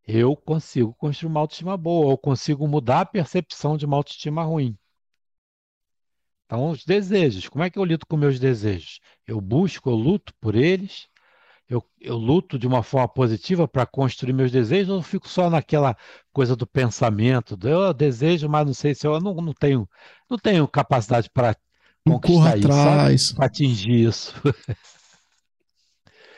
eu 0.07 0.35
consigo 0.35 0.93
construir 0.93 1.29
uma 1.29 1.39
autoestima 1.41 1.75
boa, 1.75 2.07
ou 2.07 2.17
consigo 2.17 2.67
mudar 2.67 3.01
a 3.01 3.05
percepção 3.05 3.75
de 3.75 3.85
uma 3.85 3.97
autoestima 3.97 4.43
ruim. 4.43 4.77
Então, 6.55 6.69
os 6.69 6.85
desejos. 6.85 7.49
Como 7.49 7.63
é 7.63 7.69
que 7.69 7.77
eu 7.77 7.83
lido 7.83 8.05
com 8.05 8.15
meus 8.15 8.39
desejos? 8.39 9.01
Eu 9.27 9.41
busco, 9.41 9.89
eu 9.89 9.95
luto 9.95 10.33
por 10.39 10.55
eles, 10.55 11.07
eu, 11.69 11.83
eu 11.99 12.15
luto 12.15 12.57
de 12.57 12.65
uma 12.65 12.81
forma 12.81 13.09
positiva 13.09 13.67
para 13.67 13.85
construir 13.85 14.31
meus 14.31 14.51
desejos, 14.51 14.89
ou 14.89 14.99
eu 14.99 15.03
fico 15.03 15.27
só 15.27 15.49
naquela 15.49 15.97
coisa 16.31 16.55
do 16.55 16.65
pensamento, 16.65 17.57
do, 17.57 17.67
eu 17.67 17.93
desejo, 17.93 18.47
mas 18.47 18.65
não 18.65 18.73
sei 18.73 18.95
se 18.95 19.05
eu, 19.05 19.19
não, 19.19 19.33
não 19.35 19.53
tenho 19.53 19.89
não 20.29 20.37
tenho 20.37 20.65
capacidade 20.65 21.29
para 21.29 21.57
conquistar 22.05 22.57
isso, 23.11 23.35
para 23.35 23.45
atingir 23.47 24.07
isso. 24.07 24.33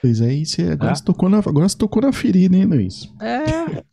Pois 0.02 0.22
é, 0.22 0.34
você, 0.34 0.62
agora, 0.64 0.92
é? 0.92 0.96
Você 0.96 1.04
tocou 1.04 1.30
na, 1.30 1.40
agora 1.40 1.68
você 1.68 1.78
tocou 1.78 2.02
na 2.02 2.14
ferida, 2.14 2.56
hein, 2.56 2.66
Luiz? 2.66 3.12
É. 3.20 3.84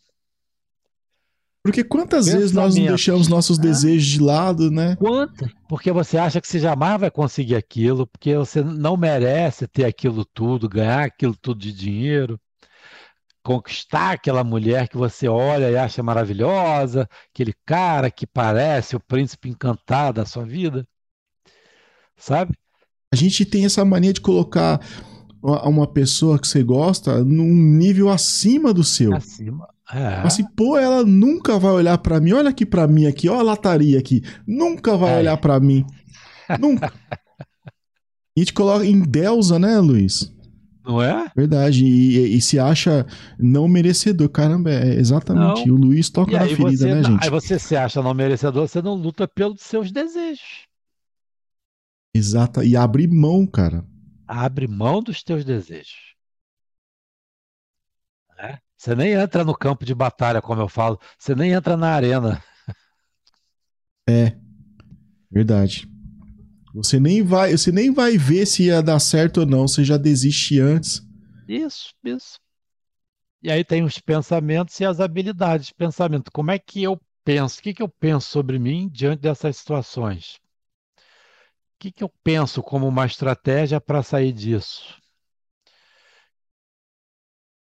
Porque 1.64 1.82
quantas 1.82 2.26
vezes 2.26 2.52
nós 2.52 2.76
não 2.76 2.84
deixamos 2.84 3.26
nossos 3.26 3.56
desejos 3.56 4.06
de 4.06 4.20
lado, 4.20 4.70
né? 4.70 4.96
Quantas? 4.96 5.50
Porque 5.66 5.90
você 5.90 6.18
acha 6.18 6.38
que 6.38 6.46
você 6.46 6.58
jamais 6.58 7.00
vai 7.00 7.10
conseguir 7.10 7.56
aquilo, 7.56 8.06
porque 8.06 8.36
você 8.36 8.62
não 8.62 8.98
merece 8.98 9.66
ter 9.66 9.86
aquilo 9.86 10.26
tudo, 10.26 10.68
ganhar 10.68 11.04
aquilo 11.04 11.34
tudo 11.34 11.58
de 11.58 11.72
dinheiro, 11.72 12.38
conquistar 13.42 14.12
aquela 14.12 14.44
mulher 14.44 14.88
que 14.88 14.98
você 14.98 15.26
olha 15.26 15.70
e 15.70 15.76
acha 15.76 16.02
maravilhosa, 16.02 17.08
aquele 17.32 17.54
cara 17.64 18.10
que 18.10 18.26
parece 18.26 18.94
o 18.94 19.00
príncipe 19.00 19.48
encantado 19.48 20.20
da 20.20 20.26
sua 20.26 20.44
vida. 20.44 20.86
Sabe? 22.14 22.52
A 23.10 23.16
gente 23.16 23.42
tem 23.46 23.64
essa 23.64 23.86
mania 23.86 24.12
de 24.12 24.20
colocar 24.20 24.80
uma 25.42 25.86
pessoa 25.86 26.38
que 26.38 26.46
você 26.46 26.62
gosta 26.62 27.24
num 27.24 27.54
nível 27.54 28.10
acima 28.10 28.74
do 28.74 28.84
seu. 28.84 29.14
Acima. 29.14 29.73
É. 29.93 30.07
Assim, 30.26 30.45
pô, 30.57 30.76
ela 30.78 31.05
nunca 31.05 31.59
vai 31.59 31.72
olhar 31.72 31.99
pra 31.99 32.18
mim. 32.20 32.32
Olha 32.32 32.49
aqui 32.51 32.64
pra 32.64 32.87
mim 32.89 33.07
aqui, 33.07 33.28
ó 33.28 33.39
a 33.39 33.43
lataria 33.43 33.99
aqui. 33.99 34.22
Nunca 34.47 34.97
vai 34.97 35.14
É. 35.14 35.18
olhar 35.18 35.37
pra 35.37 35.59
mim. 35.61 35.85
Nunca. 36.61 36.93
E 38.37 38.45
te 38.45 38.53
coloca 38.53 38.85
em 38.85 39.01
deusa, 39.01 39.61
né, 39.61 39.78
Luiz? 39.78 40.28
Não 40.85 41.01
é? 41.01 41.30
Verdade. 41.37 41.85
E, 41.85 42.18
e- 42.18 42.37
e 42.37 42.41
se 42.41 42.59
acha 42.59 43.07
não 43.39 43.68
merecedor. 43.68 44.28
Caramba, 44.28 44.70
é 44.72 44.95
exatamente. 44.97 45.64
Não. 45.68 45.74
O 45.76 45.78
Luiz 45.78 46.11
toca 46.11 46.32
E 46.32 46.35
na 46.35 46.41
ferida, 46.45 46.70
você, 46.76 46.95
né, 46.97 47.03
gente? 47.05 47.22
aí 47.22 47.30
você 47.30 47.61
se 47.61 47.76
acha 47.76 48.03
não 48.03 48.12
merecedor, 48.12 48.66
você 48.66 48.82
não 48.82 48.95
luta 48.95 49.28
pelos 49.28 49.61
seus 49.62 49.93
desejos. 49.93 50.66
Exata. 52.12 52.64
E 52.64 52.76
abre 52.76 53.07
mão, 53.07 53.47
cara. 53.47 53.85
Abre 54.26 54.66
mão 54.66 55.01
dos 55.01 55.22
teus 55.22 55.45
desejos. 55.45 56.13
Você 58.85 58.95
nem 58.95 59.12
entra 59.12 59.43
no 59.43 59.57
campo 59.57 59.82
de 59.82 59.95
batalha, 59.95 60.43
como 60.43 60.61
eu 60.61 60.68
falo. 60.68 61.01
Você 61.18 61.35
nem 61.35 61.53
entra 61.53 61.74
na 61.74 61.89
arena. 61.89 62.43
É. 64.07 64.37
Verdade. 65.30 65.89
Você 66.74 67.01
nem 67.01 67.22
vai, 67.22 67.57
você 67.57 67.72
nem 67.72 67.91
vai 67.91 68.18
ver 68.18 68.45
se 68.45 68.64
ia 68.64 68.82
dar 68.82 69.01
certo 69.01 69.39
ou 69.41 69.47
não. 69.47 69.66
Você 69.66 69.82
já 69.82 69.97
desiste 69.97 70.61
antes. 70.61 71.01
Isso, 71.49 71.95
isso. 72.05 72.39
E 73.43 73.51
aí 73.51 73.64
tem 73.64 73.82
os 73.82 73.99
pensamentos 73.99 74.78
e 74.78 74.85
as 74.85 75.01
habilidades. 75.01 75.72
Pensamento, 75.72 76.30
como 76.30 76.51
é 76.51 76.59
que 76.59 76.82
eu 76.82 77.01
penso? 77.24 77.61
O 77.61 77.62
que 77.62 77.72
que 77.72 77.82
eu 77.82 77.89
penso 77.89 78.28
sobre 78.28 78.59
mim 78.59 78.91
diante 78.93 79.20
dessas 79.20 79.57
situações? 79.57 80.35
O 80.99 81.78
que 81.78 81.91
que 81.91 82.05
eu 82.05 82.12
penso 82.22 82.62
como 82.62 82.87
uma 82.87 83.07
estratégia 83.07 83.80
para 83.80 84.03
sair 84.03 84.32
disso? 84.35 85.03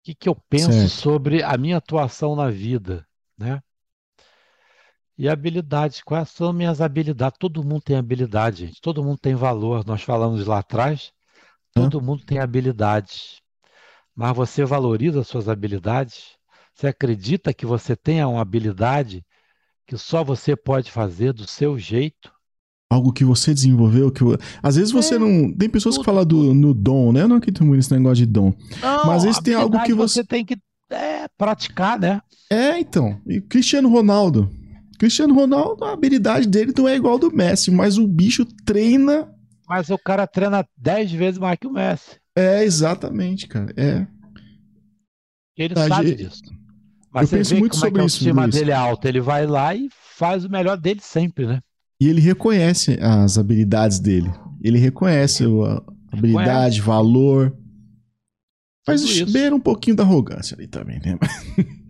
O 0.08 0.10
que 0.10 0.14
que 0.14 0.28
eu 0.30 0.34
penso 0.34 0.72
Certo. 0.72 0.88
sobre 0.88 1.42
a 1.42 1.54
minha 1.58 1.76
atuação 1.76 2.34
na 2.34 2.48
vida, 2.48 3.06
né? 3.36 3.60
E 5.18 5.28
habilidades, 5.28 6.00
quais 6.00 6.30
são 6.30 6.50
minhas 6.50 6.80
habilidades? 6.80 7.38
Todo 7.38 7.62
mundo 7.62 7.82
tem 7.82 7.94
habilidade, 7.94 8.64
gente. 8.64 8.80
Todo 8.80 9.04
mundo 9.04 9.18
tem 9.18 9.34
valor. 9.34 9.84
Nós 9.84 10.02
falamos 10.02 10.46
lá 10.46 10.60
atrás, 10.60 11.12
todo 11.74 12.00
mundo 12.00 12.24
tem 12.24 12.38
habilidades. 12.38 13.42
Mas 14.14 14.34
você 14.34 14.64
valoriza 14.64 15.22
suas 15.22 15.46
habilidades? 15.46 16.38
Você 16.72 16.86
acredita 16.86 17.52
que 17.52 17.66
você 17.66 17.94
tenha 17.94 18.26
uma 18.28 18.40
habilidade 18.40 19.22
que 19.86 19.98
só 19.98 20.24
você 20.24 20.56
pode 20.56 20.90
fazer 20.90 21.34
do 21.34 21.46
seu 21.46 21.78
jeito? 21.78 22.32
Algo 22.90 23.12
que 23.12 23.22
você 23.24 23.52
desenvolveu, 23.52 24.10
que 24.10 24.24
às 24.62 24.76
vezes 24.76 24.90
você 24.90 25.16
É, 25.16 25.18
não. 25.18 25.52
Tem 25.52 25.68
pessoas 25.68 25.94
que 25.96 26.00
tudo, 26.00 26.06
falam 26.06 26.24
do, 26.24 26.54
no 26.54 26.72
dom, 26.72 27.12
né? 27.12 27.20
Eu 27.22 27.28
não 27.28 27.36
acredito 27.36 27.62
muito 27.62 27.76
nesse 27.76 27.92
negócio 27.92 28.16
de 28.16 28.26
dom. 28.26 28.52
Não, 28.80 29.06
Mas 29.06 29.16
às 29.18 29.22
vezes 29.24 29.38
a 29.38 29.42
tem 29.42 29.54
algo 29.54 29.72
que 29.72 29.76
habilidade 29.78 30.10
você- 30.12 30.24
tem 30.24 30.44
que 30.44 30.56
é, 30.90 31.28
praticar, 31.36 31.98
né? 32.00 32.22
É, 32.50 32.78
então. 32.80 33.20
E 33.26 33.42
Cristiano 33.42 33.90
Ronaldo. 33.90 34.50
Cristiano 34.98 35.34
Ronaldo, 35.34 35.84
a 35.84 35.92
habilidade 35.92 36.48
dele 36.48 36.72
não 36.76 36.88
é 36.88 36.96
igual 36.96 37.18
do 37.18 37.30
Messi, 37.30 37.70
mas 37.70 37.98
o 37.98 38.06
bicho 38.08 38.46
treina. 38.64 39.28
Mas 39.68 39.90
o 39.90 39.98
cara 39.98 40.26
treina 40.26 40.66
10 40.76 41.12
vezes 41.12 41.38
mais 41.38 41.58
que 41.58 41.66
o 41.66 41.70
Messi. 41.72 42.18
É, 42.34 42.64
exatamente, 42.64 43.46
cara. 43.46 43.70
É. 43.76 44.06
Ele 45.56 45.74
sabe 45.76 46.14
disso. 46.14 46.40
Mas 47.12 47.24
Eu 47.24 47.28
você 47.28 47.36
penso 47.38 47.56
muito 47.56 47.72
é 47.72 47.74
que 47.74 47.76
sobre 47.76 48.00
a 48.00 48.04
isso, 48.06 48.16
autoestima 48.16 48.42
Luiz. 48.44 48.54
dele 48.54 48.70
é 48.70 48.74
alta. 48.74 49.08
Ele 49.08 49.20
vai 49.20 49.46
lá 49.46 49.74
e 49.74 49.88
faz 50.16 50.44
o 50.44 50.48
melhor 50.50 50.76
dele 50.78 51.00
sempre, 51.02 51.46
né? 51.46 51.60
E 52.00 52.08
ele 52.08 52.20
reconhece 52.20 52.98
as 53.00 53.38
habilidades 53.38 53.98
dele. 53.98 54.30
Ele 54.62 54.78
reconhece 54.78 55.44
a 55.44 56.16
habilidade, 56.16 56.80
valor. 56.80 57.56
Mas 58.86 59.22
beira 59.30 59.54
um 59.54 59.60
pouquinho 59.60 59.96
da 59.96 60.02
arrogância 60.02 60.54
ali 60.56 60.66
também, 60.66 61.00
né? 61.00 61.18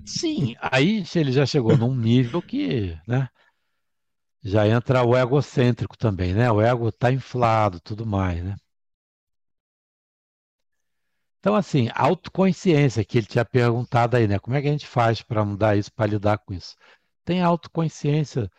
Sim, 0.05 0.57
aí 0.61 1.05
ele 1.15 1.31
já 1.31 1.45
chegou 1.45 1.77
num 1.77 1.95
nível 1.95 2.41
que, 2.41 2.99
né? 3.07 3.29
Já 4.43 4.67
entra 4.67 5.05
o 5.05 5.17
egocêntrico 5.17 5.97
também, 5.97 6.33
né? 6.33 6.51
O 6.51 6.61
ego 6.61 6.91
tá 6.91 7.13
inflado, 7.13 7.79
tudo 7.81 8.07
mais, 8.07 8.43
né? 8.43 8.57
Então, 11.39 11.55
assim, 11.55 11.89
autoconsciência 11.95 13.05
que 13.05 13.19
ele 13.19 13.27
tinha 13.27 13.45
perguntado 13.45 14.17
aí, 14.17 14.27
né? 14.27 14.39
Como 14.39 14.57
é 14.57 14.63
que 14.63 14.69
a 14.69 14.73
gente 14.73 14.87
faz 14.87 15.23
para 15.23 15.45
mudar 15.45 15.77
isso, 15.77 15.93
para 15.93 16.11
lidar 16.11 16.39
com 16.39 16.53
isso? 16.53 16.75
Tem 17.25 17.43
autoconsciência 17.43 18.51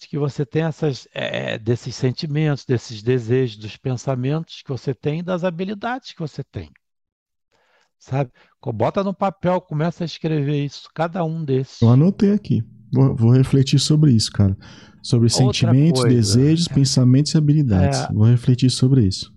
de 0.00 0.08
que 0.08 0.18
você 0.18 0.46
tem 0.46 0.62
essas, 0.62 1.06
é, 1.12 1.58
desses 1.58 1.94
sentimentos, 1.94 2.64
desses 2.64 3.02
desejos, 3.02 3.58
dos 3.58 3.76
pensamentos 3.76 4.62
que 4.62 4.70
você 4.70 4.94
tem 4.94 5.18
e 5.18 5.22
das 5.22 5.44
habilidades 5.44 6.12
que 6.12 6.20
você 6.20 6.42
tem. 6.42 6.70
Sabe? 7.98 8.30
Bota 8.74 9.04
no 9.04 9.12
papel, 9.12 9.60
começa 9.60 10.02
a 10.02 10.06
escrever 10.06 10.64
isso, 10.64 10.88
cada 10.94 11.22
um 11.22 11.44
desses. 11.44 11.82
Eu 11.82 11.90
anotei 11.90 12.32
aqui. 12.32 12.64
Vou, 12.90 13.14
vou 13.14 13.30
refletir 13.30 13.78
sobre 13.78 14.12
isso, 14.12 14.32
cara. 14.32 14.56
Sobre 15.02 15.26
Outra 15.26 15.44
sentimentos, 15.44 16.00
coisa. 16.00 16.16
desejos, 16.16 16.66
pensamentos 16.66 17.34
e 17.34 17.38
habilidades. 17.38 18.00
É. 18.00 18.12
Vou 18.12 18.24
refletir 18.24 18.70
sobre 18.70 19.06
isso. 19.06 19.32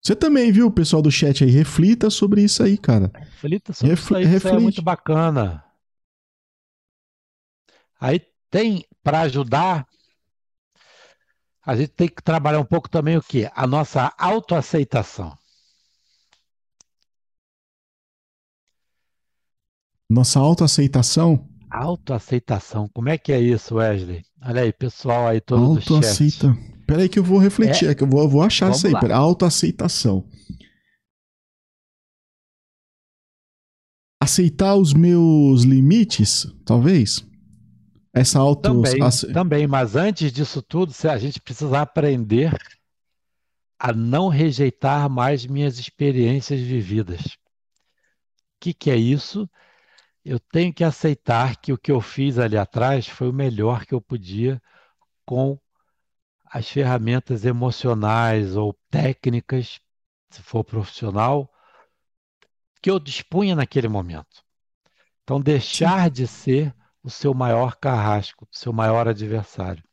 Você 0.00 0.14
também, 0.14 0.52
viu, 0.52 0.70
pessoal 0.70 1.02
do 1.02 1.10
chat 1.10 1.42
aí? 1.42 1.50
Reflita 1.50 2.10
sobre 2.10 2.42
isso 2.42 2.62
aí, 2.62 2.78
cara. 2.78 3.10
Reflita 3.12 3.72
sobre 3.72 3.90
Refle- 3.90 4.20
isso 4.22 4.28
aí, 4.30 4.36
isso 4.36 4.48
é 4.48 4.58
muito 4.60 4.82
bacana. 4.82 5.64
Aí 7.98 8.20
tem, 8.50 8.84
para 9.04 9.20
ajudar, 9.20 9.86
a 11.62 11.76
gente 11.76 11.90
tem 11.90 12.08
que 12.08 12.22
trabalhar 12.22 12.58
um 12.58 12.64
pouco 12.64 12.88
também 12.88 13.16
o 13.16 13.22
quê? 13.22 13.50
A 13.54 13.66
nossa 13.66 14.12
autoaceitação. 14.18 15.36
Nossa 20.10 20.40
autoaceitação. 20.40 21.48
Autoaceitação, 21.70 22.88
como 22.88 23.08
é 23.08 23.18
que 23.18 23.32
é 23.32 23.40
isso, 23.40 23.76
Wesley? 23.76 24.24
Olha 24.40 24.62
aí, 24.62 24.72
pessoal 24.72 25.26
aí 25.26 25.40
todo 25.40 25.74
do 25.74 25.80
chat. 25.80 25.92
Autoaceita. 25.92 26.56
Pera 26.86 27.02
aí 27.02 27.08
que 27.08 27.18
eu 27.18 27.24
vou 27.24 27.38
refletir, 27.38 27.88
é 27.88 27.94
que 27.94 28.02
eu 28.02 28.06
vou, 28.06 28.22
eu 28.22 28.28
vou 28.28 28.42
achar 28.42 28.66
Vamos 28.66 28.78
isso 28.78 28.86
aí. 28.86 29.00
Pera, 29.00 29.16
autoaceitação. 29.16 30.28
Aceitar 34.22 34.76
os 34.76 34.94
meus 34.94 35.62
limites, 35.62 36.46
talvez? 36.64 37.26
Essa 38.14 38.38
auto... 38.38 38.62
Também, 38.62 39.02
ace- 39.02 39.32
também, 39.32 39.66
mas 39.66 39.96
antes 39.96 40.32
disso 40.32 40.62
tudo, 40.62 40.92
a 41.08 41.18
gente 41.18 41.40
precisa 41.40 41.80
aprender 41.80 42.52
a 43.78 43.92
não 43.92 44.28
rejeitar 44.28 45.10
mais 45.10 45.44
minhas 45.44 45.78
experiências 45.78 46.60
vividas. 46.60 47.20
O 47.22 47.38
que, 48.60 48.72
que 48.72 48.90
é 48.90 48.96
isso? 48.96 49.48
Eu 50.24 50.40
tenho 50.40 50.72
que 50.72 50.84
aceitar 50.84 51.56
que 51.56 51.72
o 51.72 51.78
que 51.78 51.92
eu 51.92 52.00
fiz 52.00 52.38
ali 52.38 52.56
atrás 52.56 53.06
foi 53.06 53.28
o 53.28 53.32
melhor 53.32 53.84
que 53.84 53.94
eu 53.94 54.00
podia 54.00 54.62
com 55.26 55.58
as 56.46 56.68
ferramentas 56.68 57.44
emocionais 57.44 58.56
ou 58.56 58.72
técnicas, 58.90 59.80
se 60.30 60.42
for 60.42 60.64
profissional, 60.64 61.52
que 62.80 62.90
eu 62.90 62.98
dispunha 62.98 63.54
naquele 63.54 63.88
momento. 63.88 64.42
Então, 65.22 65.40
deixar 65.40 66.10
de 66.10 66.26
ser 66.26 66.74
o 67.04 67.10
seu 67.10 67.34
maior 67.34 67.76
carrasco, 67.76 68.48
o 68.50 68.58
seu 68.58 68.72
maior 68.72 69.06
adversário. 69.06 69.84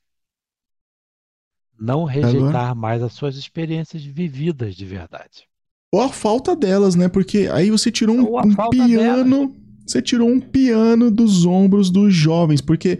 Não 1.78 2.06
rejeitar 2.06 2.76
mais 2.76 3.04
as 3.04 3.12
suas 3.14 3.36
experiências 3.36 4.04
vividas 4.04 4.76
de 4.76 4.86
verdade. 4.86 5.48
Ou 5.92 6.02
a 6.02 6.10
falta 6.10 6.56
delas, 6.56 6.96
né? 6.96 7.10
Porque 7.10 7.50
aí 7.52 7.70
você 7.70 7.92
tirou 7.92 8.16
um, 8.16 8.38
um 8.40 8.70
piano. 8.70 9.56
Você 9.86 10.02
tirou 10.02 10.30
um 10.30 10.40
piano 10.40 11.12
dos 11.12 11.46
ombros 11.46 11.90
dos 11.90 12.14
jovens, 12.14 12.62
porque 12.62 12.98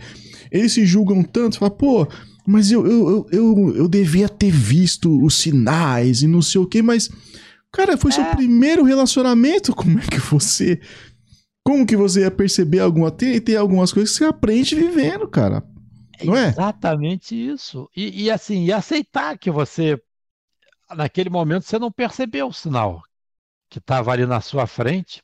eles 0.52 0.74
se 0.74 0.86
julgam 0.86 1.24
tanto, 1.24 1.58
fala, 1.58 1.72
pô, 1.72 2.06
mas 2.46 2.70
eu, 2.72 2.86
eu, 2.86 3.08
eu, 3.08 3.28
eu, 3.32 3.76
eu 3.78 3.88
devia 3.88 4.28
ter 4.28 4.52
visto 4.52 5.24
os 5.24 5.36
sinais 5.36 6.22
e 6.22 6.28
não 6.28 6.42
sei 6.42 6.60
o 6.60 6.66
quê, 6.66 6.82
mas, 6.82 7.10
cara, 7.72 7.96
foi 7.98 8.12
seu 8.12 8.24
É. 8.24 8.36
primeiro 8.36 8.84
relacionamento, 8.84 9.74
como 9.74 10.00
é 10.00 10.02
que 10.02 10.20
você. 10.20 10.82
Como 11.64 11.86
que 11.86 11.96
você 11.96 12.22
ia 12.22 12.32
perceber 12.32 12.80
alguma. 12.80 13.12
Tem, 13.12 13.40
tem 13.40 13.56
algumas 13.56 13.94
coisas 13.94 14.12
que 14.12 14.20
você 14.20 14.26
aprende 14.26 14.76
vivendo, 14.76 15.28
cara. 15.28 15.64
Não 16.24 16.36
é? 16.36 16.50
Exatamente 16.50 17.36
isso. 17.36 17.90
E, 17.96 18.24
e 18.24 18.32
assim, 18.32 18.66
e 18.66 18.74
aceitar 18.74 19.38
que 19.38 19.50
você, 19.50 20.02
naquele 20.96 21.30
momento, 21.30 21.64
você 21.64 21.80
não 21.80 21.92
percebeu 21.92 22.48
o 22.48 22.54
sinal 22.54 23.02
que 23.70 23.80
estava 23.80 24.12
ali 24.12 24.26
na 24.26 24.42
sua 24.42 24.68
frente, 24.68 25.24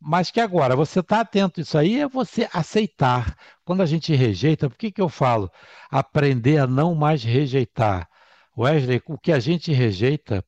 mas 0.00 0.30
que 0.30 0.40
agora 0.40 0.76
você 0.76 1.00
está 1.00 1.20
atento. 1.20 1.60
Isso 1.60 1.76
aí 1.76 2.00
é 2.00 2.08
você 2.08 2.48
aceitar. 2.52 3.36
Quando 3.64 3.82
a 3.82 3.86
gente 3.86 4.14
rejeita, 4.14 4.68
por 4.68 4.76
que 4.76 4.92
que 4.92 5.00
eu 5.00 5.08
falo? 5.08 5.50
Aprender 5.90 6.58
a 6.58 6.66
não 6.66 6.94
mais 6.94 7.24
rejeitar. 7.24 8.08
Wesley, 8.56 9.02
o 9.06 9.18
que 9.18 9.32
a 9.32 9.40
gente 9.40 9.72
rejeita 9.72 10.44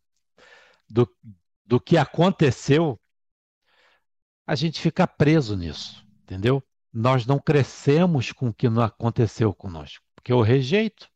do, 0.89 1.09
do 1.65 1.81
que 1.81 1.97
aconteceu, 1.97 3.01
a 4.47 4.55
gente 4.55 4.81
fica 4.81 5.07
preso 5.07 5.57
nisso, 5.57 6.07
entendeu? 6.23 6.63
Nós 6.93 7.27
não 7.27 7.39
crescemos 7.39 8.33
com 8.33 8.49
o 8.49 8.55
que 8.55 8.69
não 8.69 8.83
aconteceu 8.83 9.53
conosco, 9.55 10.05
porque 10.15 10.33
eu 10.33 10.41
rejeito. 10.41 11.09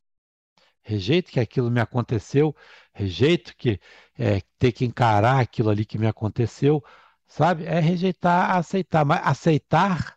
rejeito 0.82 1.30
que 1.30 1.40
aquilo 1.40 1.70
me 1.70 1.80
aconteceu, 1.80 2.54
rejeito 2.92 3.54
que 3.56 3.80
é, 4.18 4.40
ter 4.58 4.72
que 4.72 4.84
encarar 4.84 5.40
aquilo 5.40 5.70
ali 5.70 5.84
que 5.84 5.98
me 5.98 6.06
aconteceu, 6.06 6.82
sabe? 7.26 7.64
É 7.64 7.80
rejeitar, 7.80 8.56
aceitar. 8.56 9.04
Mas 9.04 9.20
aceitar 9.24 10.16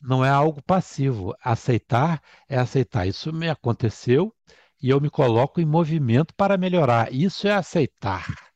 não 0.00 0.24
é 0.24 0.30
algo 0.30 0.62
passivo. 0.62 1.34
Aceitar 1.42 2.22
é 2.48 2.58
aceitar. 2.58 3.06
Isso 3.06 3.32
me 3.32 3.48
aconteceu 3.48 4.34
e 4.82 4.90
eu 4.90 5.00
me 5.00 5.10
coloco 5.10 5.60
em 5.60 5.64
movimento 5.66 6.34
para 6.34 6.56
melhorar. 6.56 7.12
Isso 7.12 7.46
é 7.48 7.52
aceitar. 7.52 8.51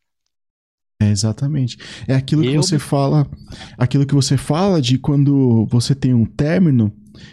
É 1.00 1.10
exatamente. 1.10 1.76
É 2.08 2.14
aquilo 2.14 2.42
que 2.42 2.48
Eu 2.54 2.62
você 2.62 2.78
fala, 2.78 3.28
aquilo 3.76 4.06
que 4.06 4.14
você 4.14 4.36
fala 4.36 4.80
de 4.80 4.98
quando 4.98 5.66
você 5.66 5.94
tem 5.94 6.14
um 6.14 6.24
término 6.24 6.92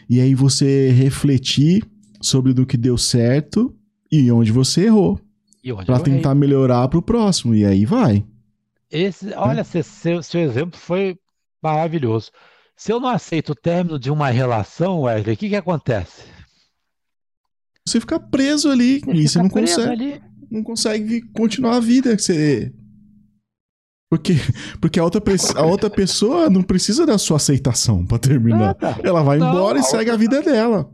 e 0.09 0.19
aí 0.19 0.35
você 0.35 0.89
refletir 0.91 1.85
sobre 2.21 2.53
do 2.53 2.65
que 2.65 2.77
deu 2.77 2.97
certo 2.97 3.73
e 4.11 4.31
onde 4.31 4.51
você 4.51 4.85
errou, 4.85 5.19
errei. 6.01 6.15
tentar 6.15 6.35
melhorar 6.35 6.87
pro 6.87 7.01
próximo 7.01 7.55
e 7.55 7.65
aí 7.65 7.85
vai. 7.85 8.25
Esse, 8.91 9.33
olha, 9.33 9.63
seu, 9.63 9.83
seu, 9.83 10.21
seu 10.21 10.41
exemplo 10.41 10.79
foi 10.79 11.17
maravilhoso. 11.61 12.31
Se 12.75 12.91
eu 12.91 12.99
não 12.99 13.09
aceito 13.09 13.51
o 13.51 13.55
término 13.55 13.97
de 13.97 14.11
uma 14.11 14.29
relação, 14.29 15.01
Wesley, 15.01 15.35
o 15.35 15.37
que 15.37 15.49
que 15.49 15.55
acontece? 15.55 16.23
Você 17.87 17.99
fica 17.99 18.19
preso 18.19 18.69
ali 18.69 18.99
Você 18.99 19.11
e 19.11 19.27
você 19.27 19.39
não 19.39 19.49
consegue, 19.49 19.91
ali. 19.91 20.21
não 20.51 20.63
consegue 20.63 21.21
continuar 21.33 21.77
a 21.77 21.79
vida. 21.79 22.17
Você 22.17 22.73
porque 24.13 24.33
porque 24.79 24.99
a 24.99 25.03
outra, 25.03 25.21
a 25.55 25.65
outra 25.65 25.89
pessoa 25.89 26.49
não 26.49 26.61
precisa 26.61 27.05
da 27.05 27.17
sua 27.17 27.37
aceitação 27.37 28.05
pra 28.05 28.19
terminar. 28.19 28.77
Nada. 28.79 28.99
Ela 29.03 29.23
vai 29.23 29.39
Não, 29.39 29.49
embora 29.49 29.77
e 29.77 29.81
a 29.81 29.83
segue 29.83 30.11
a 30.11 30.15
vida 30.15 30.41
dela. 30.41 30.89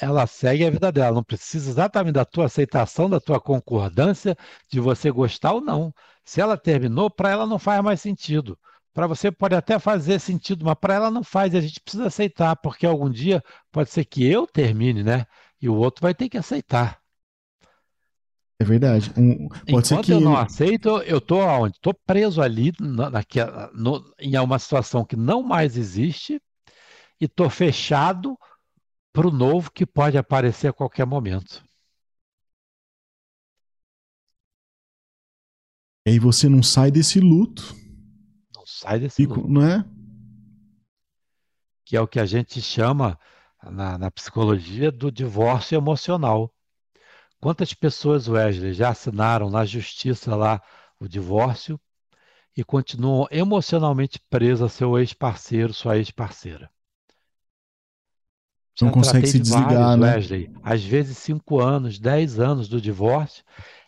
Ela 0.00 0.26
segue 0.26 0.64
a 0.64 0.70
vida 0.70 0.92
dela, 0.92 1.16
não 1.16 1.24
precisa 1.24 1.70
exatamente 1.70 2.12
da 2.14 2.24
tua 2.24 2.44
aceitação, 2.44 3.08
da 3.10 3.18
tua 3.18 3.40
concordância, 3.40 4.36
de 4.70 4.78
você 4.78 5.10
gostar 5.10 5.54
ou 5.54 5.60
não. 5.60 5.92
Se 6.24 6.40
ela 6.40 6.56
terminou, 6.56 7.10
para 7.10 7.30
ela 7.30 7.46
não 7.46 7.58
faz 7.58 7.82
mais 7.82 8.00
sentido. 8.00 8.58
Para 8.92 9.06
você 9.06 9.30
pode 9.32 9.54
até 9.54 9.78
fazer 9.78 10.20
sentido, 10.20 10.64
mas 10.64 10.76
para 10.80 10.94
ela 10.94 11.10
não 11.10 11.24
faz. 11.24 11.52
E 11.52 11.56
a 11.56 11.60
gente 11.60 11.80
precisa 11.80 12.06
aceitar, 12.06 12.54
porque 12.56 12.86
algum 12.86 13.10
dia 13.10 13.42
pode 13.72 13.90
ser 13.90 14.04
que 14.04 14.24
eu 14.24 14.46
termine, 14.46 15.02
né? 15.02 15.26
E 15.60 15.68
o 15.68 15.74
outro 15.74 16.02
vai 16.02 16.14
ter 16.14 16.28
que 16.28 16.38
aceitar. 16.38 16.98
É 18.58 18.64
verdade. 18.64 19.10
Um- 19.16 19.48
pode 19.48 19.86
ser 19.86 19.94
Enquanto 19.94 20.06
que 20.06 20.12
eu 20.12 20.20
não 20.20 20.36
aceito, 20.36 20.88
eu 21.02 21.18
estou 21.18 21.42
aonde? 21.42 21.76
Estou 21.76 21.92
preso 21.92 22.40
ali 22.40 22.72
na, 22.80 23.10
naquela, 23.10 23.70
no- 23.74 24.02
em 24.18 24.36
uma 24.38 24.58
situação 24.58 25.04
que 25.04 25.16
não 25.16 25.42
mais 25.42 25.76
existe 25.76 26.40
e 27.20 27.26
estou 27.26 27.50
fechado 27.50 28.36
para 29.12 29.28
o 29.28 29.30
novo 29.30 29.70
que 29.70 29.84
pode 29.86 30.16
aparecer 30.16 30.68
a 30.68 30.72
qualquer 30.72 31.06
momento. 31.06 31.62
E 36.06 36.10
aí 36.12 36.18
você 36.18 36.48
não 36.48 36.62
sai 36.62 36.90
desse 36.90 37.18
luto, 37.20 37.74
Não 38.54 38.64
sai 38.64 39.00
desse 39.00 39.22
e, 39.22 39.26
luto. 39.26 39.48
não 39.48 39.62
é? 39.62 39.84
que 41.84 41.96
é 41.96 42.00
o 42.00 42.08
que 42.08 42.18
a 42.18 42.26
gente 42.26 42.60
chama 42.60 43.18
na, 43.62 43.96
na 43.96 44.10
psicologia 44.10 44.90
do 44.90 45.10
divórcio 45.10 45.76
emocional. 45.76 46.52
Quantas 47.46 47.72
pessoas, 47.72 48.26
Wesley, 48.26 48.72
já 48.72 48.88
assinaram 48.88 49.48
na 49.48 49.64
justiça 49.64 50.34
lá 50.34 50.60
o 50.98 51.06
divórcio 51.06 51.78
e 52.56 52.64
continuam 52.64 53.28
emocionalmente 53.30 54.18
presas 54.28 54.62
a 54.62 54.68
seu 54.68 54.98
ex-parceiro, 54.98 55.72
sua 55.72 55.96
ex-parceira? 55.96 56.68
Não 58.82 58.90
consegue 58.90 59.28
se 59.28 59.34
de 59.34 59.44
desligar, 59.44 59.96
vários, 59.96 59.96
né? 59.96 60.16
Wesley. 60.16 60.50
Às 60.60 60.82
vezes 60.82 61.18
cinco 61.18 61.60
anos, 61.60 62.00
dez 62.00 62.40
anos 62.40 62.68
do 62.68 62.80
divórcio 62.80 63.44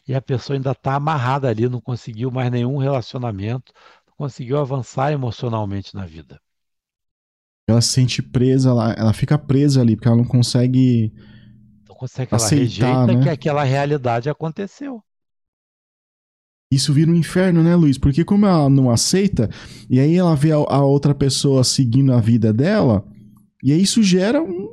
e 0.07 0.15
a 0.15 0.23
pessoa 0.23 0.57
ainda 0.57 0.71
está 0.71 0.95
amarrada 0.95 1.49
ali, 1.49 1.69
não 1.69 1.81
conseguiu 1.81 2.31
mais 2.31 2.53
nenhum 2.53 2.77
relacionamento, 2.77 3.73
não 4.07 4.15
conseguiu 4.17 4.59
avançar 4.59 5.11
emocionalmente 5.11 5.97
na 5.97 6.07
vida. 6.07 6.41
Ela 7.69 7.81
se 7.81 7.89
sente 7.89 8.23
presa 8.23 8.73
lá, 8.73 8.93
ela 8.97 9.13
fica 9.13 9.37
presa 9.37 9.81
ali, 9.81 9.97
porque 9.97 10.07
ela 10.07 10.17
não 10.17 10.25
consegue. 10.25 11.13
Consegue, 11.99 12.35
ela 12.35 12.47
Aceitar, 12.47 13.05
rejeita 13.05 13.07
né? 13.07 13.23
que 13.23 13.29
aquela 13.29 13.63
realidade 13.65 14.31
aconteceu. 14.31 15.03
Isso 16.71 16.93
vira 16.93 17.11
um 17.11 17.15
inferno, 17.15 17.63
né, 17.63 17.75
Luiz? 17.75 17.97
Porque 17.97 18.25
como 18.25 18.45
ela 18.47 18.69
não 18.69 18.91
aceita, 18.91 19.49
e 19.89 19.99
aí 19.99 20.17
ela 20.17 20.37
vê 20.37 20.53
a, 20.53 20.57
a 20.57 20.85
outra 20.85 21.15
pessoa 21.15 21.65
seguindo 21.65 22.13
a 22.13 22.21
vida 22.21 22.53
dela, 22.53 23.07
e 23.63 23.73
aí 23.73 23.83
isso 23.83 24.03
gera 24.03 24.43
um- 24.43 24.69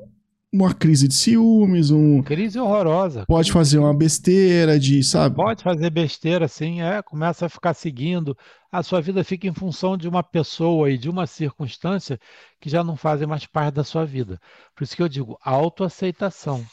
uma 0.53 0.73
crise 0.73 1.07
de 1.07 1.15
ciúmes, 1.15 1.91
um. 1.91 2.21
Crise 2.23 2.59
horrorosa. 2.59 3.25
Pode 3.25 3.51
Crise- 3.51 3.53
fazer 3.53 3.79
uma 3.79 3.93
besteira 3.95 4.77
de, 4.79 5.01
sabe? 5.03 5.35
Pode 5.35 5.61
fazer 5.63 5.89
besteira, 5.91 6.47
sim, 6.47 6.81
é, 6.81 7.01
começa 7.01 7.45
a 7.45 7.49
ficar 7.49 7.73
seguindo. 7.73 8.37
A 8.71 8.81
sua 8.83 9.01
vida 9.01 9.23
fica 9.23 9.47
em 9.47 9.53
função 9.53 9.97
de 9.97 10.07
uma 10.07 10.23
pessoa 10.23 10.89
e 10.89 10.97
de 10.97 11.09
uma 11.09 11.27
circunstância 11.27 12.19
que 12.59 12.69
já 12.69 12.83
não 12.83 12.95
fazem 12.95 13.27
mais 13.27 13.45
parte 13.45 13.75
da 13.75 13.83
sua 13.83 14.05
vida. 14.05 14.39
Por 14.75 14.83
isso 14.83 14.95
que 14.95 15.01
eu 15.03 15.09
digo, 15.09 15.37
autoaceitação. 15.43 16.65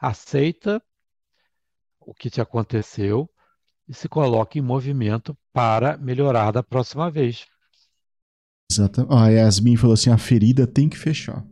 Aceita 0.00 0.82
o 2.00 2.14
que 2.14 2.30
te 2.30 2.40
aconteceu 2.40 3.28
e 3.86 3.94
se 3.94 4.08
coloca 4.08 4.58
em 4.58 4.62
movimento 4.62 5.36
para 5.52 5.96
melhorar 5.98 6.52
da 6.52 6.62
próxima 6.62 7.10
vez. 7.10 7.46
Exato. 8.70 9.06
Ah, 9.10 9.24
a 9.24 9.28
Yasmin 9.28 9.76
falou 9.76 9.94
assim: 9.94 10.10
a 10.10 10.18
ferida 10.18 10.66
tem 10.66 10.88
que 10.88 10.96
fechar. 10.96 11.44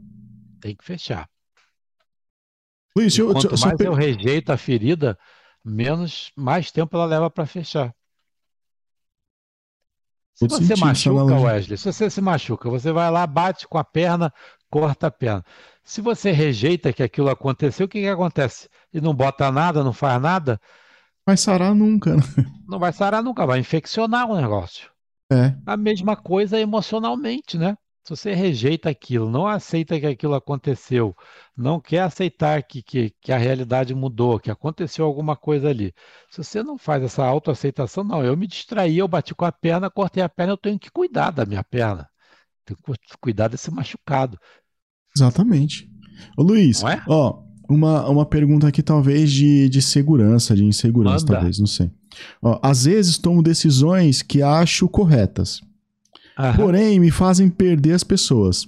Tem 0.60 0.74
que 0.74 0.84
fechar. 0.84 1.28
Luiz, 2.96 3.16
eu, 3.18 3.32
quanto 3.32 3.50
só- 3.50 3.56
só 3.56 3.66
mais 3.66 3.76
per- 3.78 3.86
eu 3.86 3.94
rejeito 3.94 4.50
a 4.50 4.56
ferida, 4.56 5.18
menos 5.64 6.32
mais 6.36 6.70
tempo 6.70 6.96
ela 6.96 7.06
leva 7.06 7.30
para 7.30 7.46
fechar. 7.46 7.94
Se 10.34 10.46
Todo 10.46 10.58
você 10.58 10.68
sentido 10.68 10.86
machuca. 10.86 11.40
Wesley, 11.40 11.76
se 11.76 11.92
você 11.92 12.08
se 12.08 12.20
machuca, 12.20 12.70
você 12.70 12.92
vai 12.92 13.10
lá, 13.10 13.26
bate 13.26 13.66
com 13.66 13.76
a 13.76 13.84
perna, 13.84 14.32
corta 14.70 15.08
a 15.08 15.10
perna. 15.10 15.44
Se 15.84 16.00
você 16.00 16.30
rejeita 16.30 16.92
que 16.92 17.02
aquilo 17.02 17.30
aconteceu, 17.30 17.86
o 17.86 17.88
que 17.88 18.00
que 18.00 18.08
acontece? 18.08 18.68
E 18.92 19.00
não 19.00 19.14
bota 19.14 19.50
nada, 19.50 19.82
não 19.82 19.92
faz 19.92 20.20
nada, 20.20 20.60
vai 21.26 21.36
sarar 21.36 21.74
nunca, 21.74 22.16
né? 22.16 22.22
não 22.66 22.78
vai 22.78 22.92
sarar 22.92 23.22
nunca, 23.22 23.46
vai 23.46 23.58
infeccionar 23.58 24.30
o 24.30 24.40
negócio. 24.40 24.90
É. 25.30 25.54
A 25.66 25.76
mesma 25.76 26.16
coisa 26.16 26.58
emocionalmente, 26.58 27.58
né? 27.58 27.76
Se 28.02 28.16
você 28.16 28.32
rejeita 28.32 28.88
aquilo, 28.88 29.28
não 29.28 29.46
aceita 29.46 30.00
que 30.00 30.06
aquilo 30.06 30.34
aconteceu, 30.34 31.14
não 31.54 31.78
quer 31.78 32.00
aceitar 32.00 32.62
que, 32.62 32.82
que, 32.82 33.10
que 33.20 33.30
a 33.30 33.36
realidade 33.36 33.94
mudou, 33.94 34.40
que 34.40 34.50
aconteceu 34.50 35.04
alguma 35.04 35.36
coisa 35.36 35.68
ali. 35.68 35.92
Se 36.30 36.42
você 36.42 36.62
não 36.62 36.78
faz 36.78 37.02
essa 37.02 37.22
autoaceitação, 37.26 38.02
não, 38.02 38.24
eu 38.24 38.34
me 38.34 38.46
distraí, 38.46 38.96
eu 38.96 39.06
bati 39.06 39.34
com 39.34 39.44
a 39.44 39.52
perna, 39.52 39.90
cortei 39.90 40.22
a 40.22 40.28
perna, 40.30 40.54
eu 40.54 40.56
tenho 40.56 40.78
que 40.78 40.90
cuidar 40.90 41.30
da 41.30 41.44
minha 41.44 41.62
perna. 41.62 42.08
Tenho 42.68 42.76
que 42.76 42.82
cu- 42.82 43.18
cuidar 43.20 43.48
desse 43.48 43.70
machucado. 43.70 44.38
Exatamente. 45.16 45.90
Ô 46.36 46.42
Luiz, 46.42 46.82
é? 46.84 47.02
ó, 47.08 47.42
uma, 47.68 48.08
uma 48.08 48.26
pergunta 48.26 48.66
aqui 48.68 48.82
talvez 48.82 49.30
de, 49.30 49.68
de 49.68 49.80
segurança, 49.82 50.54
de 50.54 50.64
insegurança, 50.64 51.24
Manda. 51.24 51.34
talvez, 51.34 51.58
não 51.58 51.66
sei. 51.66 51.90
Ó, 52.42 52.58
às 52.62 52.84
vezes 52.84 53.18
tomo 53.18 53.42
decisões 53.42 54.22
que 54.22 54.42
acho 54.42 54.88
corretas, 54.88 55.60
Aham. 56.38 56.56
porém 56.56 56.98
me 57.00 57.10
fazem 57.10 57.48
perder 57.48 57.92
as 57.92 58.04
pessoas. 58.04 58.66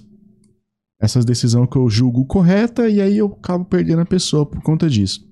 Essas 0.99 1.25
decisões 1.25 1.67
que 1.69 1.77
eu 1.77 1.89
julgo 1.89 2.25
correta 2.25 2.87
e 2.87 3.01
aí 3.01 3.17
eu 3.17 3.27
acabo 3.39 3.65
perdendo 3.65 4.01
a 4.01 4.05
pessoa 4.05 4.45
por 4.45 4.61
conta 4.61 4.87
disso. 4.89 5.27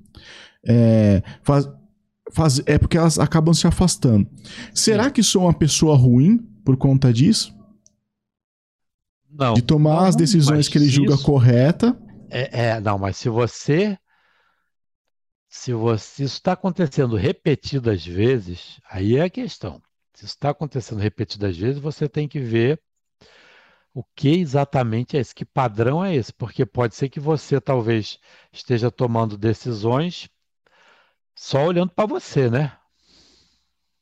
É, 0.68 1.22
faz, 1.44 1.70
faz, 2.34 2.62
é 2.66 2.78
porque 2.80 2.98
elas 2.98 3.20
acabam 3.20 3.54
se 3.54 3.68
afastando. 3.68 4.28
Será 4.74 5.12
que 5.12 5.22
sou 5.22 5.44
uma 5.44 5.54
pessoa 5.54 5.96
ruim 5.96 6.38
por 6.66 6.76
conta 6.76 7.14
disso? 7.14 7.54
Não, 9.40 9.54
De 9.54 9.62
tomar 9.62 10.02
não, 10.02 10.06
as 10.06 10.16
decisões 10.18 10.68
que 10.68 10.78
ele 10.78 10.90
julga 10.90 11.14
isso- 11.14 11.24
correta 11.24 11.98
É, 12.30 12.72
é, 12.72 12.80
não, 12.82 13.00
mas 13.00 13.16
se 13.18 13.30
você. 13.30 13.98
Se 15.48 15.74
você 15.74 16.26
isso 16.26 16.36
está 16.36 16.52
acontecendo 16.52 17.16
repetidas 17.16 18.06
vezes, 18.06 18.80
aí 18.88 19.16
é 19.16 19.24
a 19.24 19.30
questão. 19.30 19.82
Se 20.14 20.26
isso 20.26 20.36
está 20.36 20.50
acontecendo 20.50 21.00
repetidas 21.00 21.58
vezes, 21.58 21.82
você 21.82 22.08
tem 22.08 22.28
que 22.28 22.40
ver 22.40 22.80
o 23.94 24.04
que 24.16 24.40
exatamente 24.40 25.18
é 25.18 25.22
esse, 25.22 25.34
que 25.34 25.46
padrão 25.46 26.04
é 26.06 26.16
esse, 26.16 26.32
porque 26.32 26.66
pode 26.66 26.94
ser 26.96 27.10
que 27.10 27.20
você 27.20 27.60
talvez 27.60 28.20
esteja 28.52 28.92
tomando 28.92 29.38
decisões 29.38 30.30
só 31.34 31.66
olhando 31.66 31.92
para 31.92 32.06
você, 32.06 32.50
né? 32.50 32.78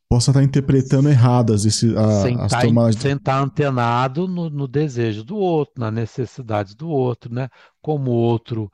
Possa 0.09 0.31
estar 0.31 0.43
interpretando 0.43 1.09
erradas 1.09 1.65
esse, 1.65 1.95
a- 1.97 2.23
sem 2.23 2.39
as 2.39 2.45
estar 2.45 2.61
tomadas. 2.61 2.95
sem 2.95 3.13
estar 3.15 3.39
antenado 3.41 4.27
no, 4.27 4.49
no 4.49 4.67
desejo 4.67 5.23
do 5.23 5.35
outro, 5.37 5.75
na 5.81 5.91
necessidade 5.91 6.75
do 6.75 6.89
outro, 6.89 7.33
né? 7.33 7.49
Como 7.81 8.11
o 8.11 8.15
outro, 8.15 8.71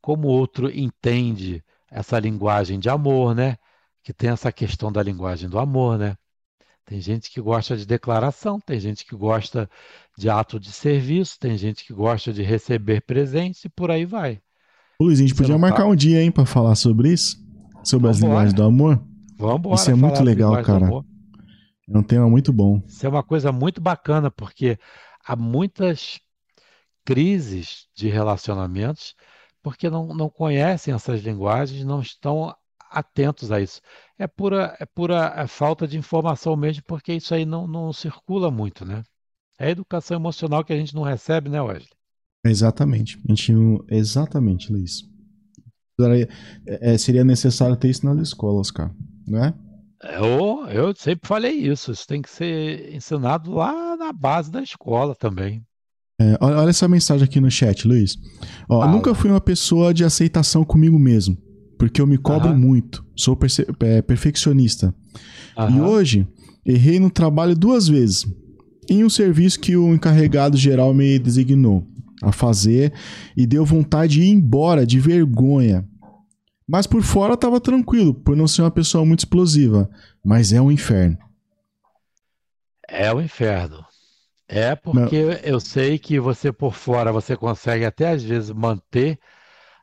como 0.00 0.28
outro 0.28 0.70
entende 0.70 1.62
essa 1.90 2.18
linguagem 2.18 2.78
de 2.78 2.88
amor, 2.88 3.34
né? 3.34 3.56
Que 4.02 4.12
tem 4.12 4.30
essa 4.30 4.52
questão 4.52 4.92
da 4.92 5.02
linguagem 5.02 5.48
do 5.48 5.58
amor, 5.58 5.98
né? 5.98 6.16
Tem 6.86 7.00
gente 7.00 7.30
que 7.30 7.40
gosta 7.40 7.76
de 7.76 7.86
declaração, 7.86 8.60
tem 8.60 8.78
gente 8.80 9.04
que 9.06 9.16
gosta 9.16 9.70
de 10.18 10.28
ato 10.30 10.60
de 10.60 10.72
serviço, 10.72 11.38
tem 11.38 11.56
gente 11.56 11.84
que 11.84 11.92
gosta 11.94 12.32
de 12.32 12.42
receber 12.42 13.02
presentes 13.02 13.64
e 13.64 13.68
por 13.70 13.90
aí 13.90 14.04
vai. 14.06 14.40
Luiz, 15.00 15.18
a 15.18 15.22
gente 15.22 15.34
Você 15.34 15.34
podia 15.34 15.58
marcar 15.58 15.84
tá? 15.84 15.86
um 15.86 15.94
dia, 15.94 16.22
hein, 16.22 16.30
pra 16.30 16.46
falar 16.46 16.74
sobre 16.74 17.12
isso? 17.12 17.42
sobre 17.82 18.08
as 18.08 18.18
Vambora. 18.18 18.28
linguagens 18.28 18.54
do 18.54 18.62
amor? 18.64 19.02
Vamos 19.36 19.58
embora. 19.58 19.74
Isso 19.76 19.90
é 19.90 19.94
muito 19.94 20.22
legal, 20.22 20.62
cara. 20.62 20.86
É 21.88 21.98
um 21.98 22.02
tema 22.02 22.28
muito 22.28 22.52
bom. 22.52 22.82
Isso 22.86 23.04
é 23.04 23.08
uma 23.08 23.22
coisa 23.22 23.52
muito 23.52 23.80
bacana, 23.80 24.30
porque 24.30 24.78
há 25.24 25.36
muitas 25.36 26.20
crises 27.04 27.86
de 27.94 28.08
relacionamentos 28.08 29.14
porque 29.64 29.88
não, 29.88 30.08
não 30.08 30.28
conhecem 30.28 30.92
essas 30.92 31.22
linguagens, 31.22 31.86
não 31.86 32.02
estão 32.02 32.54
atentos 32.90 33.50
a 33.50 33.62
isso. 33.62 33.80
É 34.18 34.26
pura, 34.26 34.76
é 34.78 34.84
pura 34.84 35.32
é 35.36 35.46
falta 35.46 35.88
de 35.88 35.96
informação 35.96 36.54
mesmo, 36.54 36.84
porque 36.86 37.14
isso 37.14 37.34
aí 37.34 37.46
não, 37.46 37.66
não 37.66 37.90
circula 37.90 38.50
muito, 38.50 38.84
né? 38.84 39.02
É 39.58 39.68
a 39.68 39.70
educação 39.70 40.18
emocional 40.18 40.62
que 40.62 40.72
a 40.72 40.76
gente 40.76 40.94
não 40.94 41.02
recebe, 41.02 41.48
né, 41.48 41.62
Wesley? 41.62 41.88
Exatamente. 42.44 43.18
A 43.26 43.34
gente. 43.34 43.52
Exatamente, 43.88 44.70
Luiz. 44.70 45.02
É, 46.66 46.92
é, 46.92 46.98
seria 46.98 47.24
necessário 47.24 47.76
ter 47.76 47.88
isso 47.88 48.04
nas 48.04 48.18
escolas, 48.18 48.70
cara. 48.70 48.94
Não 49.26 49.44
é? 49.44 49.54
Eu, 50.02 50.66
eu 50.68 50.94
sempre 50.96 51.26
falei 51.26 51.52
isso. 51.52 51.92
Isso 51.92 52.06
tem 52.06 52.20
que 52.20 52.30
ser 52.30 52.94
ensinado 52.94 53.52
lá 53.52 53.96
na 53.96 54.12
base 54.12 54.50
da 54.50 54.62
escola 54.62 55.14
também. 55.14 55.62
É, 56.20 56.36
olha, 56.40 56.68
essa 56.68 56.86
mensagem 56.86 57.24
aqui 57.24 57.40
no 57.40 57.50
chat, 57.50 57.88
Luiz. 57.88 58.16
Ó, 58.68 58.86
nunca 58.86 59.14
fui 59.14 59.30
uma 59.30 59.40
pessoa 59.40 59.92
de 59.92 60.04
aceitação 60.04 60.64
comigo 60.64 60.98
mesmo, 60.98 61.36
porque 61.78 62.00
eu 62.00 62.06
me 62.06 62.18
cobro 62.18 62.50
Aham. 62.50 62.58
muito. 62.58 63.04
Sou 63.16 63.36
é, 63.80 64.02
perfeccionista. 64.02 64.94
E 65.56 65.60
Aham. 65.60 65.86
hoje, 65.86 66.28
errei 66.64 67.00
no 67.00 67.10
trabalho 67.10 67.56
duas 67.56 67.88
vezes. 67.88 68.24
Em 68.88 69.02
um 69.02 69.10
serviço 69.10 69.58
que 69.58 69.76
o 69.76 69.94
encarregado 69.94 70.56
geral 70.56 70.92
me 70.92 71.18
designou 71.18 71.86
a 72.22 72.30
fazer 72.30 72.92
e 73.36 73.46
deu 73.46 73.64
vontade 73.64 74.14
de 74.14 74.22
ir 74.22 74.28
embora 74.28 74.86
de 74.86 75.00
vergonha. 75.00 75.84
Mas 76.66 76.86
por 76.86 77.02
fora 77.02 77.36
tava 77.36 77.60
tranquilo, 77.60 78.14
por 78.14 78.36
não 78.36 78.48
ser 78.48 78.62
uma 78.62 78.70
pessoa 78.70 79.04
muito 79.04 79.20
explosiva. 79.20 79.88
Mas 80.24 80.52
é 80.52 80.60
um 80.60 80.70
inferno. 80.70 81.18
É 82.88 83.12
o 83.12 83.20
inferno. 83.20 83.84
É 84.48 84.74
porque 84.76 85.16
eu 85.42 85.58
sei 85.58 85.98
que 85.98 86.20
você 86.20 86.52
por 86.52 86.74
fora 86.74 87.12
você 87.12 87.36
consegue 87.36 87.84
até 87.84 88.10
às 88.10 88.22
vezes 88.22 88.50
manter 88.50 89.18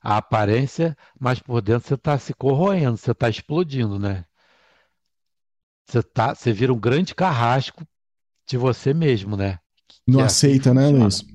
a 0.02 0.18
aparência, 0.18 0.96
mas 1.20 1.40
por 1.40 1.62
dentro 1.62 1.88
você 1.88 1.96
está 1.96 2.18
se 2.18 2.34
corroendo, 2.34 2.98
você 2.98 3.12
está 3.12 3.30
explodindo, 3.30 4.00
né? 4.00 4.26
Você 5.86 6.02
tá, 6.02 6.34
você 6.34 6.54
vira 6.54 6.74
um 6.74 6.80
grande 6.80 7.14
carrasco 7.14 7.86
de 8.48 8.58
você 8.58 8.94
mesmo, 8.94 9.36
né? 9.36 9.60
Não 10.08 10.20
Que 10.20 10.24
é 10.24 10.26
assim 10.26 10.48
aceita, 10.48 10.70
que 10.70 10.76
né. 10.76 10.90
Luiz? 10.90 11.26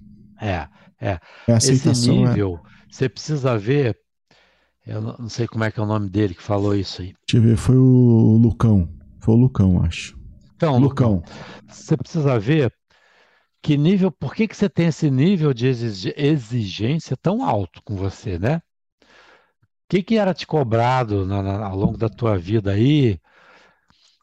É, 0.41 0.69
É 1.01 1.21
esse 1.59 1.73
aceitação, 1.73 2.23
né? 2.23 2.29
nível, 2.31 2.61
você 2.91 3.09
precisa 3.09 3.59
ver, 3.59 3.99
eu 4.87 5.01
não 5.01 5.29
sei 5.29 5.47
como 5.47 5.65
é 5.65 5.71
que 5.71 5.81
é 5.81 5.83
o 5.83 5.87
nome 5.87 6.09
dele 6.09 6.35
que 6.35 6.43
falou 6.43 6.75
isso 6.75 7.03
aí. 7.03 7.15
Deixa 7.27 7.37
eu 7.39 7.43
ver, 7.43 7.57
foi 7.57 7.77
o 7.77 8.39
Lucão. 8.41 8.89
Foi 9.21 9.35
o 9.35 9.39
Lucão, 9.39 9.83
acho. 9.83 10.17
Então, 10.55 10.79
Lucão. 10.79 11.23
você 11.69 11.97
precisa 11.97 12.39
ver 12.39 12.73
que 13.63 13.77
nível, 13.77 14.13
por 14.13 14.35
que 14.35 14.47
que 14.47 14.57
você 14.57 14.69
tem 14.69 14.87
esse 14.87 15.11
nível 15.11 15.53
de 15.53 15.67
exigência 15.67 17.17
tão 17.17 17.45
alto 17.45 17.83
com 17.83 17.97
você, 17.97 18.39
né? 18.39 18.57
O 18.57 19.89
que 19.89 20.03
que 20.03 20.17
era 20.17 20.35
te 20.35 20.47
cobrado 20.47 21.27
na- 21.27 21.43
na- 21.43 21.67
ao 21.67 21.77
longo 21.77 21.97
da 21.99 22.09
tua 22.09 22.37
vida 22.39 22.73
aí? 22.73 23.21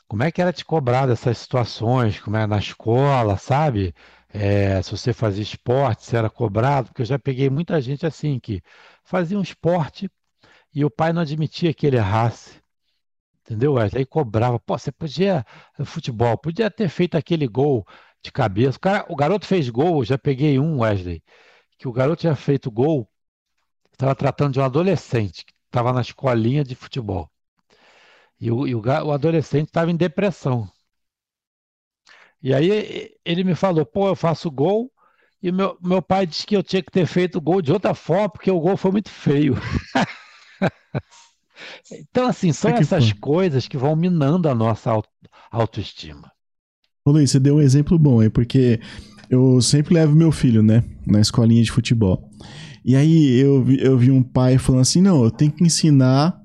Como 0.07 0.23
é 0.23 0.31
que 0.31 0.41
era 0.41 0.53
te 0.53 0.63
cobrado 0.63 1.11
essas 1.11 1.37
situações? 1.37 2.19
Como 2.19 2.37
é 2.37 2.45
na 2.45 2.57
escola, 2.57 3.37
sabe? 3.37 3.93
É, 4.29 4.81
se 4.81 4.91
você 4.91 5.13
fazia 5.13 5.43
esporte, 5.43 6.05
se 6.05 6.15
era 6.15 6.29
cobrado, 6.29 6.87
porque 6.87 7.01
eu 7.01 7.05
já 7.05 7.19
peguei 7.19 7.49
muita 7.49 7.79
gente 7.81 8.05
assim 8.05 8.39
que 8.39 8.61
fazia 9.03 9.37
um 9.37 9.41
esporte 9.41 10.09
e 10.73 10.83
o 10.83 10.89
pai 10.89 11.13
não 11.13 11.21
admitia 11.21 11.73
que 11.73 11.85
ele 11.87 11.97
errasse. 11.97 12.61
Entendeu? 13.41 13.73
Wesley? 13.73 14.01
Aí 14.01 14.05
cobrava, 14.05 14.59
pô, 14.59 14.77
você 14.77 14.91
podia, 14.91 15.45
futebol, 15.85 16.37
podia 16.37 16.71
ter 16.71 16.89
feito 16.89 17.15
aquele 17.17 17.47
gol 17.47 17.85
de 18.21 18.31
cabeça. 18.31 18.77
O, 18.77 18.79
cara, 18.79 19.05
o 19.09 19.15
garoto 19.15 19.45
fez 19.45 19.69
gol, 19.69 20.03
já 20.05 20.17
peguei 20.17 20.57
um, 20.59 20.79
Wesley, 20.79 21.21
que 21.77 21.87
o 21.87 21.91
garoto 21.93 22.21
tinha 22.21 22.35
feito 22.35 22.71
gol, 22.71 23.09
estava 23.93 24.15
tratando 24.15 24.53
de 24.53 24.59
um 24.59 24.63
adolescente 24.63 25.45
que 25.45 25.53
estava 25.67 25.93
na 25.93 26.01
escolinha 26.01 26.63
de 26.63 26.75
futebol. 26.75 27.29
E 28.39 28.51
o, 28.51 28.67
e 28.67 28.75
o, 28.75 28.81
o 28.81 29.11
adolescente 29.11 29.67
estava 29.67 29.91
em 29.91 29.95
depressão. 29.95 30.69
E 32.41 32.53
aí 32.53 33.15
ele 33.25 33.43
me 33.43 33.55
falou, 33.55 33.85
pô, 33.85 34.07
eu 34.07 34.15
faço 34.15 34.51
gol, 34.51 34.91
e 35.41 35.51
meu, 35.51 35.77
meu 35.81 36.01
pai 36.01 36.25
disse 36.25 36.45
que 36.45 36.55
eu 36.55 36.63
tinha 36.63 36.81
que 36.83 36.91
ter 36.91 37.05
feito 37.05 37.37
o 37.37 37.41
gol 37.41 37.61
de 37.61 37.71
outra 37.71 37.93
forma, 37.93 38.29
porque 38.29 38.51
o 38.51 38.59
gol 38.59 38.77
foi 38.77 38.91
muito 38.91 39.09
feio. 39.09 39.55
Então, 41.91 42.27
assim, 42.27 42.51
são 42.51 42.75
É 42.75 42.77
essas 42.77 43.11
foi. 43.11 43.13
coisas 43.13 43.67
que 43.67 43.77
vão 43.77 43.95
minando 43.95 44.49
a 44.49 44.55
nossa 44.55 44.91
au- 44.91 45.03
autoestima. 45.51 46.31
Ô 47.05 47.11
Luiz, 47.11 47.31
você 47.31 47.39
deu 47.39 47.55
um 47.55 47.61
exemplo 47.61 47.97
bom 47.99 48.19
aí, 48.21 48.29
porque 48.29 48.79
eu 49.29 49.61
sempre 49.61 49.93
levo 49.93 50.15
meu 50.15 50.31
filho, 50.31 50.63
né, 50.63 50.83
na 51.05 51.19
escolinha 51.19 51.63
de 51.63 51.71
futebol. 51.71 52.29
E 52.85 52.95
aí 52.95 53.39
eu 53.39 53.63
vi, 53.63 53.79
eu 53.81 53.97
vi 53.97 54.11
um 54.11 54.23
pai 54.23 54.57
falando 54.57 54.81
assim: 54.81 55.01
não, 55.01 55.23
eu 55.23 55.31
tenho 55.31 55.51
que 55.51 55.63
ensinar 55.63 56.39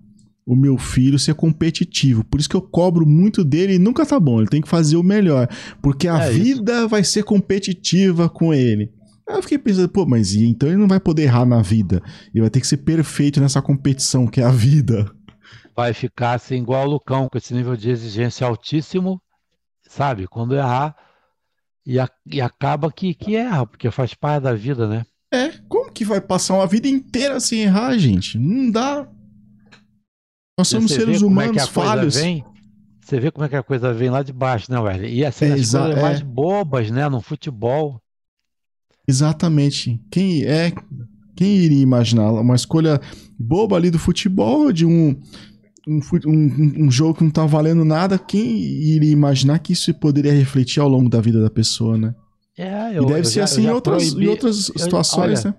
o 0.47 0.57
meu 0.57 0.79
filho 0.79 1.17
a 1.17 1.19
ser 1.19 1.35
competitivo. 1.35 2.25
Por 2.25 2.41
isso 2.41 2.49
que 2.49 2.57
eu 2.57 2.63
cobro 2.63 3.07
muito 3.07 3.45
dele 3.45 3.75
e 3.75 3.79
nunca 3.79 4.07
tá 4.07 4.19
bom. 4.19 4.41
Ele 4.41 4.49
tem 4.49 4.63
que 4.63 4.69
fazer 4.69 4.97
o 4.97 5.03
melhor. 5.03 5.49
Porque 5.83 6.09
a 6.09 6.19
É 6.19 6.33
isso. 6.33 6.63
vida 6.63 6.89
vai 6.89 7.05
ser 7.05 7.23
competitiva 7.25 8.29
com 8.29 8.55
ele. 8.55 8.91
Aí 9.29 9.37
eu 9.37 9.43
fiquei 9.43 9.59
pensando, 9.59 9.89
pô, 9.89 10.07
mas 10.07 10.33
e 10.33 10.47
então 10.47 10.69
ele 10.69 10.79
não 10.79 10.89
vai 10.89 10.99
poder 10.99 11.25
errar 11.25 11.45
na 11.45 11.61
vida. 11.63 12.03
Ele 12.35 12.41
vai 12.43 12.51
ter 12.51 12.61
que 12.61 12.67
ser 12.67 12.79
perfeito 12.79 13.41
nessa 13.41 13.61
competição 13.61 14.27
que 14.27 14.41
é 14.41 14.45
a 14.45 14.51
vida. 14.51 15.11
Vai 15.77 15.93
ficar 15.93 16.33
assim, 16.33 16.57
igual 16.57 16.87
o 16.87 16.91
Lucão, 16.93 17.29
com 17.29 17.39
esse 17.39 17.55
nível 17.55 17.77
de 17.77 17.91
exigência 17.91 18.47
altíssimo, 18.47 19.21
sabe? 19.89 20.27
Quando 20.27 20.57
errar, 20.57 20.97
e, 21.87 21.99
a- 22.01 22.09
e 22.27 22.41
acaba 22.41 22.91
que, 22.91 23.15
que 23.15 23.37
erra, 23.37 23.67
porque 23.67 23.91
faz 23.91 24.15
parte 24.15 24.43
da 24.45 24.55
vida, 24.55 24.87
né? 24.89 25.05
É, 25.33 25.51
como 25.69 25.93
que 25.93 26.05
vai 26.05 26.21
passar 26.21 26.55
uma 26.55 26.67
vida 26.67 26.89
inteira 26.89 27.39
sem 27.39 27.61
errar, 27.63 27.97
gente? 27.99 28.39
Não 28.39 28.71
dá. 28.71 29.07
Nós 30.59 30.69
somos 30.69 30.91
seres 30.91 31.23
como 31.23 31.41
é 31.41 31.45
que 31.45 31.51
humanos 31.51 31.71
coisa 31.71 31.91
falhos. 31.91 32.15
vem, 32.17 32.45
você 33.01 33.21
vê 33.21 33.31
como 33.31 33.45
é 33.45 33.49
que 33.49 33.57
a 33.57 33.63
coisa 33.63 33.93
vem 33.93 34.11
lá 34.11 34.23
de 34.23 34.33
baixo, 34.33 34.73
né, 34.73 34.81
velho? 34.83 35.07
E 35.07 35.25
assim, 35.25 35.47
É, 35.47 35.53
as 35.53 35.71
coisas 35.71 35.97
é. 35.97 36.03
mais 36.03 36.21
bobas, 36.23 36.91
né? 36.91 37.09
No 37.09 37.21
futebol. 37.21 38.01
Exatamente. 39.09 39.99
Quem 40.11 40.45
é. 40.45 40.73
Quem 41.35 41.57
iria 41.57 41.81
imaginar 41.83 42.31
uma 42.33 42.55
escolha 42.57 43.01
boba 43.39 43.77
ali 43.77 43.91
do 43.91 43.99
futebol, 43.99 44.73
de 44.73 44.85
um, 44.85 45.17
um, 45.87 46.01
um- 46.27 46.85
um 46.87 46.91
jogo 46.91 47.15
que 47.15 47.25
não 47.25 47.31
tá 47.31 47.47
valendo 47.47 47.85
nada? 47.85 48.19
Quem 48.19 48.59
iria 48.59 49.11
imaginar 49.11 49.59
que 49.61 49.73
isso 49.73 49.93
poderia 49.95 50.33
refletir 50.33 50.81
ao 50.81 50.89
longo 50.89 51.09
da 51.09 51.21
vida 51.21 51.41
da 51.41 51.49
pessoa, 51.49 51.97
né? 51.97 52.15
É, 52.57 52.93
E 52.93 52.97
eu, 52.97 53.07
deve 53.07 53.21
eu 53.21 53.25
ser 53.25 53.35
já- 53.35 53.41
eu 53.41 53.45
assim 53.45 53.63
em 53.67 53.71
outras, 53.71 54.03
em 54.03 54.11
proibi- 54.11 54.29
outras 54.29 54.69
eu- 54.69 54.79
situações, 54.79 55.45
olha, 55.45 55.55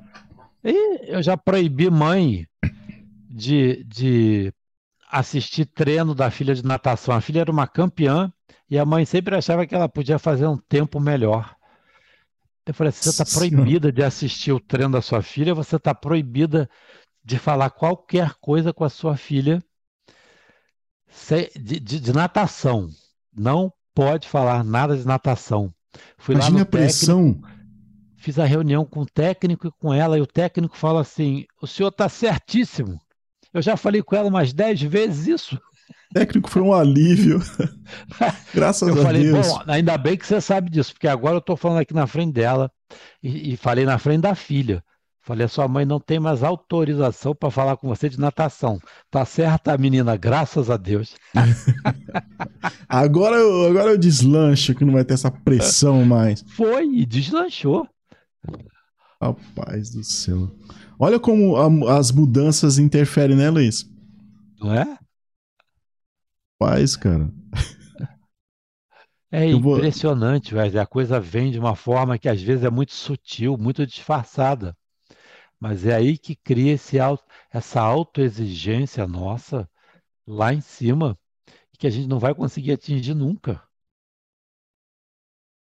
né? 0.63 0.71
E 0.71 1.13
eu 1.15 1.23
já 1.23 1.37
proibi 1.37 1.89
mãe 1.89 2.45
de, 3.29 3.85
de 3.85 4.53
assistir 5.09 5.65
treino 5.65 6.13
da 6.13 6.29
filha 6.29 6.53
de 6.53 6.63
natação. 6.65 7.15
A 7.15 7.21
filha 7.21 7.39
era 7.39 7.51
uma 7.51 7.65
campeã 7.65 8.31
e 8.69 8.77
a 8.77 8.85
mãe 8.85 9.05
sempre 9.05 9.33
achava 9.35 9.65
que 9.65 9.73
ela 9.73 9.87
podia 9.87 10.19
fazer 10.19 10.45
um 10.45 10.57
tempo 10.57 10.99
melhor. 10.99 11.55
Eu 12.70 12.74
falei, 12.74 12.89
assim, 12.89 13.01
você 13.01 13.09
está 13.09 13.24
proibida 13.39 13.91
de 13.91 14.03
assistir 14.03 14.51
o 14.51 14.59
treino 14.59 14.91
da 14.93 15.01
sua 15.01 15.22
filha, 15.24 15.55
você 15.55 15.76
está 15.76 15.93
proibida 15.95 16.70
de 17.24 17.39
falar 17.39 17.72
qualquer 17.72 18.36
coisa 18.39 18.72
com 18.72 18.84
a 18.84 18.89
sua 18.89 19.17
filha 19.17 19.59
de, 21.55 21.80
de- 21.80 21.99
de 21.99 22.13
natação. 22.13 22.88
Não 23.36 23.74
pode 23.93 24.28
falar 24.28 24.63
nada 24.63 24.95
de 24.95 25.05
natação. 25.05 25.74
Fui 26.17 26.36
lá 26.36 26.41
Imagina 26.41 26.61
a 26.61 26.65
pressão. 26.65 27.34
técnico, 27.34 27.49
fiz 28.17 28.38
a 28.39 28.45
reunião 28.45 28.86
com 28.86 29.01
o 29.01 29.05
técnico 29.05 29.67
e 29.67 29.72
com 29.72 29.93
ela, 29.93 30.17
e 30.17 30.22
o 30.22 30.28
técnico 30.28 30.78
fala 30.78 31.01
assim: 31.01 31.45
o 31.61 31.67
senhor 31.67 31.89
está 31.89 32.07
certíssimo. 32.07 32.99
Eu 33.51 33.61
já 33.63 33.76
falei 33.76 34.03
com 34.03 34.15
ela 34.15 34.30
umas 34.30 34.53
10 34.53 34.82
vezes 34.84 35.26
isso. 35.28 35.59
Técnico 36.14 36.49
foi 36.49 36.62
um 36.62 36.74
alívio. 36.74 37.39
Graças 38.53 38.88
Eu 38.89 38.99
a 38.99 39.03
falei, 39.03 39.24
Deus. 39.32 39.47
bom, 39.47 39.62
ainda 39.68 39.97
bem 39.97 40.18
que 40.18 40.26
você 40.26 40.41
sabe 40.41 40.70
disso, 40.70 40.93
porque 40.93 41.07
agora 41.07 41.36
eu 41.36 41.39
estou 41.39 41.55
falando 41.55 41.80
aqui 41.80 41.93
na 41.93 42.07
frente 42.07 42.34
dela 42.34 42.72
e, 43.22 43.53
e 43.53 43.57
falei 43.57 43.86
na 43.86 43.97
frente 43.99 44.22
da 44.22 44.34
filha. 44.36 44.84
Falei, 45.22 45.45
a 45.45 45.49
sua 45.49 45.68
mãe 45.68 45.86
não 45.86 45.99
tem 45.99 46.20
mais 46.20 46.41
autorização 46.43 47.36
para 47.36 47.51
falar 47.51 47.78
com 47.78 47.88
você 47.88 48.10
de 48.10 48.20
natação. 48.20 48.80
Tá 49.12 49.24
certa, 49.26 49.78
menina, 49.78 50.16
graças 50.18 50.72
a 50.72 50.78
Deus. 50.78 51.16
Agora, 52.88 53.36
eu, 53.36 53.68
agora 53.68 53.91
eu 53.91 53.97
deslancho 53.97 54.74
que 54.74 54.84
não 54.84 54.93
vai 54.93 55.03
ter 55.05 55.14
essa 55.14 55.30
pressão 55.30 56.03
mais. 56.03 56.43
Foi 56.55 56.86
e 56.88 57.05
deslanchou. 57.05 57.88
Rapaz 59.22 59.91
do 59.91 60.03
céu. 60.03 60.49
Olha 60.97 61.20
como 61.20 61.55
a- 61.57 61.97
as 61.97 62.12
mudanças 62.12 62.80
interferem, 62.80 63.36
né, 63.36 63.49
Luiz? 63.49 63.86
Não 64.60 64.74
é? 64.74 64.97
Paz, 66.60 66.95
cara. 66.97 67.32
É 69.32 69.51
Eu 69.51 69.60
vou- 69.60 69.78
impressionante, 69.78 70.53
velho. 70.53 70.82
A 70.82 70.86
coisa 70.86 71.20
vem 71.20 71.51
de 71.51 71.60
uma 71.60 71.76
forma 71.76 72.18
que 72.18 72.28
às 72.28 72.41
vezes 72.41 72.64
é 72.64 72.70
muito 72.70 72.93
sutil, 72.93 73.57
muito 73.57 73.86
disfarçada. 73.86 74.76
Mas 75.60 75.86
é 75.86 75.95
aí 75.95 76.18
que 76.18 76.36
cria 76.36 76.74
esse 76.74 76.99
auto, 76.99 77.24
essa 77.51 77.82
autoexigência 77.82 79.05
nossa 79.07 79.70
lá 80.28 80.53
em 80.53 80.62
cima 80.62 81.18
que 81.78 81.88
a 81.88 81.89
gente 81.89 82.07
não 82.07 82.20
vai 82.20 82.36
conseguir 82.36 82.74
atingir 82.74 83.14
nunca. 83.14 83.62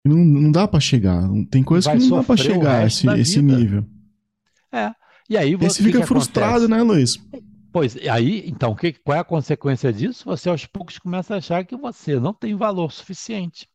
Não, 0.06 0.18
não 0.18 0.52
dá 0.52 0.68
para 0.68 0.80
chegar. 0.80 1.22
Tem 1.52 1.64
coisas 1.64 1.86
Vai 1.86 1.98
que 2.00 2.08
não 2.08 2.18
dá 2.18 2.24
para 2.24 2.38
chegar 2.38 2.88
esse, 2.88 3.08
esse 3.20 3.42
nível. 3.42 3.86
É. 4.72 4.92
E 5.30 5.38
aí 5.38 5.56
você 5.56 5.70
você 5.76 5.84
fica 5.84 6.06
frustrado, 6.06 6.68
né, 6.68 6.82
Luiz? 6.82 7.18
Pois, 7.72 7.95
aí, 8.07 8.47
então, 8.49 8.76
que, 8.76 8.93
qual 8.93 9.17
é 9.17 9.20
a 9.22 9.24
consequência 9.24 9.93
disso? 9.93 10.26
Você 10.26 10.49
aos 10.49 10.65
poucos 10.65 10.97
começa 10.97 11.36
a 11.36 11.38
achar 11.38 11.65
que 11.65 11.76
você 11.78 12.20
não 12.20 12.34
tem 12.34 12.55
valor 12.55 12.91
suficiente, 12.91 13.67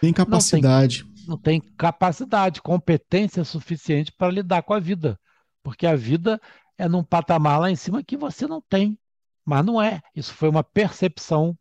Tem 0.00 0.12
capacidade. 0.12 1.04
não 1.26 1.38
tem 1.38 1.60
capacidade, 1.76 2.60
competência 2.62 3.44
suficiente 3.44 4.12
para 4.12 4.30
lidar 4.32 4.62
com 4.62 4.74
a 4.74 4.80
vida. 4.80 5.18
Porque 5.62 5.86
a 5.86 5.94
vida 5.96 6.40
é 6.76 6.88
num 6.88 7.04
patamar 7.04 7.60
lá 7.60 7.70
em 7.70 7.76
cima 7.76 8.02
que 8.02 8.16
você 8.16 8.46
não 8.46 8.60
tem. 8.60 8.98
Mas 9.44 9.64
não 9.64 9.80
é. 9.80 10.00
Isso 10.14 10.34
foi 10.34 10.48
uma 10.48 10.64
percepção 10.64 11.56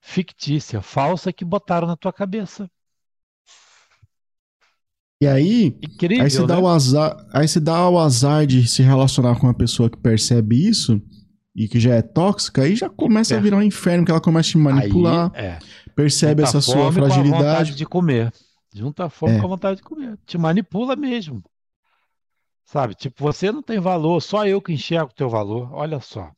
fictícia, 0.00 0.82
falsa 0.82 1.32
que 1.32 1.44
botaram 1.44 1.86
na 1.86 1.96
tua 1.96 2.12
cabeça. 2.12 2.70
E 5.22 5.26
aí, 5.28 5.78
Incrível, 5.80 6.24
aí 6.24 6.28
você 6.28 6.44
dá 6.44 6.56
né? 6.56 6.62
o 6.62 6.66
azar, 6.66 7.16
aí 7.32 7.46
você 7.46 7.60
dá 7.60 7.88
o 7.88 7.96
azar 7.96 8.44
de 8.44 8.66
se 8.66 8.82
relacionar 8.82 9.38
com 9.38 9.46
uma 9.46 9.54
pessoa 9.54 9.88
que 9.88 9.96
percebe 9.96 10.68
isso 10.68 11.00
e 11.54 11.68
que 11.68 11.78
já 11.78 11.94
é 11.94 12.02
tóxica, 12.02 12.62
aí 12.62 12.74
já 12.74 12.90
começa 12.90 13.36
a 13.36 13.38
virar 13.40 13.58
um 13.58 13.62
inferno, 13.62 14.04
que 14.04 14.10
ela 14.10 14.20
começa 14.20 14.48
a 14.48 14.50
te 14.50 14.58
manipular, 14.58 15.30
Aí, 15.32 15.44
é. 15.44 15.58
percebe 15.94 16.42
Junta 16.42 16.48
essa 16.48 16.60
sua 16.60 16.74
fome 16.74 16.98
com 16.98 17.04
a 17.04 17.08
vontade 17.08 17.22
fragilidade. 17.22 17.74
de 17.76 17.86
comer. 17.86 18.32
Junta 18.74 19.04
a 19.04 19.08
fome 19.08 19.36
É. 19.36 19.38
com 19.38 19.46
a 19.46 19.50
vontade 19.50 19.76
de 19.76 19.82
comer. 19.84 20.18
Te 20.26 20.36
manipula 20.36 20.96
mesmo. 20.96 21.40
Sabe? 22.64 22.96
Tipo, 22.96 23.22
você 23.22 23.52
não 23.52 23.62
tem 23.62 23.78
valor, 23.78 24.20
só 24.20 24.44
eu 24.44 24.60
que 24.60 24.72
enxergo 24.72 25.12
o 25.12 25.14
teu 25.14 25.30
valor. 25.30 25.72
Olha 25.72 26.00
só. 26.00 26.32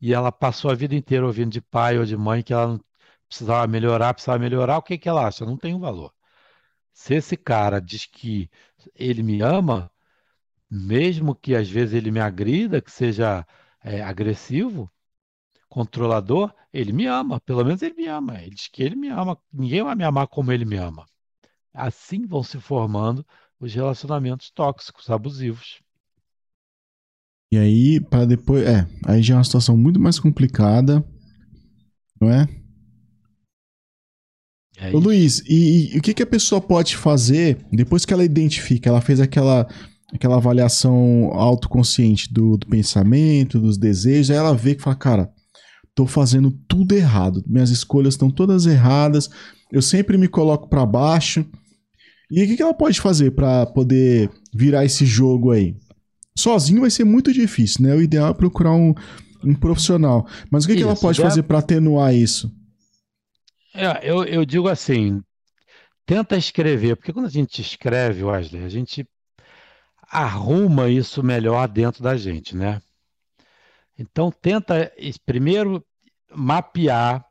E 0.00 0.14
ela 0.14 0.30
passou 0.30 0.70
a 0.70 0.74
vida 0.76 0.94
inteira 0.94 1.26
ouvindo 1.26 1.50
de 1.50 1.60
pai 1.60 1.98
ou 1.98 2.04
de 2.04 2.16
mãe 2.16 2.44
que 2.44 2.52
ela 2.52 2.68
não 2.68 2.80
precisava 3.26 3.66
melhorar, 3.66 4.14
precisava 4.14 4.38
melhorar. 4.38 4.78
O 4.78 4.82
que 4.82 4.96
que 4.96 5.08
ela 5.08 5.26
acha? 5.26 5.42
Eu 5.42 5.48
não 5.48 5.56
tenho 5.56 5.80
valor. 5.80 6.13
Se 6.94 7.14
esse 7.14 7.36
cara 7.36 7.80
diz 7.80 8.06
que 8.06 8.48
ele 8.94 9.22
me 9.22 9.42
ama, 9.42 9.90
mesmo 10.70 11.34
que 11.34 11.54
às 11.54 11.68
vezes 11.68 11.94
ele 11.94 12.10
me 12.10 12.20
agrida, 12.20 12.80
que 12.80 12.90
seja 12.90 13.46
é, 13.82 14.02
agressivo, 14.02 14.90
controlador, 15.68 16.54
ele 16.72 16.92
me 16.92 17.06
ama, 17.06 17.40
pelo 17.40 17.64
menos 17.64 17.82
ele 17.82 17.94
me 17.94 18.06
ama. 18.06 18.40
Ele 18.40 18.54
diz 18.54 18.68
que 18.68 18.82
ele 18.82 18.96
me 18.96 19.08
ama. 19.08 19.36
Ninguém 19.52 19.82
vai 19.82 19.94
me 19.96 20.04
amar 20.04 20.28
como 20.28 20.52
ele 20.52 20.64
me 20.64 20.76
ama. 20.76 21.04
Assim 21.72 22.26
vão 22.26 22.42
se 22.42 22.60
formando 22.60 23.26
os 23.58 23.74
relacionamentos 23.74 24.50
tóxicos, 24.50 25.10
abusivos. 25.10 25.82
E 27.52 27.58
aí, 27.58 28.00
para 28.00 28.24
depois. 28.24 28.64
É, 28.64 28.86
aí 29.04 29.22
já 29.22 29.34
é 29.34 29.36
uma 29.38 29.44
situação 29.44 29.76
muito 29.76 29.98
mais 30.00 30.18
complicada, 30.18 31.04
não 32.20 32.30
é? 32.30 32.63
É 34.88 34.94
Ô. 34.94 34.98
Luiz, 34.98 35.42
e, 35.48 35.94
e 35.94 35.98
o 35.98 36.02
que, 36.02 36.14
que 36.14 36.22
a 36.22 36.26
pessoa 36.26 36.60
pode 36.60 36.96
fazer 36.96 37.58
depois 37.72 38.04
que 38.04 38.12
ela 38.12 38.24
identifica, 38.24 38.88
ela 38.88 39.00
fez 39.00 39.20
aquela, 39.20 39.66
aquela 40.12 40.36
avaliação 40.36 41.30
autoconsciente 41.32 42.32
do, 42.32 42.56
do 42.56 42.66
pensamento, 42.66 43.58
dos 43.58 43.78
desejos, 43.78 44.30
aí 44.30 44.36
ela 44.36 44.54
vê 44.54 44.74
que 44.74 44.82
fala, 44.82 44.96
cara, 44.96 45.30
tô 45.94 46.06
fazendo 46.06 46.50
tudo 46.68 46.94
errado, 46.94 47.42
minhas 47.46 47.70
escolhas 47.70 48.14
estão 48.14 48.30
todas 48.30 48.66
erradas, 48.66 49.30
eu 49.72 49.80
sempre 49.80 50.18
me 50.18 50.28
coloco 50.28 50.68
para 50.68 50.84
baixo. 50.84 51.46
E 52.30 52.42
o 52.42 52.46
que, 52.46 52.56
que 52.56 52.62
ela 52.62 52.74
pode 52.74 53.00
fazer 53.00 53.30
para 53.30 53.66
poder 53.66 54.30
virar 54.52 54.84
esse 54.84 55.06
jogo 55.06 55.50
aí? 55.50 55.76
Sozinho 56.36 56.80
vai 56.80 56.90
ser 56.90 57.04
muito 57.04 57.32
difícil, 57.32 57.82
né? 57.82 57.94
O 57.94 58.02
ideal 58.02 58.30
é 58.30 58.34
procurar 58.34 58.72
um, 58.72 58.92
um 59.44 59.54
profissional. 59.54 60.26
Mas 60.50 60.64
o 60.64 60.68
que, 60.68 60.74
que 60.76 60.82
ela 60.82 60.96
pode 60.96 61.20
fazer 61.20 61.44
para 61.44 61.58
atenuar 61.58 62.14
isso? 62.14 62.52
É, 63.74 64.08
eu, 64.08 64.24
eu 64.24 64.44
digo 64.44 64.68
assim, 64.68 65.20
tenta 66.06 66.36
escrever, 66.36 66.96
porque 66.96 67.12
quando 67.12 67.26
a 67.26 67.30
gente 67.30 67.60
escreve, 67.60 68.22
Wesley, 68.22 68.64
a 68.64 68.68
gente 68.68 69.06
arruma 70.08 70.88
isso 70.88 71.22
melhor 71.22 71.66
dentro 71.68 72.02
da 72.02 72.16
gente, 72.16 72.56
né? 72.56 72.80
Então 73.98 74.30
tenta 74.30 74.92
primeiro 75.26 75.84
mapear, 76.30 77.24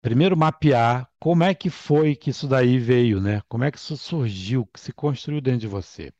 primeiro 0.00 0.36
mapear 0.36 1.08
como 1.18 1.42
é 1.44 1.54
que 1.54 1.70
foi 1.70 2.14
que 2.14 2.30
isso 2.30 2.46
daí 2.46 2.78
veio, 2.78 3.20
né? 3.20 3.42
Como 3.48 3.64
é 3.64 3.70
que 3.70 3.78
isso 3.78 3.96
surgiu, 3.96 4.66
que 4.66 4.80
se 4.80 4.92
construiu 4.92 5.40
dentro 5.40 5.60
de 5.60 5.66
você. 5.66 6.12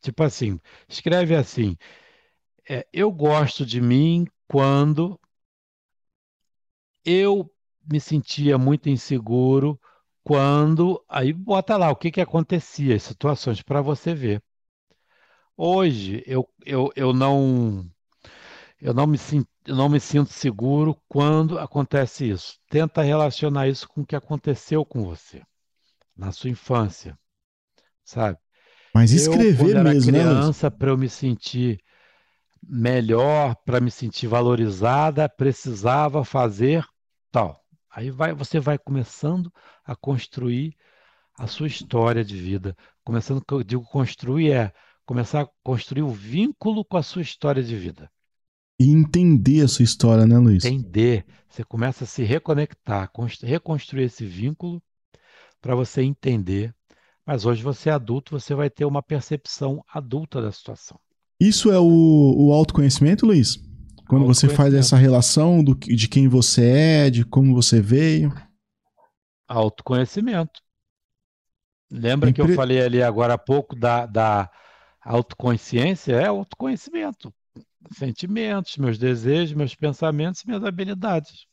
Tipo 0.00 0.22
assim, 0.22 0.58
escreve 0.88 1.36
assim, 1.36 1.76
é, 2.68 2.86
eu 2.92 3.10
gosto 3.12 3.66
de 3.66 3.80
mim 3.80 4.26
quando 4.48 5.20
eu 7.04 7.50
me 7.90 8.00
sentia 8.00 8.58
muito 8.58 8.88
inseguro 8.88 9.78
quando. 10.24 11.02
Aí 11.08 11.32
bota 11.32 11.76
lá 11.76 11.90
o 11.90 11.96
que 11.96 12.10
que 12.10 12.20
acontecia, 12.20 12.96
as 12.96 13.02
situações 13.02 13.62
para 13.62 13.82
você 13.82 14.14
ver. 14.14 14.42
Hoje 15.56 16.22
eu, 16.26 16.48
eu, 16.64 16.90
eu 16.96 17.12
não 17.12 17.88
eu 18.80 18.94
não 18.94 19.06
me, 19.06 19.18
eu 19.66 19.76
não 19.76 19.88
me 19.88 20.00
sinto 20.00 20.32
seguro 20.32 20.96
quando 21.08 21.58
acontece 21.58 22.28
isso. 22.30 22.58
Tenta 22.68 23.02
relacionar 23.02 23.68
isso 23.68 23.88
com 23.88 24.02
o 24.02 24.06
que 24.06 24.16
aconteceu 24.16 24.84
com 24.84 25.04
você 25.04 25.42
na 26.16 26.32
sua 26.32 26.50
infância, 26.50 27.18
sabe? 28.04 28.38
Mas 28.94 29.12
Eu, 29.12 29.48
quando 29.54 29.76
escrever 29.76 29.76
era 29.76 29.94
mesmo, 29.94 30.12
né, 30.12 30.24
criança, 30.24 30.70
para 30.70 30.90
eu 30.90 30.98
me 30.98 31.08
sentir 31.08 31.80
melhor, 32.62 33.56
para 33.64 33.80
me 33.80 33.90
sentir 33.90 34.26
valorizada, 34.28 35.28
precisava 35.28 36.24
fazer 36.24 36.84
tal. 37.30 37.64
Aí 37.90 38.10
vai, 38.10 38.32
você 38.32 38.60
vai 38.60 38.78
começando 38.78 39.52
a 39.84 39.96
construir 39.96 40.76
a 41.38 41.46
sua 41.46 41.66
história 41.66 42.24
de 42.24 42.36
vida. 42.40 42.76
Começando, 43.04 43.44
que 43.44 43.54
eu 43.54 43.62
digo 43.64 43.84
construir 43.84 44.52
é 44.52 44.72
começar 45.06 45.42
a 45.42 45.48
construir 45.64 46.02
o 46.02 46.10
vínculo 46.10 46.84
com 46.84 46.96
a 46.96 47.02
sua 47.02 47.22
história 47.22 47.62
de 47.62 47.76
vida. 47.76 48.10
E 48.80 48.90
entender 48.90 49.62
a 49.62 49.68
sua 49.68 49.84
história, 49.84 50.26
né, 50.26 50.36
Luiz? 50.38 50.64
Entender, 50.64 51.24
você 51.48 51.64
começa 51.64 52.04
a 52.04 52.06
se 52.06 52.22
reconectar, 52.22 53.10
cons- 53.12 53.40
reconstruir 53.40 54.04
esse 54.04 54.24
vínculo 54.24 54.82
para 55.60 55.74
você 55.74 56.02
entender. 56.02 56.74
Mas 57.26 57.46
hoje 57.46 57.62
você 57.62 57.90
é 57.90 57.92
adulto, 57.92 58.32
você 58.38 58.54
vai 58.54 58.70
ter 58.70 58.84
uma 58.84 59.02
percepção 59.02 59.84
adulta 59.88 60.42
da 60.42 60.52
situação. 60.52 60.98
Isso 61.40 61.70
é 61.72 61.78
o, 61.78 61.84
o 62.36 62.52
autoconhecimento, 62.52 63.26
Luiz? 63.26 63.58
Quando 64.10 64.26
você 64.26 64.48
faz 64.48 64.74
essa 64.74 64.96
relação 64.96 65.62
do, 65.62 65.74
de 65.74 66.08
quem 66.08 66.26
você 66.26 66.64
é, 66.64 67.10
de 67.10 67.24
como 67.24 67.54
você 67.54 67.80
veio. 67.80 68.32
Autoconhecimento. 69.48 70.60
Lembra 71.90 72.32
que 72.32 72.40
eu 72.40 72.48
falei 72.54 72.80
ali 72.82 73.02
agora 73.02 73.34
há 73.34 73.38
pouco 73.38 73.74
da, 73.76 74.06
da 74.06 74.50
autoconsciência? 75.00 76.14
É 76.14 76.26
autoconhecimento. 76.26 77.32
Sentimentos, 77.92 78.76
meus 78.76 78.98
desejos, 78.98 79.54
meus 79.56 79.74
pensamentos 79.74 80.42
e 80.42 80.46
minhas 80.46 80.64
habilidades. 80.64 81.46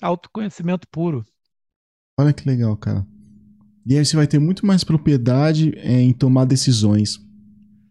Autoconhecimento 0.00 0.88
puro. 0.88 1.24
Olha 2.18 2.32
que 2.32 2.48
legal, 2.48 2.76
cara. 2.76 3.06
E 3.86 3.98
aí 3.98 4.04
você 4.04 4.16
vai 4.16 4.26
ter 4.26 4.38
muito 4.38 4.64
mais 4.64 4.82
propriedade 4.82 5.72
é, 5.76 6.00
em 6.00 6.12
tomar 6.12 6.46
decisões. 6.46 7.20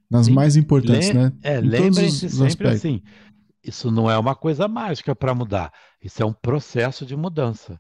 Nas 0.09 0.27
Sim. 0.27 0.33
mais 0.33 0.55
importantes, 0.55 1.09
Lem- 1.09 1.13
né? 1.13 1.33
É, 1.41 1.57
Em 1.59 1.61
todos 1.61 1.71
lembrem-se 1.71 2.25
os 2.25 2.31
sempre 2.33 2.67
aspectos. 2.67 2.75
assim: 2.77 3.01
isso 3.63 3.89
não 3.91 4.09
é 4.09 4.17
uma 4.17 4.35
coisa 4.35 4.67
mágica 4.67 5.15
para 5.15 5.33
mudar. 5.33 5.73
Isso 6.01 6.21
é 6.21 6.25
um 6.25 6.33
processo 6.33 7.05
de 7.05 7.15
mudança. 7.15 7.79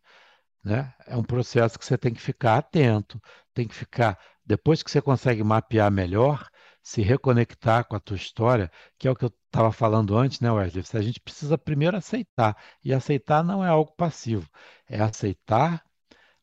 Né? 0.63 0.93
É 1.05 1.17
um 1.17 1.23
processo 1.23 1.77
que 1.77 1.85
você 1.85 1.97
tem 1.97 2.13
que 2.13 2.21
ficar 2.21 2.57
atento, 2.57 3.21
tem 3.53 3.67
que 3.67 3.75
ficar. 3.75 4.17
Depois 4.45 4.81
que 4.81 4.89
você 4.89 5.01
consegue 5.01 5.43
mapear 5.43 5.91
melhor, 5.91 6.47
se 6.81 7.01
reconectar 7.01 7.85
com 7.85 7.95
a 7.95 7.99
tua 7.99 8.15
história, 8.17 8.71
que 8.97 9.07
é 9.07 9.11
o 9.11 9.15
que 9.15 9.25
eu 9.25 9.33
estava 9.45 9.71
falando 9.71 10.17
antes, 10.17 10.39
né, 10.39 10.51
Wesley? 10.51 10.83
A 10.93 11.01
gente 11.01 11.19
precisa 11.19 11.57
primeiro 11.57 11.97
aceitar. 11.97 12.57
E 12.83 12.93
aceitar 12.93 13.43
não 13.43 13.63
é 13.63 13.69
algo 13.69 13.91
passivo, 13.93 14.49
é 14.87 15.01
aceitar 15.01 15.83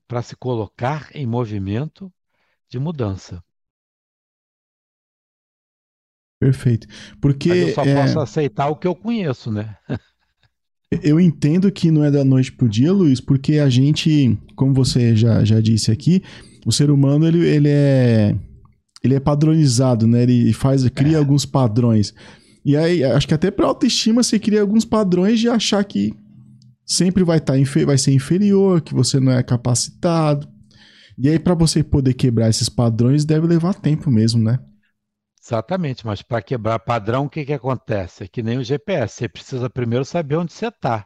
para 0.07 0.22
se 0.22 0.36
colocar 0.36 1.09
em 1.14 1.26
movimento 1.26 2.12
de 2.68 2.78
mudança. 2.78 3.43
Perfeito. 6.41 6.86
Porque 7.20 7.51
Mas 7.51 7.59
eu 7.59 7.74
só 7.74 7.84
é, 7.84 7.95
posso 7.95 8.18
aceitar 8.18 8.68
o 8.68 8.76
que 8.76 8.86
eu 8.86 8.95
conheço, 8.95 9.53
né? 9.53 9.76
eu 11.03 11.20
entendo 11.20 11.70
que 11.70 11.91
não 11.91 12.03
é 12.03 12.11
da 12.11 12.24
noite 12.24 12.51
pro 12.51 12.68
dia, 12.68 12.91
Luiz, 12.91 13.20
porque 13.20 13.59
a 13.59 13.68
gente, 13.68 14.38
como 14.57 14.72
você 14.72 15.14
já, 15.14 15.45
já 15.45 15.61
disse 15.61 15.93
aqui, 15.93 16.22
o 16.64 16.72
ser 16.72 16.91
humano 16.91 17.26
ele, 17.26 17.47
ele 17.47 17.68
é 17.68 18.34
ele 19.03 19.14
é 19.14 19.20
padronizado, 19.20 20.07
né? 20.07 20.22
Ele 20.22 20.53
faz, 20.53 20.86
cria 20.88 21.16
É. 21.16 21.18
alguns 21.18 21.45
padrões. 21.45 22.14
E 22.64 22.76
aí, 22.76 23.03
acho 23.05 23.26
que 23.26 23.34
até 23.34 23.51
para 23.51 23.66
autoestima 23.66 24.22
você 24.22 24.38
cria 24.38 24.61
alguns 24.61 24.84
padrões 24.84 25.41
de 25.41 25.49
achar 25.49 25.82
que 25.84 26.12
sempre 26.84 27.22
vai 27.22 27.38
estar 27.38 27.55
vai 27.86 27.97
ser 27.97 28.12
inferior, 28.12 28.80
que 28.80 28.95
você 28.95 29.20
não 29.20 29.32
é 29.32 29.43
capacitado. 29.43 30.49
E 31.18 31.28
aí 31.28 31.38
para 31.38 31.55
você 31.55 31.82
poder 31.82 32.14
quebrar 32.14 32.49
esses 32.49 32.68
padrões 32.68 33.24
deve 33.24 33.47
levar 33.47 33.74
tempo 33.74 34.11
mesmo, 34.11 34.43
né? 34.43 34.59
Exatamente, 35.51 36.07
mas 36.07 36.22
para 36.22 36.40
quebrar 36.40 36.78
padrão, 36.78 37.24
o 37.24 37.28
que 37.28 37.44
que 37.44 37.53
acontece? 37.53 38.22
É 38.22 38.28
que 38.28 38.40
nem 38.40 38.57
o 38.59 38.62
GPS, 38.62 39.14
você 39.16 39.28
precisa 39.28 39.68
primeiro 39.68 40.05
saber 40.05 40.36
onde 40.36 40.53
você 40.53 40.68
está, 40.68 41.05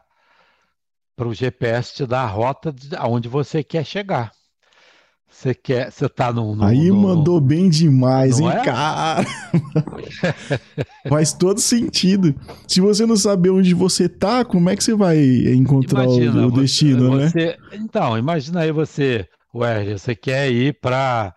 para 1.15 1.27
o 1.27 1.33
GPS 1.33 1.95
te 1.95 2.05
dar 2.05 2.21
a 2.21 2.27
rota 2.27 2.71
de 2.71 2.95
aonde 2.95 3.27
você 3.27 3.63
quer 3.63 3.83
chegar. 3.83 4.31
Você 5.27 5.55
quer, 5.55 5.91
você 5.91 6.07
tá 6.07 6.31
no, 6.31 6.55
no 6.55 6.63
Aí 6.63 6.89
no- 6.89 6.95
mandou 6.95 7.41
bem 7.41 7.67
demais, 7.69 8.39
Não 8.39 8.51
hein, 8.51 8.57
é? 8.59 8.63
cara? 8.63 9.25
Faz 11.09 11.33
todo 11.33 11.59
sentido. 11.59 12.35
Se 12.67 12.79
você 12.79 13.03
não 13.07 13.17
saber 13.17 13.49
onde 13.49 13.73
você 13.73 14.07
tá, 14.07 14.45
como 14.45 14.69
é 14.69 14.75
que 14.75 14.83
você 14.83 14.93
vai 14.93 15.17
encontrar 15.17 16.01
o- 16.07 16.21
Imagina, 16.21 16.45
o, 16.45 16.51
você- 16.51 16.61
destino, 16.61 17.17
né? 17.17 17.29
você- 17.29 17.57
Então, 17.73 18.15
imagina 18.15 18.59
aí 18.61 18.71
você, 18.71 19.27
Wesley, 19.53 19.97
você 19.97 20.15
quer 20.15 20.51
ir 20.51 20.79
para 20.79 21.33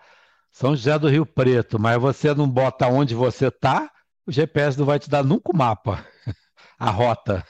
São 0.58 0.74
José 0.74 0.98
do 0.98 1.08
Rio 1.08 1.24
Preto, 1.24 1.78
mas 1.78 2.00
você 2.00 2.34
não 2.34 2.50
bota 2.50 2.88
onde 2.88 3.14
você 3.14 3.48
tá, 3.48 3.88
o 4.26 4.32
GPS 4.32 4.76
não 4.76 4.84
vai 4.84 4.98
te 4.98 5.08
dar 5.08 5.22
nunca 5.22 5.52
o 5.52 5.56
mapa, 5.56 6.04
a 6.76 6.90
rota. 6.90 7.46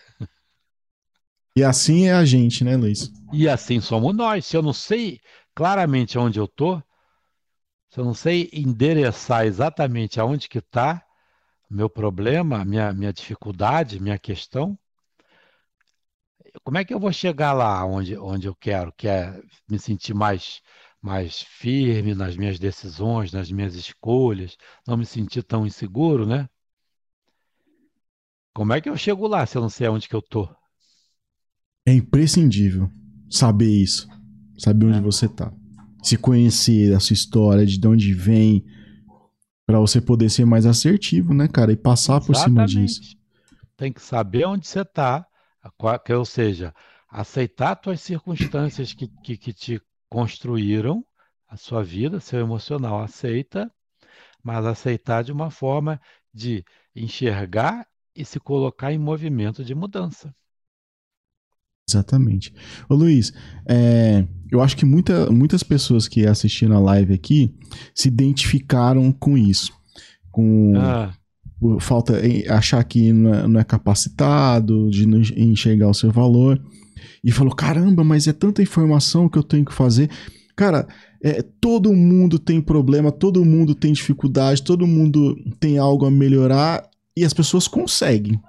E 1.57 1.65
assim 1.65 2.05
é 2.05 2.13
a 2.13 2.23
gente, 2.27 2.63
né, 2.63 2.77
Luiz? 2.77 3.11
E 3.33 3.49
assim 3.49 3.81
somos 3.81 4.15
nós. 4.15 4.45
Se 4.45 4.59
eu 4.59 4.61
não 4.61 4.75
sei 4.75 5.23
claramente 5.55 6.19
onde 6.19 6.39
eu 6.39 6.47
tô, 6.47 6.83
se 7.89 7.99
eu 7.99 8.05
não 8.05 8.13
sei 8.13 8.51
endereçar 8.53 9.47
exatamente 9.47 10.21
aonde 10.21 10.47
que 10.47 10.59
está 10.59 11.03
meu 11.71 11.89
problema, 11.89 12.63
minha, 12.63 12.93
minha 12.93 13.11
dificuldade, 13.11 14.03
minha 14.03 14.19
questão, 14.19 14.79
como 16.63 16.77
é 16.77 16.85
que 16.85 16.93
eu 16.93 17.01
vou 17.01 17.11
chegar 17.11 17.55
lá 17.55 17.83
onde, 17.87 18.19
onde 18.19 18.47
eu 18.47 18.55
quero, 18.55 18.93
que 18.93 19.09
é 19.09 19.41
me 19.67 19.79
sentir 19.79 20.13
mais, 20.13 20.61
mais 21.01 21.43
firme 21.43 22.15
nas 22.15 22.37
minhas 22.37 22.59
decisões, 22.59 23.33
nas 23.33 23.51
minhas 23.51 23.75
escolhas, 23.75 24.57
não 24.87 24.97
me 24.97 25.07
sentir 25.07 25.43
tão 25.43 25.67
inseguro, 25.67 26.27
né? 26.27 26.49
Como 28.55 28.73
é 28.73 28.81
que 28.81 28.89
eu 28.89 28.97
chego 28.97 29.27
lá 29.27 29.47
se 29.47 29.57
eu 29.57 29.63
não 29.63 29.69
sei 29.69 29.87
aonde 29.87 30.09
que 30.09 30.17
eu 30.17 30.23
tô? 30.23 30.49
É 31.87 31.93
imprescindível 31.93 32.91
saber 33.31 33.71
isso. 33.71 34.09
Saber 34.59 34.87
onde 34.87 34.99
É. 34.99 35.03
você 35.03 35.29
tá. 35.29 35.53
Se 36.03 36.17
conhecer 36.17 36.95
a 36.95 37.01
sua 37.01 37.15
história, 37.15 37.65
de 37.65 37.87
onde 37.87 38.13
vem, 38.13 38.65
Pra 39.69 39.79
você 39.79 40.01
poder 40.01 40.31
ser 40.31 40.47
mais 40.47 40.65
assertivo, 40.65 41.35
né, 41.35 41.47
cara? 41.47 41.71
E 41.71 41.77
passar 41.77 42.23
por 42.23 42.35
cima 42.35 42.65
disso. 42.65 43.03
Tem 43.77 43.93
que 43.93 44.01
saber 44.01 44.47
onde 44.47 44.67
você 44.67 44.81
está, 44.81 45.27
ou 46.17 46.25
seja, 46.25 46.75
aceitar 47.07 47.73
as 47.75 47.81
tuas 47.83 48.01
circunstâncias 48.01 48.95
que, 48.95 49.09
que, 49.23 49.37
que 49.37 49.53
te 49.53 49.79
construíram, 50.09 51.05
a 51.49 51.57
sua 51.57 51.83
vida, 51.83 52.21
seu 52.21 52.41
emocional 52.41 53.03
aceita, 53.03 53.73
mas 54.43 54.67
aceitar 54.67 55.25
de 55.25 55.33
uma 55.33 55.51
forma 55.51 56.01
de 56.33 56.65
enxergar 56.95 57.87
e 58.15 58.25
se 58.25 58.39
colocar 58.39 58.93
em 58.93 58.99
movimento 58.99 59.65
de 59.65 59.75
mudança. 59.75 60.35
Exatamente. 61.89 62.53
Ô 62.89 62.95
Luiz, 62.95 63.33
é, 63.67 64.27
eu 64.51 64.61
acho 64.61 64.77
que 64.77 64.85
muita, 64.85 65.31
muitas 65.31 65.63
pessoas 65.63 66.07
que 66.07 66.27
assistiram 66.27 66.77
a 66.77 66.81
live 66.81 67.15
aqui 67.15 67.55
se 67.95 68.09
identificaram 68.09 69.11
com 69.11 69.39
isso. 69.39 69.73
Com 70.31 70.75
Ah, 70.77 71.15
falta 71.81 72.15
achar 72.51 72.85
que 72.85 73.13
não 73.13 73.35
é, 73.35 73.49
não 73.49 73.61
é 73.61 73.65
capacitado, 73.65 74.91
de 74.91 75.07
não 75.07 75.21
enxergar 75.37 75.89
o 75.89 75.95
seu 75.95 76.11
valor. 76.11 76.61
E 77.23 77.31
falou: 77.33 77.55
caramba, 77.55 78.03
mas 78.05 78.27
é 78.27 78.33
tanta 78.33 78.63
informação 78.63 79.29
que 79.29 79.39
eu 79.39 79.43
tenho 79.43 79.65
que 79.65 79.75
fazer. 79.75 80.09
Cara, 80.57 80.87
é, 81.23 81.43
todo 81.61 81.93
mundo 81.93 82.39
tem 82.39 82.61
problema, 82.61 83.13
todo 83.13 83.45
mundo 83.45 83.75
tem 83.75 83.93
dificuldade, 83.93 84.63
todo 84.63 84.87
mundo 84.87 85.37
tem 85.61 85.79
algo 85.79 86.05
a 86.07 86.11
melhorar 86.11 86.83
e 87.17 87.25
as 87.25 87.33
pessoas 87.33 87.69
conseguem. 87.69 88.41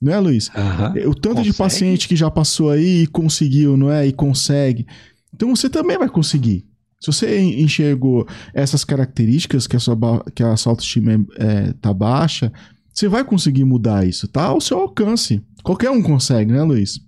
Não 0.00 0.12
é, 0.12 0.18
Luiz? 0.18 0.50
aham. 0.54 0.94
O 1.06 1.14
tanto 1.14 1.42
de 1.42 1.48
Consegue. 1.50 1.58
paciente 1.58 2.08
que 2.08 2.16
já 2.16 2.30
passou 2.30 2.70
aí 2.70 3.02
e 3.02 3.06
conseguiu, 3.06 3.76
não 3.76 3.92
é? 3.92 4.06
E 4.06 4.12
consegue. 4.12 4.86
Então 5.34 5.54
você 5.54 5.68
também 5.68 5.98
vai 5.98 6.08
conseguir. 6.08 6.64
Se 6.98 7.06
você 7.12 7.38
en- 7.38 7.62
enxergou 7.62 8.26
essas 8.54 8.82
características 8.84 9.66
que 9.66 9.76
a 9.76 9.78
sua, 9.78 9.96
que 10.34 10.42
a 10.42 10.56
sua 10.56 10.72
autoestima 10.72 11.12
é, 11.12 11.16
é, 11.38 11.72
tá 11.74 11.92
baixa, 11.92 12.50
você 12.92 13.08
vai 13.08 13.22
conseguir 13.24 13.64
mudar 13.64 14.06
isso, 14.06 14.26
tá? 14.28 14.44
Ao 14.44 14.60
seu 14.60 14.78
alcance. 14.80 15.42
Qualquer 15.62 15.90
um 15.90 16.02
consegue, 16.02 16.50
né, 16.52 16.62
Luiz? 16.62 16.98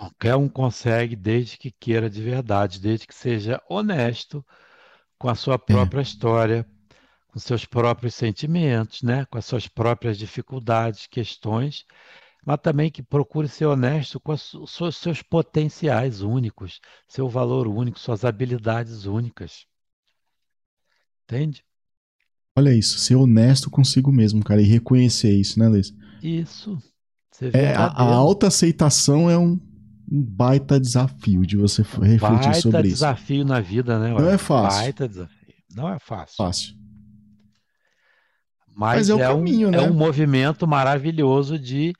Qualquer 0.00 0.34
um 0.34 0.48
consegue, 0.48 1.14
desde 1.14 1.58
que 1.58 1.70
queira 1.70 2.08
de 2.08 2.22
verdade, 2.22 2.80
desde 2.80 3.06
que 3.06 3.14
seja 3.14 3.62
honesto 3.68 4.42
com 5.18 5.28
a 5.28 5.34
sua 5.34 5.58
própria 5.58 6.00
história, 6.00 6.66
com 7.28 7.38
seus 7.38 7.66
próprios 7.66 8.14
sentimentos, 8.14 9.02
né? 9.02 9.26
com 9.26 9.36
as 9.36 9.44
suas 9.44 9.68
próprias 9.68 10.16
dificuldades, 10.16 11.06
questões, 11.06 11.84
mas 12.46 12.58
também 12.62 12.90
que 12.90 13.02
procure 13.02 13.46
ser 13.46 13.66
honesto 13.66 14.18
com 14.18 14.34
su- 14.38 14.66
seus, 14.66 14.96
seus 14.96 15.22
potenciais 15.22 16.22
únicos, 16.22 16.80
seu 17.06 17.28
valor 17.28 17.68
único, 17.68 17.98
suas 17.98 18.24
habilidades 18.24 19.04
únicas. 19.04 19.66
Entende? 21.28 21.62
Olha 22.56 22.74
isso, 22.74 22.98
ser 22.98 23.16
honesto 23.16 23.70
consigo 23.70 24.10
mesmo, 24.10 24.42
cara, 24.42 24.62
e 24.62 24.64
reconhecer 24.64 25.32
isso, 25.32 25.58
né, 25.58 25.68
Luiz? 25.68 25.92
Isso. 26.22 26.80
É, 27.52 27.74
a, 27.74 27.86
a 27.86 28.14
autoaceitação 28.14 29.30
é 29.30 29.38
um, 29.38 29.58
um 30.10 30.22
baita 30.22 30.80
desafio 30.80 31.46
de 31.46 31.56
você 31.56 31.82
refletir 31.82 32.18
Baita 32.18 32.54
sobre 32.54 32.88
isso. 32.88 32.96
desafio 32.96 33.44
na 33.44 33.60
vida, 33.60 33.98
né? 33.98 34.10
Não 34.10 34.28
é 34.28 34.36
fácil. 34.36 34.80
Baita 34.80 35.08
desafio. 35.08 35.54
Não 35.74 35.88
é 35.88 35.98
fácil. 35.98 36.36
Fácil. 36.36 36.74
Mas, 38.74 39.08
Mas 39.08 39.10
é 39.10 39.22
é, 39.22 39.26
caminho, 39.28 39.68
um, 39.68 39.70
né? 39.70 39.78
é 39.78 39.82
um 39.82 39.94
movimento 39.94 40.66
maravilhoso 40.66 41.58
de, 41.58 41.92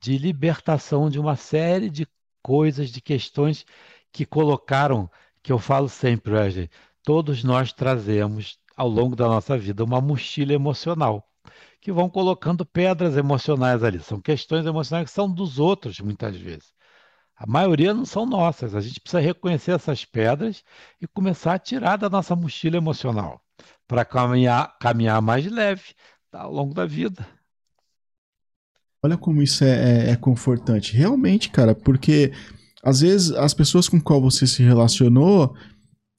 de 0.00 0.18
libertação 0.18 1.08
de 1.08 1.20
uma 1.20 1.36
série 1.36 1.88
de 1.88 2.06
coisas, 2.42 2.90
de 2.90 3.00
questões 3.00 3.64
que 4.12 4.24
colocaram, 4.24 5.10
que 5.42 5.52
eu 5.52 5.58
falo 5.58 5.88
sempre, 5.88 6.32
Wesley, 6.32 6.70
todos 7.04 7.44
nós 7.44 7.72
trazemos 7.72 8.58
ao 8.76 8.88
longo 8.88 9.14
da 9.14 9.26
nossa 9.28 9.56
vida 9.56 9.84
uma 9.84 10.00
mochila 10.00 10.52
emocional, 10.52 11.24
que 11.80 11.92
vão 11.92 12.08
colocando 12.08 12.64
pedras 12.64 13.16
emocionais 13.16 13.84
ali. 13.84 14.00
São 14.00 14.20
questões 14.20 14.66
emocionais 14.66 15.08
que 15.08 15.14
são 15.14 15.30
dos 15.30 15.58
outros, 15.58 16.00
muitas 16.00 16.36
vezes. 16.36 16.75
A 17.36 17.46
maioria 17.46 17.92
não 17.92 18.04
são 18.06 18.24
nossas. 18.24 18.74
A 18.74 18.80
gente 18.80 18.98
precisa 19.00 19.20
reconhecer 19.20 19.72
essas 19.72 20.04
pedras 20.04 20.62
e 21.00 21.06
começar 21.06 21.54
a 21.54 21.58
tirar 21.58 21.96
da 21.96 22.08
nossa 22.08 22.34
mochila 22.34 22.76
emocional 22.76 23.40
para 23.86 24.04
caminhar, 24.04 24.76
caminhar 24.80 25.20
mais 25.20 25.44
leve 25.50 25.82
tá, 26.30 26.40
ao 26.42 26.52
longo 26.52 26.72
da 26.72 26.86
vida. 26.86 27.26
Olha 29.02 29.16
como 29.16 29.42
isso 29.42 29.62
é, 29.64 30.06
é- 30.06 30.10
é 30.10 30.16
confortante. 30.16 30.96
Realmente, 30.96 31.50
cara, 31.50 31.74
porque 31.74 32.32
às 32.82 33.00
vezes 33.00 33.30
as 33.32 33.52
pessoas 33.54 33.88
com 33.88 34.00
qual 34.00 34.20
você 34.20 34.46
se 34.46 34.62
relacionou 34.62 35.54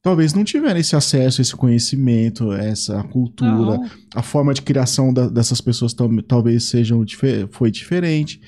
talvez 0.04 0.34
não 0.34 0.44
tiveram 0.44 0.80
esse 0.80 0.96
acesso, 0.96 1.42
esse 1.42 1.54
conhecimento, 1.56 2.54
essa 2.54 3.04
cultura, 3.06 3.78
Não, 3.78 3.90
a 4.16 4.22
forma 4.22 4.54
de 4.54 4.62
criação 4.62 5.14
da- 5.14 5.28
dessas 5.28 5.60
pessoas 5.60 5.94
tal- 5.94 6.10
talvez 6.24 6.64
sejam 6.66 7.04
foi 7.52 7.70
diferente. 7.72 8.40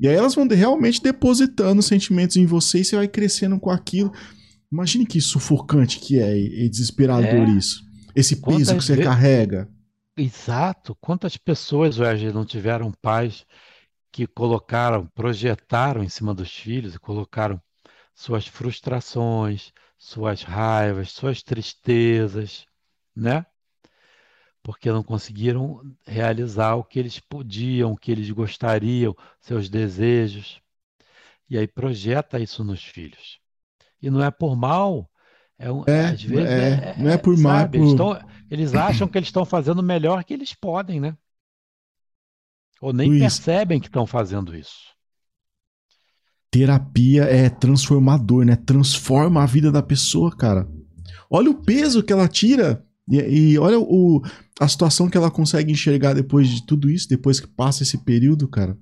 E 0.00 0.06
aí 0.08 0.14
elas 0.14 0.34
vão 0.34 0.46
realmente 0.46 1.02
depositando 1.02 1.82
sentimentos 1.82 2.36
em 2.36 2.46
você 2.46 2.80
e 2.80 2.84
você 2.84 2.96
vai 2.96 3.08
crescendo 3.08 3.58
com 3.58 3.70
aquilo. 3.70 4.12
Imagine 4.70 5.06
que 5.06 5.20
sufocante 5.20 5.98
que 5.98 6.18
é 6.20 6.36
e, 6.38 6.68
desesperador 6.68 7.48
É. 7.48 7.50
isso. 7.50 7.82
Esse 8.14 8.36
peso 8.36 8.44
Quantas 8.44 8.68
que 8.68 8.74
você 8.84 8.96
ve- 8.96 9.02
carrega. 9.02 9.68
Exato. 10.16 10.96
Quantas 11.00 11.36
pessoas 11.36 11.98
hoje 11.98 12.32
não 12.32 12.44
tiveram 12.44 12.92
pais 13.00 13.44
que 14.12 14.26
colocaram, 14.26 15.06
projetaram 15.14 16.02
em 16.02 16.08
cima 16.08 16.34
dos 16.34 16.50
filhos 16.50 16.94
e 16.94 16.98
colocaram 16.98 17.60
suas 18.14 18.46
frustrações, 18.46 19.72
suas 19.98 20.42
raivas, 20.42 21.12
suas 21.12 21.42
tristezas, 21.42 22.66
né? 23.14 23.44
Porque 24.62 24.90
não 24.92 25.02
conseguiram 25.02 25.82
realizar 26.06 26.74
o 26.76 26.84
que 26.84 26.98
eles 26.98 27.18
podiam, 27.20 27.92
o 27.92 27.96
que 27.96 28.12
eles 28.12 28.30
gostariam, 28.30 29.16
seus 29.40 29.68
desejos. 29.68 30.60
E 31.50 31.58
aí 31.58 31.66
projeta 31.66 32.38
isso 32.40 32.64
nos 32.64 32.84
filhos. 32.84 33.40
E 34.02 34.10
não 34.10 34.22
é 34.24 34.30
por 34.30 34.56
mal, 34.56 35.10
é 35.58 35.70
um, 35.72 35.84
É, 35.86 36.00
às 36.02 36.22
vezes 36.22 36.56
é, 36.56 36.96
não 36.96 37.10
é 37.10 37.16
por 37.18 37.36
mal, 37.36 37.60
é 37.60 37.66
eles, 37.72 37.94
por- 37.94 37.94
tão- 37.94 38.18
eles 38.50 38.74
acham 38.74 39.08
que 39.08 39.18
eles 39.18 39.28
estão 39.28 39.44
fazendo 39.44 39.80
o 39.80 39.82
melhor 39.84 40.24
que 40.24 40.34
eles 40.34 40.54
podem, 40.54 41.00
né? 41.00 41.16
Ou 42.80 42.92
nem 42.92 43.08
Luiz. 43.08 43.12
percebem 43.12 43.78
que 43.80 43.86
estão 43.86 44.04
fazendo 44.04 44.56
isso. 44.56 44.92
terapia 46.50 47.24
é 47.24 47.48
transformador, 47.50 48.44
né? 48.44 48.56
Transforma 48.56 49.42
a 49.42 49.46
vida 49.46 49.70
da 49.70 49.82
pessoa, 49.82 50.34
cara. 50.34 50.66
Olha 51.30 51.50
o 51.50 51.62
peso 51.62 52.02
que 52.02 52.12
ela 52.12 52.28
tira 52.28 52.84
e, 53.10 53.16
e 53.52 53.58
olha 53.58 53.78
o, 53.78 54.22
a 54.60 54.68
situação 54.68 55.08
que 55.08 55.16
ela 55.16 55.30
consegue 55.30 55.72
enxergar 55.72 56.14
depois 56.14 56.48
de 56.48 56.64
tudo 56.66 56.90
isso, 56.90 57.08
depois 57.08 57.40
que 57.40 57.46
passa 57.46 57.82
esse 57.82 57.98
período, 57.98 58.46
cara. 58.48 58.76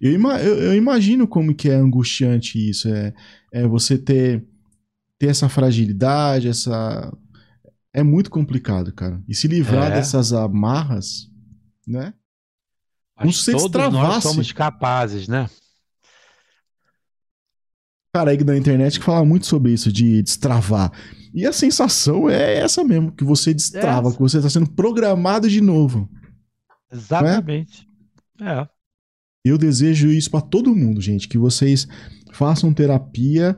Eu, 0.00 0.12
ima- 0.12 0.40
eu- 0.40 0.56
eu 0.58 0.74
imagino 0.74 1.26
como 1.26 1.54
que 1.54 1.68
é 1.70 1.74
angustiante 1.74 2.58
isso, 2.70 2.88
é, 2.88 3.12
é 3.52 3.66
você 3.66 3.96
ter, 3.96 4.44
ter 5.18 5.28
essa 5.28 5.48
fragilidade, 5.48 6.48
essa... 6.48 7.12
É 7.94 8.02
muito 8.02 8.30
complicado, 8.30 8.92
cara. 8.92 9.22
E 9.28 9.34
se 9.34 9.46
livrar 9.46 9.90
É. 9.92 9.94
dessas 9.96 10.32
amarras 10.32 11.30
né? 11.86 12.14
Mas 13.16 13.22
Como 13.22 13.32
se 13.32 13.52
todos 13.52 13.92
nós 13.92 14.22
somos 14.22 14.52
capazes, 14.52 15.28
né? 15.28 15.48
Cara 18.14 18.30
aí 18.30 18.36
da 18.36 18.56
internet 18.56 18.98
que 18.98 19.06
fala 19.06 19.24
muito 19.24 19.46
sobre 19.46 19.72
isso, 19.72 19.90
de 19.90 20.22
destravar. 20.22 20.92
E 21.32 21.46
a 21.46 21.52
sensação 21.52 22.28
é 22.28 22.58
essa 22.58 22.84
mesmo, 22.84 23.10
que 23.10 23.24
você 23.24 23.54
destrava, 23.54 24.08
Essa. 24.08 24.16
que 24.16 24.22
você 24.22 24.36
está 24.36 24.50
sendo 24.50 24.70
programado 24.70 25.48
de 25.48 25.62
novo. 25.62 26.10
Exatamente. 26.92 27.88
É. 28.38 28.68
Eu 29.42 29.56
desejo 29.56 30.08
isso 30.08 30.30
para 30.30 30.42
todo 30.42 30.76
mundo, 30.76 31.00
gente, 31.00 31.26
que 31.26 31.38
vocês 31.38 31.88
façam 32.34 32.74
terapia, 32.74 33.56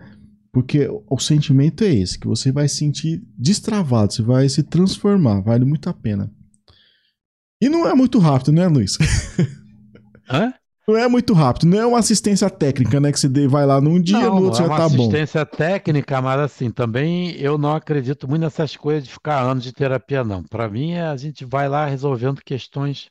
porque 0.52 0.88
o 1.11 1.18
sentimento 1.18 1.82
é 1.82 1.92
esse, 1.92 2.16
que 2.16 2.28
você 2.28 2.52
vai 2.52 2.68
se 2.68 2.76
sentir 2.76 3.24
destravado, 3.36 4.12
você 4.12 4.22
vai 4.22 4.48
se 4.48 4.62
transformar, 4.62 5.40
vale 5.40 5.64
muito 5.64 5.90
a 5.90 5.92
pena. 5.92 6.32
E 7.61 7.68
não 7.68 7.88
é 7.88 7.94
muito 7.94 8.20
rápido, 8.20 8.52
né, 8.52 8.68
Luiz? 8.68 8.96
Hã? 10.30 10.55
Não 10.87 10.97
é 10.97 11.09
muito 11.09 11.32
rápido, 11.32 11.66
não 11.66 11.78
é 11.78 11.87
uma 11.87 11.99
assistência 11.99 12.51
técnica, 12.51 13.01
né, 13.01 13.11
que 13.11 13.18
você 13.18 13.49
vai 13.49 13.64
lá 13.64 13.80
num 13.80 14.01
dia, 14.01 14.18
não, 14.18 14.37
no 14.41 14.45
outro 14.45 14.64
é 14.64 14.68
já 14.68 14.68
tá 14.68 14.89
bom. 14.89 15.09
assistência 15.09 15.47
técnica, 15.47 16.20
mas 16.20 16.41
assim, 16.41 16.70
também 16.70 17.30
eu 17.39 17.57
não 17.57 17.74
acredito 17.74 18.28
muito 18.28 18.43
nessas 18.43 18.76
coisas 18.76 19.05
de 19.05 19.11
ficar 19.11 19.41
anos 19.41 19.64
de 19.64 19.72
terapia, 19.72 20.22
não. 20.22 20.43
Para 20.43 20.68
mim, 20.68 20.93
é 20.93 21.07
a 21.07 21.16
gente 21.16 21.45
vai 21.45 21.68
lá 21.68 21.87
resolvendo 21.87 22.43
questões 22.45 23.09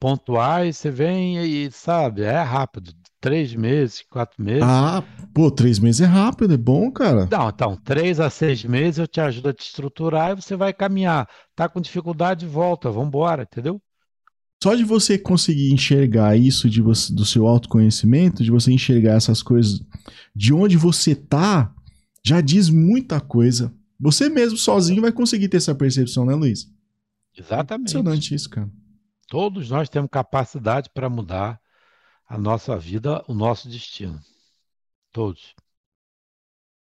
pontuais, 0.00 0.76
você 0.76 0.90
vem 0.90 1.38
e, 1.44 1.70
sabe, 1.70 2.22
é 2.22 2.40
rápido. 2.40 2.92
Três 3.20 3.52
meses, 3.52 4.04
quatro 4.08 4.40
meses. 4.40 4.62
Ah, 4.62 5.02
pô, 5.34 5.50
três 5.50 5.80
meses 5.80 6.00
é 6.00 6.04
rápido, 6.04 6.54
é 6.54 6.56
bom, 6.56 6.88
cara. 6.92 7.28
Não, 7.28 7.48
então, 7.48 7.76
três 7.76 8.20
a 8.20 8.30
seis 8.30 8.64
meses 8.64 8.98
eu 8.98 9.08
te 9.08 9.20
ajudo 9.20 9.48
a 9.48 9.52
te 9.52 9.64
estruturar 9.64 10.30
e 10.30 10.40
você 10.40 10.54
vai 10.54 10.72
caminhar. 10.72 11.28
Tá 11.56 11.68
com 11.68 11.80
dificuldade, 11.80 12.46
volta, 12.46 12.90
vambora, 12.92 13.42
entendeu? 13.42 13.80
Só 14.62 14.74
de 14.74 14.82
você 14.82 15.16
conseguir 15.16 15.72
enxergar 15.72 16.36
isso 16.36 16.68
de 16.68 16.82
você, 16.82 17.12
do 17.12 17.24
seu 17.24 17.46
autoconhecimento, 17.46 18.42
de 18.42 18.50
você 18.50 18.72
enxergar 18.72 19.14
essas 19.14 19.42
coisas 19.42 19.80
de 20.34 20.52
onde 20.52 20.76
você 20.76 21.14
tá, 21.14 21.72
já 22.24 22.40
diz 22.40 22.68
muita 22.68 23.20
coisa. 23.20 23.72
Você 24.00 24.28
mesmo 24.28 24.58
sozinho 24.58 25.00
vai 25.00 25.12
conseguir 25.12 25.48
ter 25.48 25.58
essa 25.58 25.74
percepção, 25.74 26.24
né, 26.24 26.34
Luiz? 26.34 26.70
Exatamente. 27.36 27.90
Impressionante 27.90 28.34
isso, 28.34 28.50
cara. 28.50 28.70
Todos 29.28 29.70
nós 29.70 29.88
temos 29.88 30.10
capacidade 30.10 30.90
para 30.92 31.08
mudar 31.08 31.60
a 32.26 32.36
nossa 32.36 32.76
vida, 32.76 33.24
o 33.28 33.34
nosso 33.34 33.68
destino. 33.68 34.20
Todos. 35.12 35.54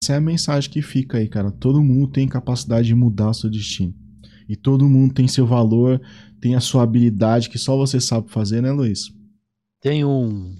Essa 0.01 0.13
é 0.13 0.15
a 0.15 0.21
mensagem 0.21 0.71
que 0.71 0.81
fica 0.81 1.17
aí, 1.17 1.27
cara. 1.27 1.51
Todo 1.51 1.83
mundo 1.83 2.11
tem 2.11 2.27
capacidade 2.27 2.87
de 2.87 2.95
mudar 2.95 3.29
o 3.29 3.33
seu 3.33 3.49
destino. 3.49 3.93
E 4.49 4.55
todo 4.55 4.89
mundo 4.89 5.13
tem 5.13 5.27
seu 5.27 5.45
valor, 5.45 6.01
tem 6.41 6.55
a 6.55 6.59
sua 6.59 6.81
habilidade 6.81 7.51
que 7.51 7.59
só 7.59 7.77
você 7.77 8.01
sabe 8.01 8.31
fazer, 8.31 8.61
né, 8.63 8.71
Luiz? 8.71 9.09
Tem 9.79 10.03
um, 10.03 10.57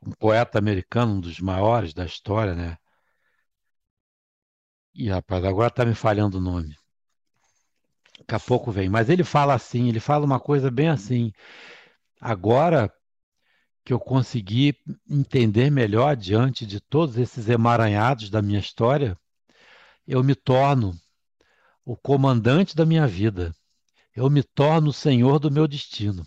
um 0.00 0.10
poeta 0.18 0.58
americano, 0.58 1.16
um 1.16 1.20
dos 1.20 1.38
maiores 1.38 1.92
da 1.92 2.06
história, 2.06 2.54
né? 2.54 2.78
Ih, 4.94 5.10
rapaz, 5.10 5.44
agora 5.44 5.70
tá 5.70 5.84
me 5.84 5.94
falhando 5.94 6.38
o 6.38 6.40
nome. 6.40 6.74
Daqui 8.20 8.34
a 8.34 8.40
pouco 8.40 8.72
vem. 8.72 8.88
Mas 8.88 9.10
ele 9.10 9.22
fala 9.22 9.52
assim, 9.52 9.90
ele 9.90 10.00
fala 10.00 10.24
uma 10.24 10.40
coisa 10.40 10.70
bem 10.70 10.88
assim. 10.88 11.32
Agora 12.18 12.90
que 13.84 13.92
eu 13.92 14.00
consegui 14.00 14.74
entender 15.08 15.70
melhor 15.70 16.16
diante 16.16 16.64
de 16.64 16.80
todos 16.80 17.18
esses 17.18 17.50
emaranhados 17.50 18.30
da 18.30 18.40
minha 18.40 18.60
história, 18.60 19.14
eu 20.06 20.24
me 20.24 20.34
torno 20.34 20.94
o 21.90 21.96
comandante 21.96 22.76
da 22.76 22.86
minha 22.86 23.04
vida. 23.04 23.52
Eu 24.14 24.30
me 24.30 24.44
torno 24.44 24.90
o 24.90 24.92
senhor 24.92 25.40
do 25.40 25.50
meu 25.50 25.66
destino. 25.66 26.22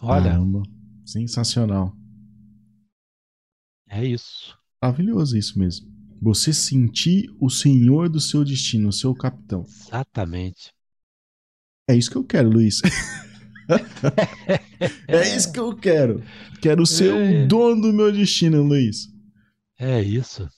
Olha, 0.00 0.30
Caramba, 0.30 0.62
sensacional. 1.04 1.92
é 3.88 4.04
isso. 4.04 4.56
Maravilhoso 4.80 5.36
isso 5.36 5.58
mesmo. 5.58 5.88
Você 6.22 6.52
sentir 6.52 7.34
o 7.40 7.50
senhor 7.50 8.08
do 8.08 8.20
seu 8.20 8.44
destino, 8.44 8.90
o 8.90 8.92
seu 8.92 9.12
capitão. 9.12 9.64
Exatamente. 9.64 10.72
É 11.88 11.96
isso 11.96 12.12
que 12.12 12.16
eu 12.16 12.24
quero, 12.24 12.48
Luiz. 12.48 12.80
é 15.08 15.36
isso 15.36 15.52
que 15.52 15.58
eu 15.58 15.74
quero. 15.74 16.22
Quero 16.62 16.86
ser 16.86 17.12
É. 17.12 17.44
o 17.44 17.48
dono 17.48 17.82
do 17.82 17.92
meu 17.92 18.12
destino, 18.12 18.62
Luiz. 18.62 19.08
É 19.76 20.00
isso. 20.00 20.48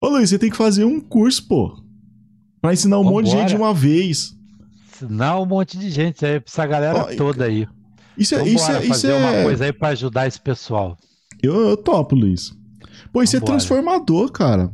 Ô, 0.00 0.10
Luiz, 0.10 0.30
você 0.30 0.38
tem 0.38 0.48
que 0.50 0.56
fazer 0.56 0.84
um 0.84 1.00
curso, 1.00 1.48
pô. 1.48 1.87
Pra 2.60 2.72
ensinar 2.72 2.98
um 2.98 3.04
monte 3.04 3.26
de 3.26 3.30
gente 3.32 3.46
de 3.48 3.52
Vambora. 3.54 3.70
uma 3.70 3.74
vez. 3.74 4.34
Senão 4.98 5.42
um 5.42 5.46
monte 5.46 5.78
de 5.78 5.90
gente 5.90 6.24
aí, 6.26 6.42
essa 6.44 6.66
galera 6.66 6.98
Ó, 7.10 7.16
toda 7.16 7.44
aí. 7.44 7.66
Isso 8.16 8.34
é. 8.34 8.38
Vambora 8.38 8.54
Isso 8.54 8.70
é, 8.72 8.78
isso 8.80 8.88
fazer 8.88 9.12
uma 9.12 9.30
é... 9.30 9.42
coisa 9.44 9.64
aí 9.64 9.72
pra 9.72 9.88
ajudar 9.88 10.26
esse 10.26 10.40
pessoal. 10.40 10.96
Eu, 11.42 11.54
eu 11.68 11.76
topo, 11.76 12.16
Luiz. 12.16 12.52
Pô, 13.12 13.22
isso 13.22 13.36
é 13.36 13.38
Vambora. 13.40 13.58
transformador, 13.58 14.32
cara. 14.32 14.72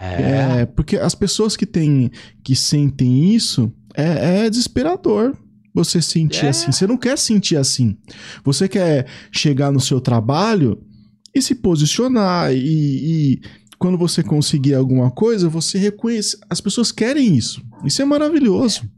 É, 0.00 0.60
É, 0.62 0.66
porque 0.66 0.96
as 0.96 1.14
pessoas 1.14 1.56
que 1.56 1.66
têm, 1.66 2.10
que 2.42 2.56
sentem 2.56 3.32
isso, 3.34 3.72
é, 3.94 4.44
é 4.46 4.50
desesperador 4.50 5.36
você 5.74 6.00
sentir 6.00 6.46
É. 6.46 6.48
assim. 6.48 6.72
Você 6.72 6.86
não 6.86 6.96
quer 6.96 7.18
sentir 7.18 7.56
assim. 7.56 7.96
Você 8.44 8.68
quer 8.68 9.06
chegar 9.30 9.70
no 9.70 9.80
seu 9.80 10.00
trabalho 10.00 10.80
e 11.34 11.42
se 11.42 11.54
posicionar 11.56 12.52
e, 12.52 12.56
e 12.58 13.40
quando 13.84 13.98
você 13.98 14.22
conseguir 14.22 14.72
alguma 14.72 15.10
coisa, 15.10 15.46
você 15.46 15.76
reconhece. 15.76 16.38
As 16.48 16.58
pessoas 16.58 16.90
querem 16.90 17.36
isso. 17.36 17.62
Isso 17.84 18.00
é 18.00 18.04
maravilhoso. 18.06 18.88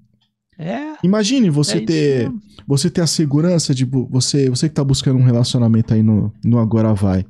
é. 0.57 0.95
Imagine 1.03 1.51
você 1.51 1.79
é 1.79 1.81
ter, 1.81 2.33
você 2.65 2.89
ter 2.89 3.01
a 3.01 3.07
segurança 3.09 3.75
de 3.75 3.85
você, 3.85 4.49
você 4.49 4.69
que 4.69 4.77
tá 4.77 4.85
buscando 4.85 5.19
um 5.19 5.25
relacionamento 5.25 5.93
aí 5.93 6.05
no, 6.05 6.33
no 6.45 6.61
agora 6.61 6.95
vai. 6.95 7.27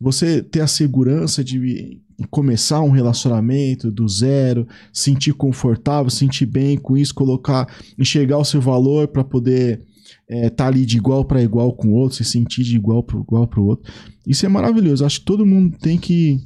Você 0.00 0.42
ter 0.42 0.60
a 0.60 0.66
segurança 0.66 1.44
de 1.44 2.00
começar 2.30 2.80
um 2.80 2.88
relacionamento 2.88 3.90
do 3.90 4.08
zero, 4.08 4.66
sentir 4.90 5.34
confortável, 5.34 6.08
sentir 6.08 6.46
bem 6.46 6.78
com 6.78 6.96
isso, 6.96 7.14
colocar, 7.14 7.68
enxergar 7.98 8.38
o 8.38 8.44
seu 8.44 8.62
valor 8.62 9.06
para 9.08 9.22
poder 9.22 9.82
estar 10.30 10.68
ali 10.68 10.86
de 10.86 10.96
igual 10.96 11.26
para 11.26 11.42
igual 11.42 11.74
com 11.74 11.88
o 11.88 11.92
outro, 11.92 12.16
se 12.16 12.24
sentir 12.24 12.62
de 12.62 12.74
igual 12.74 13.02
para 13.02 13.18
igual 13.18 13.46
para 13.46 13.60
o 13.60 13.66
outro. 13.66 13.92
Isso 14.26 14.46
é 14.46 14.48
maravilhoso. 14.48 15.04
Acho 15.04 15.18
que 15.18 15.26
todo 15.26 15.44
mundo 15.44 15.76
tem 15.78 15.98
que 15.98 16.40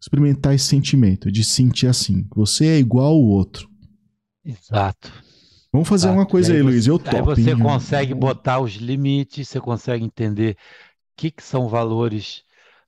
experimentar 0.00 0.54
esse 0.54 0.66
sentimento 0.66 1.30
de 1.30 1.42
sentir 1.44 1.86
assim. 1.86 2.26
Você 2.34 2.66
é 2.66 2.78
igual 2.78 3.08
ao 3.08 3.20
outro. 3.22 3.68
Exato. 4.44 5.12
Vamos 5.72 5.88
fazer 5.88 6.06
Exato. 6.06 6.18
uma 6.18 6.26
coisa 6.26 6.52
aí, 6.52 6.58
aí 6.58 6.62
Luiz. 6.62 6.86
Eu 6.86 6.96
Aí 6.96 7.02
topo. 7.02 7.24
você 7.24 7.50
hein? 7.50 7.58
consegue 7.58 8.14
botar 8.14 8.60
os 8.60 8.74
limites, 8.74 9.48
você 9.48 9.60
consegue 9.60 10.04
entender 10.04 10.54
o 10.54 10.56
que, 11.16 11.30
que 11.30 11.42
são 11.42 11.68
valores 11.68 12.42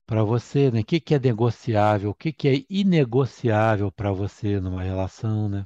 para 0.05 0.23
você, 0.23 0.71
né? 0.71 0.81
O 0.81 0.83
que, 0.85 0.99
que 0.99 1.13
é 1.15 1.19
negociável, 1.19 2.09
o 2.09 2.15
que, 2.15 2.33
que 2.33 2.47
é 2.47 2.65
inegociável 2.69 3.91
para 3.91 4.11
você 4.11 4.59
numa 4.59 4.81
relação, 4.81 5.47
né? 5.47 5.65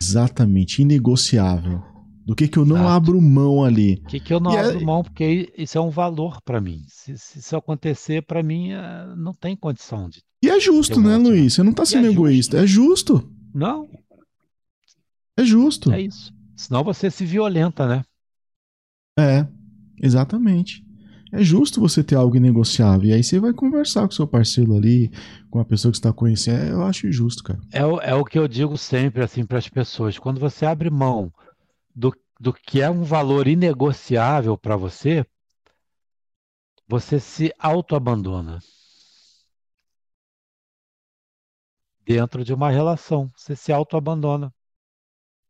Exatamente, 0.00 0.82
inegociável. 0.82 1.82
Do 2.26 2.34
que 2.34 2.48
que 2.48 2.58
eu 2.58 2.64
não 2.64 2.74
Exato. 2.76 2.90
abro 2.90 3.20
mão 3.22 3.62
ali. 3.62 4.02
O 4.04 4.08
que, 4.08 4.18
que 4.18 4.34
eu 4.34 4.40
não 4.40 4.52
E 4.52 4.56
abro 4.56 4.78
aí- 4.78 4.84
mão, 4.84 5.02
porque 5.04 5.52
isso 5.56 5.78
é 5.78 5.80
um 5.80 5.90
valor 5.90 6.42
para 6.42 6.60
mim. 6.60 6.82
Se, 6.88 7.16
se 7.16 7.38
isso 7.38 7.56
acontecer, 7.56 8.22
para 8.22 8.42
mim, 8.42 8.72
eh, 8.72 9.14
não 9.16 9.32
tem 9.32 9.54
condição 9.56 10.08
de. 10.08 10.20
E 10.42 10.50
é 10.50 10.58
justo, 10.58 11.00
né, 11.00 11.16
Luiz? 11.16 11.54
Você 11.54 11.62
não 11.62 11.72
tá 11.72 11.84
E 11.84 11.86
sendo 11.86 12.08
é 12.08 12.10
egoísta. 12.10 12.58
É 12.58 12.66
justo. 12.66 13.30
Não, 13.54 13.88
É 15.36 15.44
justo. 15.44 15.92
é 15.92 16.00
isso. 16.00 16.34
Senão 16.56 16.82
você 16.82 17.10
se 17.10 17.24
violenta, 17.24 17.86
né? 17.86 18.04
É, 19.18 19.46
exatamente. 20.02 20.84
É 21.32 21.42
justo 21.42 21.80
você 21.80 22.02
ter 22.02 22.14
algo 22.14 22.36
inegociável. 22.36 23.08
E 23.10 23.12
aí 23.12 23.22
você 23.22 23.38
vai 23.38 23.52
conversar 23.52 24.02
com 24.02 24.12
o 24.12 24.14
seu 24.14 24.26
parceiro 24.26 24.74
ali, 24.74 25.10
com 25.50 25.58
a 25.58 25.64
pessoa 25.64 25.90
que 25.92 25.98
você 25.98 26.02
tá 26.02 26.12
conhecendo. 26.12 26.64
Eu 26.64 26.82
acho 26.84 27.10
justo, 27.12 27.42
cara. 27.42 27.60
É, 27.72 27.84
o- 27.84 28.00
é 28.00 28.14
o 28.14 28.24
que 28.24 28.38
eu 28.38 28.48
digo 28.48 28.76
sempre 28.78 29.22
assim 29.22 29.44
para 29.44 29.58
as 29.58 29.68
pessoas. 29.68 30.18
Quando 30.18 30.40
você 30.40 30.64
abre 30.64 30.88
mão 30.90 31.30
do, 31.96 32.12
do 32.40 32.52
que 32.54 32.80
é 32.82 32.90
um 32.90 33.02
valor 33.02 33.48
inegociável 33.48 34.56
para 34.58 34.76
você, 34.76 35.26
você 36.88 37.20
se 37.20 37.54
autoabandona 37.60 38.58
dentro 42.06 42.42
de 42.44 42.54
uma 42.54 42.70
relação. 42.70 43.30
Você 43.36 43.54
se 43.54 43.70
autoabandona. 43.72 44.52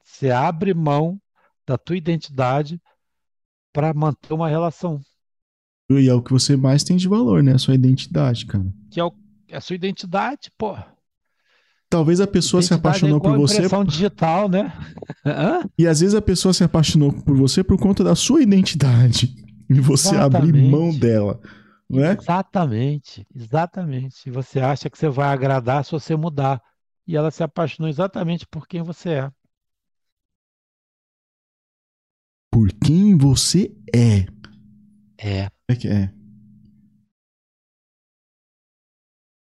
Você 0.02 0.30
abre 0.30 0.72
mão 0.72 1.20
da 1.66 1.76
tua 1.76 1.96
identidade 1.98 2.80
para 3.72 3.94
manter 3.94 4.32
uma 4.34 4.48
relação, 4.48 5.00
E 5.90 6.08
é 6.08 6.14
o 6.14 6.22
que 6.22 6.32
você 6.32 6.56
mais 6.56 6.84
tem 6.84 6.96
de 6.96 7.08
valor, 7.08 7.42
né? 7.42 7.54
A 7.54 7.58
sua 7.58 7.74
identidade, 7.74 8.46
cara. 8.46 8.64
que 8.90 9.00
é, 9.00 9.04
o- 9.04 9.14
é 9.48 9.56
a 9.56 9.60
sua 9.60 9.76
identidade, 9.76 10.50
pô. 10.58 10.74
Talvez 11.96 12.20
a 12.20 12.26
pessoa 12.26 12.60
se 12.60 12.74
é 12.74 12.76
apaixonou 12.76 13.18
por 13.18 13.34
você. 13.38 13.56
impressão 13.56 13.82
digital, 13.82 14.50
né? 14.50 14.70
E 15.78 15.86
às 15.86 16.00
vezes 16.00 16.14
a 16.14 16.20
pessoa 16.20 16.52
se 16.52 16.62
apaixonou 16.62 17.10
por 17.10 17.34
você 17.34 17.64
por 17.64 17.78
conta 17.78 18.04
da 18.04 18.14
sua 18.14 18.42
identidade. 18.42 19.34
E 19.68 19.80
você 19.80 20.14
abrir 20.14 20.50
Exatamente. 20.50 20.70
mão 20.70 20.96
dela. 20.96 21.40
Não 21.90 22.04
é? 22.04 22.12
Exatamente, 22.12 23.26
exatamente. 23.34 24.28
E 24.28 24.30
você 24.30 24.60
acha 24.60 24.88
que 24.88 24.96
você 24.96 25.08
vai 25.08 25.26
agradar 25.26 25.84
se 25.84 25.90
você 25.90 26.14
mudar. 26.14 26.62
E 27.04 27.16
ela 27.16 27.32
se 27.32 27.42
apaixonou 27.42 27.88
exatamente 27.88 28.46
por 28.46 28.68
quem 28.68 28.80
você 28.80 29.08
é. 29.10 29.30
por 32.56 32.72
quem 32.72 33.18
você 33.18 33.70
é. 33.94 34.26
É. 35.18 35.48
É 35.68 35.74
que 35.74 35.88
é. 35.88 36.10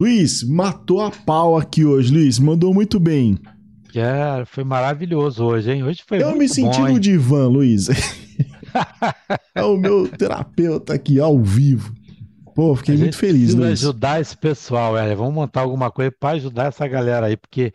Luiz, 0.01 0.43
matou 0.43 1.01
a 1.01 1.11
pau 1.11 1.57
aqui 1.57 1.85
hoje, 1.85 2.13
Luiz. 2.13 2.39
Mandou 2.39 2.73
muito 2.73 2.99
bem. 2.99 3.37
É, 3.95 4.43
foi 4.45 4.63
maravilhoso 4.63 5.43
hoje, 5.43 5.71
hein? 5.71 5.83
Hoje 5.83 6.03
foi 6.05 6.21
Eu 6.21 6.27
muito 6.27 6.39
me 6.39 6.49
senti 6.49 6.77
bom, 6.79 6.87
no 6.87 6.89
hein? 6.89 6.99
divã, 6.99 7.47
Luiz. 7.47 7.87
é 9.53 9.63
o 9.63 9.77
meu 9.77 10.07
terapeuta 10.07 10.93
aqui 10.93 11.19
ao 11.19 11.39
vivo. 11.39 11.93
Pô, 12.55 12.75
fiquei 12.75 12.95
A 12.95 12.97
muito 12.97 13.17
feliz, 13.17 13.53
Luiz. 13.53 13.83
ajudar 13.83 14.19
esse 14.19 14.35
pessoal, 14.35 14.97
é. 14.97 15.15
Vamos 15.15 15.33
montar 15.33 15.61
alguma 15.61 15.91
coisa 15.91 16.11
para 16.19 16.35
ajudar 16.35 16.65
essa 16.67 16.87
galera 16.87 17.27
aí, 17.27 17.37
porque 17.37 17.73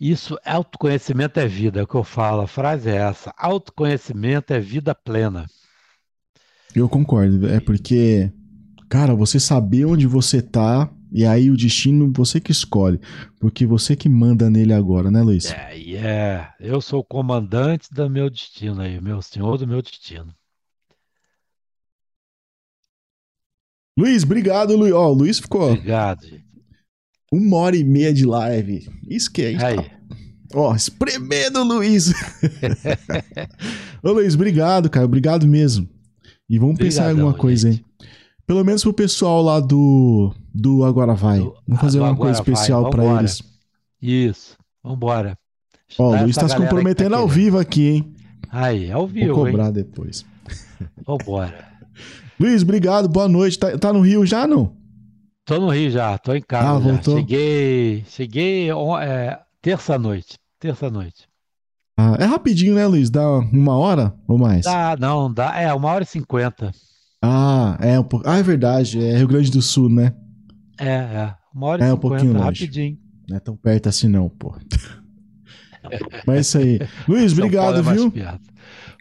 isso, 0.00 0.36
autoconhecimento 0.44 1.38
é 1.38 1.46
vida, 1.46 1.80
é 1.80 1.82
o 1.82 1.86
que 1.86 1.94
eu 1.94 2.04
falo. 2.04 2.42
A 2.42 2.46
frase 2.46 2.88
é 2.90 2.96
essa: 2.96 3.32
autoconhecimento 3.36 4.52
é 4.52 4.58
vida 4.58 4.94
plena. 4.94 5.46
Eu 6.74 6.88
concordo. 6.88 7.46
É 7.48 7.60
porque, 7.60 8.30
cara, 8.88 9.14
você 9.14 9.38
saber 9.38 9.84
onde 9.84 10.06
você 10.06 10.40
tá 10.42 10.90
e 11.12 11.24
aí 11.26 11.50
o 11.50 11.56
destino 11.56 12.10
você 12.16 12.40
que 12.40 12.50
escolhe. 12.52 12.98
Porque 13.38 13.66
você 13.66 13.94
que 13.94 14.08
manda 14.08 14.48
nele 14.48 14.72
agora, 14.72 15.10
né, 15.10 15.20
Luiz? 15.22 15.50
É, 15.52 15.78
e 15.78 15.96
é. 15.96 16.48
Eu 16.58 16.80
sou 16.80 17.00
o 17.00 17.04
comandante 17.04 17.88
do 17.92 18.08
meu 18.08 18.30
destino 18.30 18.80
aí, 18.80 19.00
meu 19.00 19.20
senhor 19.20 19.58
do 19.58 19.66
meu 19.66 19.82
destino. 19.82 20.34
Luiz, 23.98 24.22
obrigado, 24.24 24.74
Luiz. 24.76 24.92
Ó, 24.94 25.10
o 25.10 25.12
Luiz 25.12 25.38
ficou 25.38 25.72
Obrigado, 25.72 26.26
gente. 26.26 26.44
uma 27.30 27.56
hora 27.58 27.76
e 27.76 27.84
meia 27.84 28.12
de 28.12 28.24
live. 28.24 28.88
Isso 29.08 29.30
que 29.30 29.42
é. 29.42 29.64
Aí. 29.64 29.76
Tá, 29.76 29.90
ó, 30.54 30.74
espremendo 30.74 31.62
Luiz. 31.62 32.10
Ô, 34.02 34.12
Luiz, 34.12 34.34
obrigado, 34.34 34.88
cara. 34.88 35.04
Obrigado 35.04 35.46
mesmo. 35.46 35.88
E 36.48 36.58
vamos 36.58 36.78
pensar 36.78 37.04
em 37.04 37.12
Obrigadão, 37.12 37.26
alguma 37.26 37.38
coisa, 37.40 37.70
gente. 37.70 37.80
hein? 37.80 37.92
Pelo 38.46 38.64
menos 38.64 38.82
pro 38.82 38.92
pessoal 38.92 39.42
lá 39.42 39.60
do, 39.60 40.32
do 40.54 40.84
Agora 40.84 41.14
Vai. 41.14 41.38
Vamos 41.66 41.80
fazer 41.80 41.98
do 41.98 42.04
uma 42.04 42.16
coisa 42.16 42.38
especial 42.40 42.84
vambora. 42.84 43.20
eles. 43.20 43.42
Isso. 44.00 44.56
Vambora. 44.82 45.38
Ó, 45.98 46.10
o 46.10 46.22
Luiz 46.22 46.36
tá 46.36 46.48
se 46.48 46.56
que 46.56 46.60
comprometendo 46.62 47.12
tá 47.12 47.18
ao 47.18 47.28
vivo 47.28 47.58
aqui, 47.58 47.88
hein? 47.88 48.14
Aí, 48.50 48.90
ao 48.90 49.00
Vou 49.00 49.08
vivo, 49.08 49.46
hein? 49.46 49.52
cobrar 49.52 49.70
depois. 49.70 50.24
Vambora. 51.06 51.68
Luiz, 52.38 52.62
obrigado. 52.62 53.08
Boa 53.08 53.28
noite. 53.28 53.58
Tá, 53.58 53.76
tá 53.78 53.92
no 53.92 54.00
Rio 54.00 54.26
já, 54.26 54.46
não? 54.46 54.76
Tô 55.44 55.58
no 55.58 55.70
Rio 55.70 55.90
já, 55.90 56.16
tô 56.18 56.34
em 56.34 56.40
casa 56.40 56.68
Ah, 56.70 56.72
já. 56.74 56.78
voltou? 56.78 57.16
Cheguei, 57.16 58.04
cheguei 58.08 58.68
é, 59.00 59.38
terça-noite. 59.60 60.38
Terça-noite. 60.58 61.28
Ah, 61.96 62.16
é 62.18 62.24
rapidinho, 62.24 62.74
né, 62.74 62.86
Luiz? 62.86 63.10
Dá 63.10 63.28
uma 63.38 63.76
hora 63.76 64.14
ou 64.26 64.38
mais? 64.38 64.64
Dá, 64.64 64.96
não, 64.98 65.32
dá. 65.32 65.60
É, 65.60 65.72
uma 65.74 65.88
hora 65.90 66.04
e 66.04 66.06
cinquenta. 66.06 66.72
Ah, 67.22 67.78
é 67.80 67.98
um 67.98 68.04
pouco. 68.04 68.28
Ah, 68.28 68.38
é 68.38 68.42
verdade. 68.42 69.02
É 69.02 69.16
Rio 69.16 69.28
Grande 69.28 69.50
do 69.50 69.62
Sul, 69.62 69.88
né? 69.88 70.12
É, 70.78 70.88
é. 70.88 71.34
Uma 71.54 71.66
hora 71.68 71.84
e 71.84 71.88
É 71.88 71.92
um 71.94 71.96
pouquinho 71.96 72.32
longe. 72.32 72.64
rapidinho. 72.64 72.98
Não 73.28 73.36
é 73.36 73.40
tão 73.40 73.56
perto 73.56 73.88
assim, 73.88 74.08
não, 74.08 74.28
pô. 74.28 74.56
Mas 76.26 76.36
é 76.36 76.40
isso 76.40 76.58
aí. 76.58 76.78
Luiz, 77.08 77.32
obrigado, 77.32 77.78
é 77.78 77.94
viu? 77.94 78.12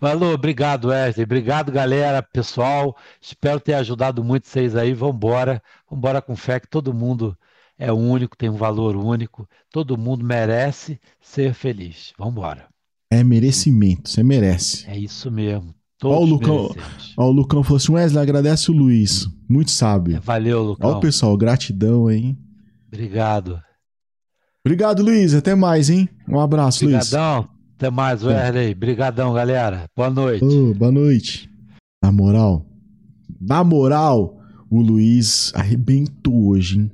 Valeu, 0.01 0.29
obrigado, 0.33 0.87
Wesley. 0.89 1.23
Obrigado, 1.23 1.71
galera, 1.71 2.23
pessoal. 2.23 2.95
Espero 3.21 3.59
ter 3.59 3.73
ajudado 3.75 4.23
muito 4.23 4.47
vocês 4.47 4.75
aí. 4.75 4.93
Vambora. 4.93 5.61
Vambora 5.89 6.21
com 6.21 6.35
fé 6.35 6.59
que 6.59 6.67
todo 6.67 6.93
mundo 6.93 7.37
é 7.77 7.91
único, 7.91 8.37
tem 8.37 8.49
um 8.49 8.55
valor 8.55 8.95
único. 8.95 9.47
Todo 9.71 9.97
mundo 9.97 10.23
merece 10.25 10.99
ser 11.19 11.53
feliz. 11.53 12.13
Vambora. 12.17 12.67
É 13.11 13.23
merecimento, 13.23 14.09
você 14.09 14.23
merece. 14.23 14.87
É 14.89 14.97
isso 14.97 15.29
mesmo. 15.29 15.75
Ó, 16.03 16.07
o 16.07 16.27
Todos 16.27 16.29
Lucão-. 16.29 16.75
Ó, 17.17 17.27
o 17.27 17.31
Lucão 17.31 17.63
falou 17.63 17.77
assim: 17.77 17.91
Wesley, 17.91 18.21
agradece 18.21 18.71
o 18.71 18.73
Luiz. 18.73 19.27
Muito 19.47 19.71
sábio. 19.71 20.19
Valeu, 20.21 20.59
Ó, 20.59 20.63
Lucão. 20.63 20.91
o 20.97 20.99
pessoal, 20.99 21.37
gratidão, 21.37 22.09
hein? 22.09 22.37
Obrigado. 22.87 23.61
Obrigado, 24.65 25.03
Luiz. 25.03 25.33
Até 25.33 25.55
mais, 25.55 25.89
hein? 25.89 26.07
Um 26.27 26.39
abraço, 26.39 26.85
Luiz. 26.85 27.07
Obrigadão. 27.07 27.49
Até 27.75 27.89
mais, 27.89 28.23
Wesley. 28.23 28.73
Obrigadão, 28.73 29.33
galera. 29.33 29.85
Boa 29.95 30.09
noite. 30.09 30.45
Ô, 30.45 30.73
boa 30.73 30.91
noite. 30.91 31.49
Na 32.03 32.11
moral, 32.11 32.65
na 33.39 33.63
moral, 33.63 34.37
o 34.69 34.81
Luiz 34.81 35.51
arrebentou 35.55 36.47
hoje, 36.49 36.79
hein? 36.79 36.91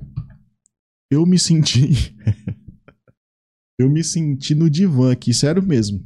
Eu 1.10 1.26
me 1.26 1.40
senti. 1.40 2.16
eu 3.80 3.90
me 3.90 4.04
senti 4.04 4.54
no 4.54 4.70
divã 4.70 5.12
aqui, 5.14 5.34
sério 5.34 5.64
mesmo. 5.64 6.04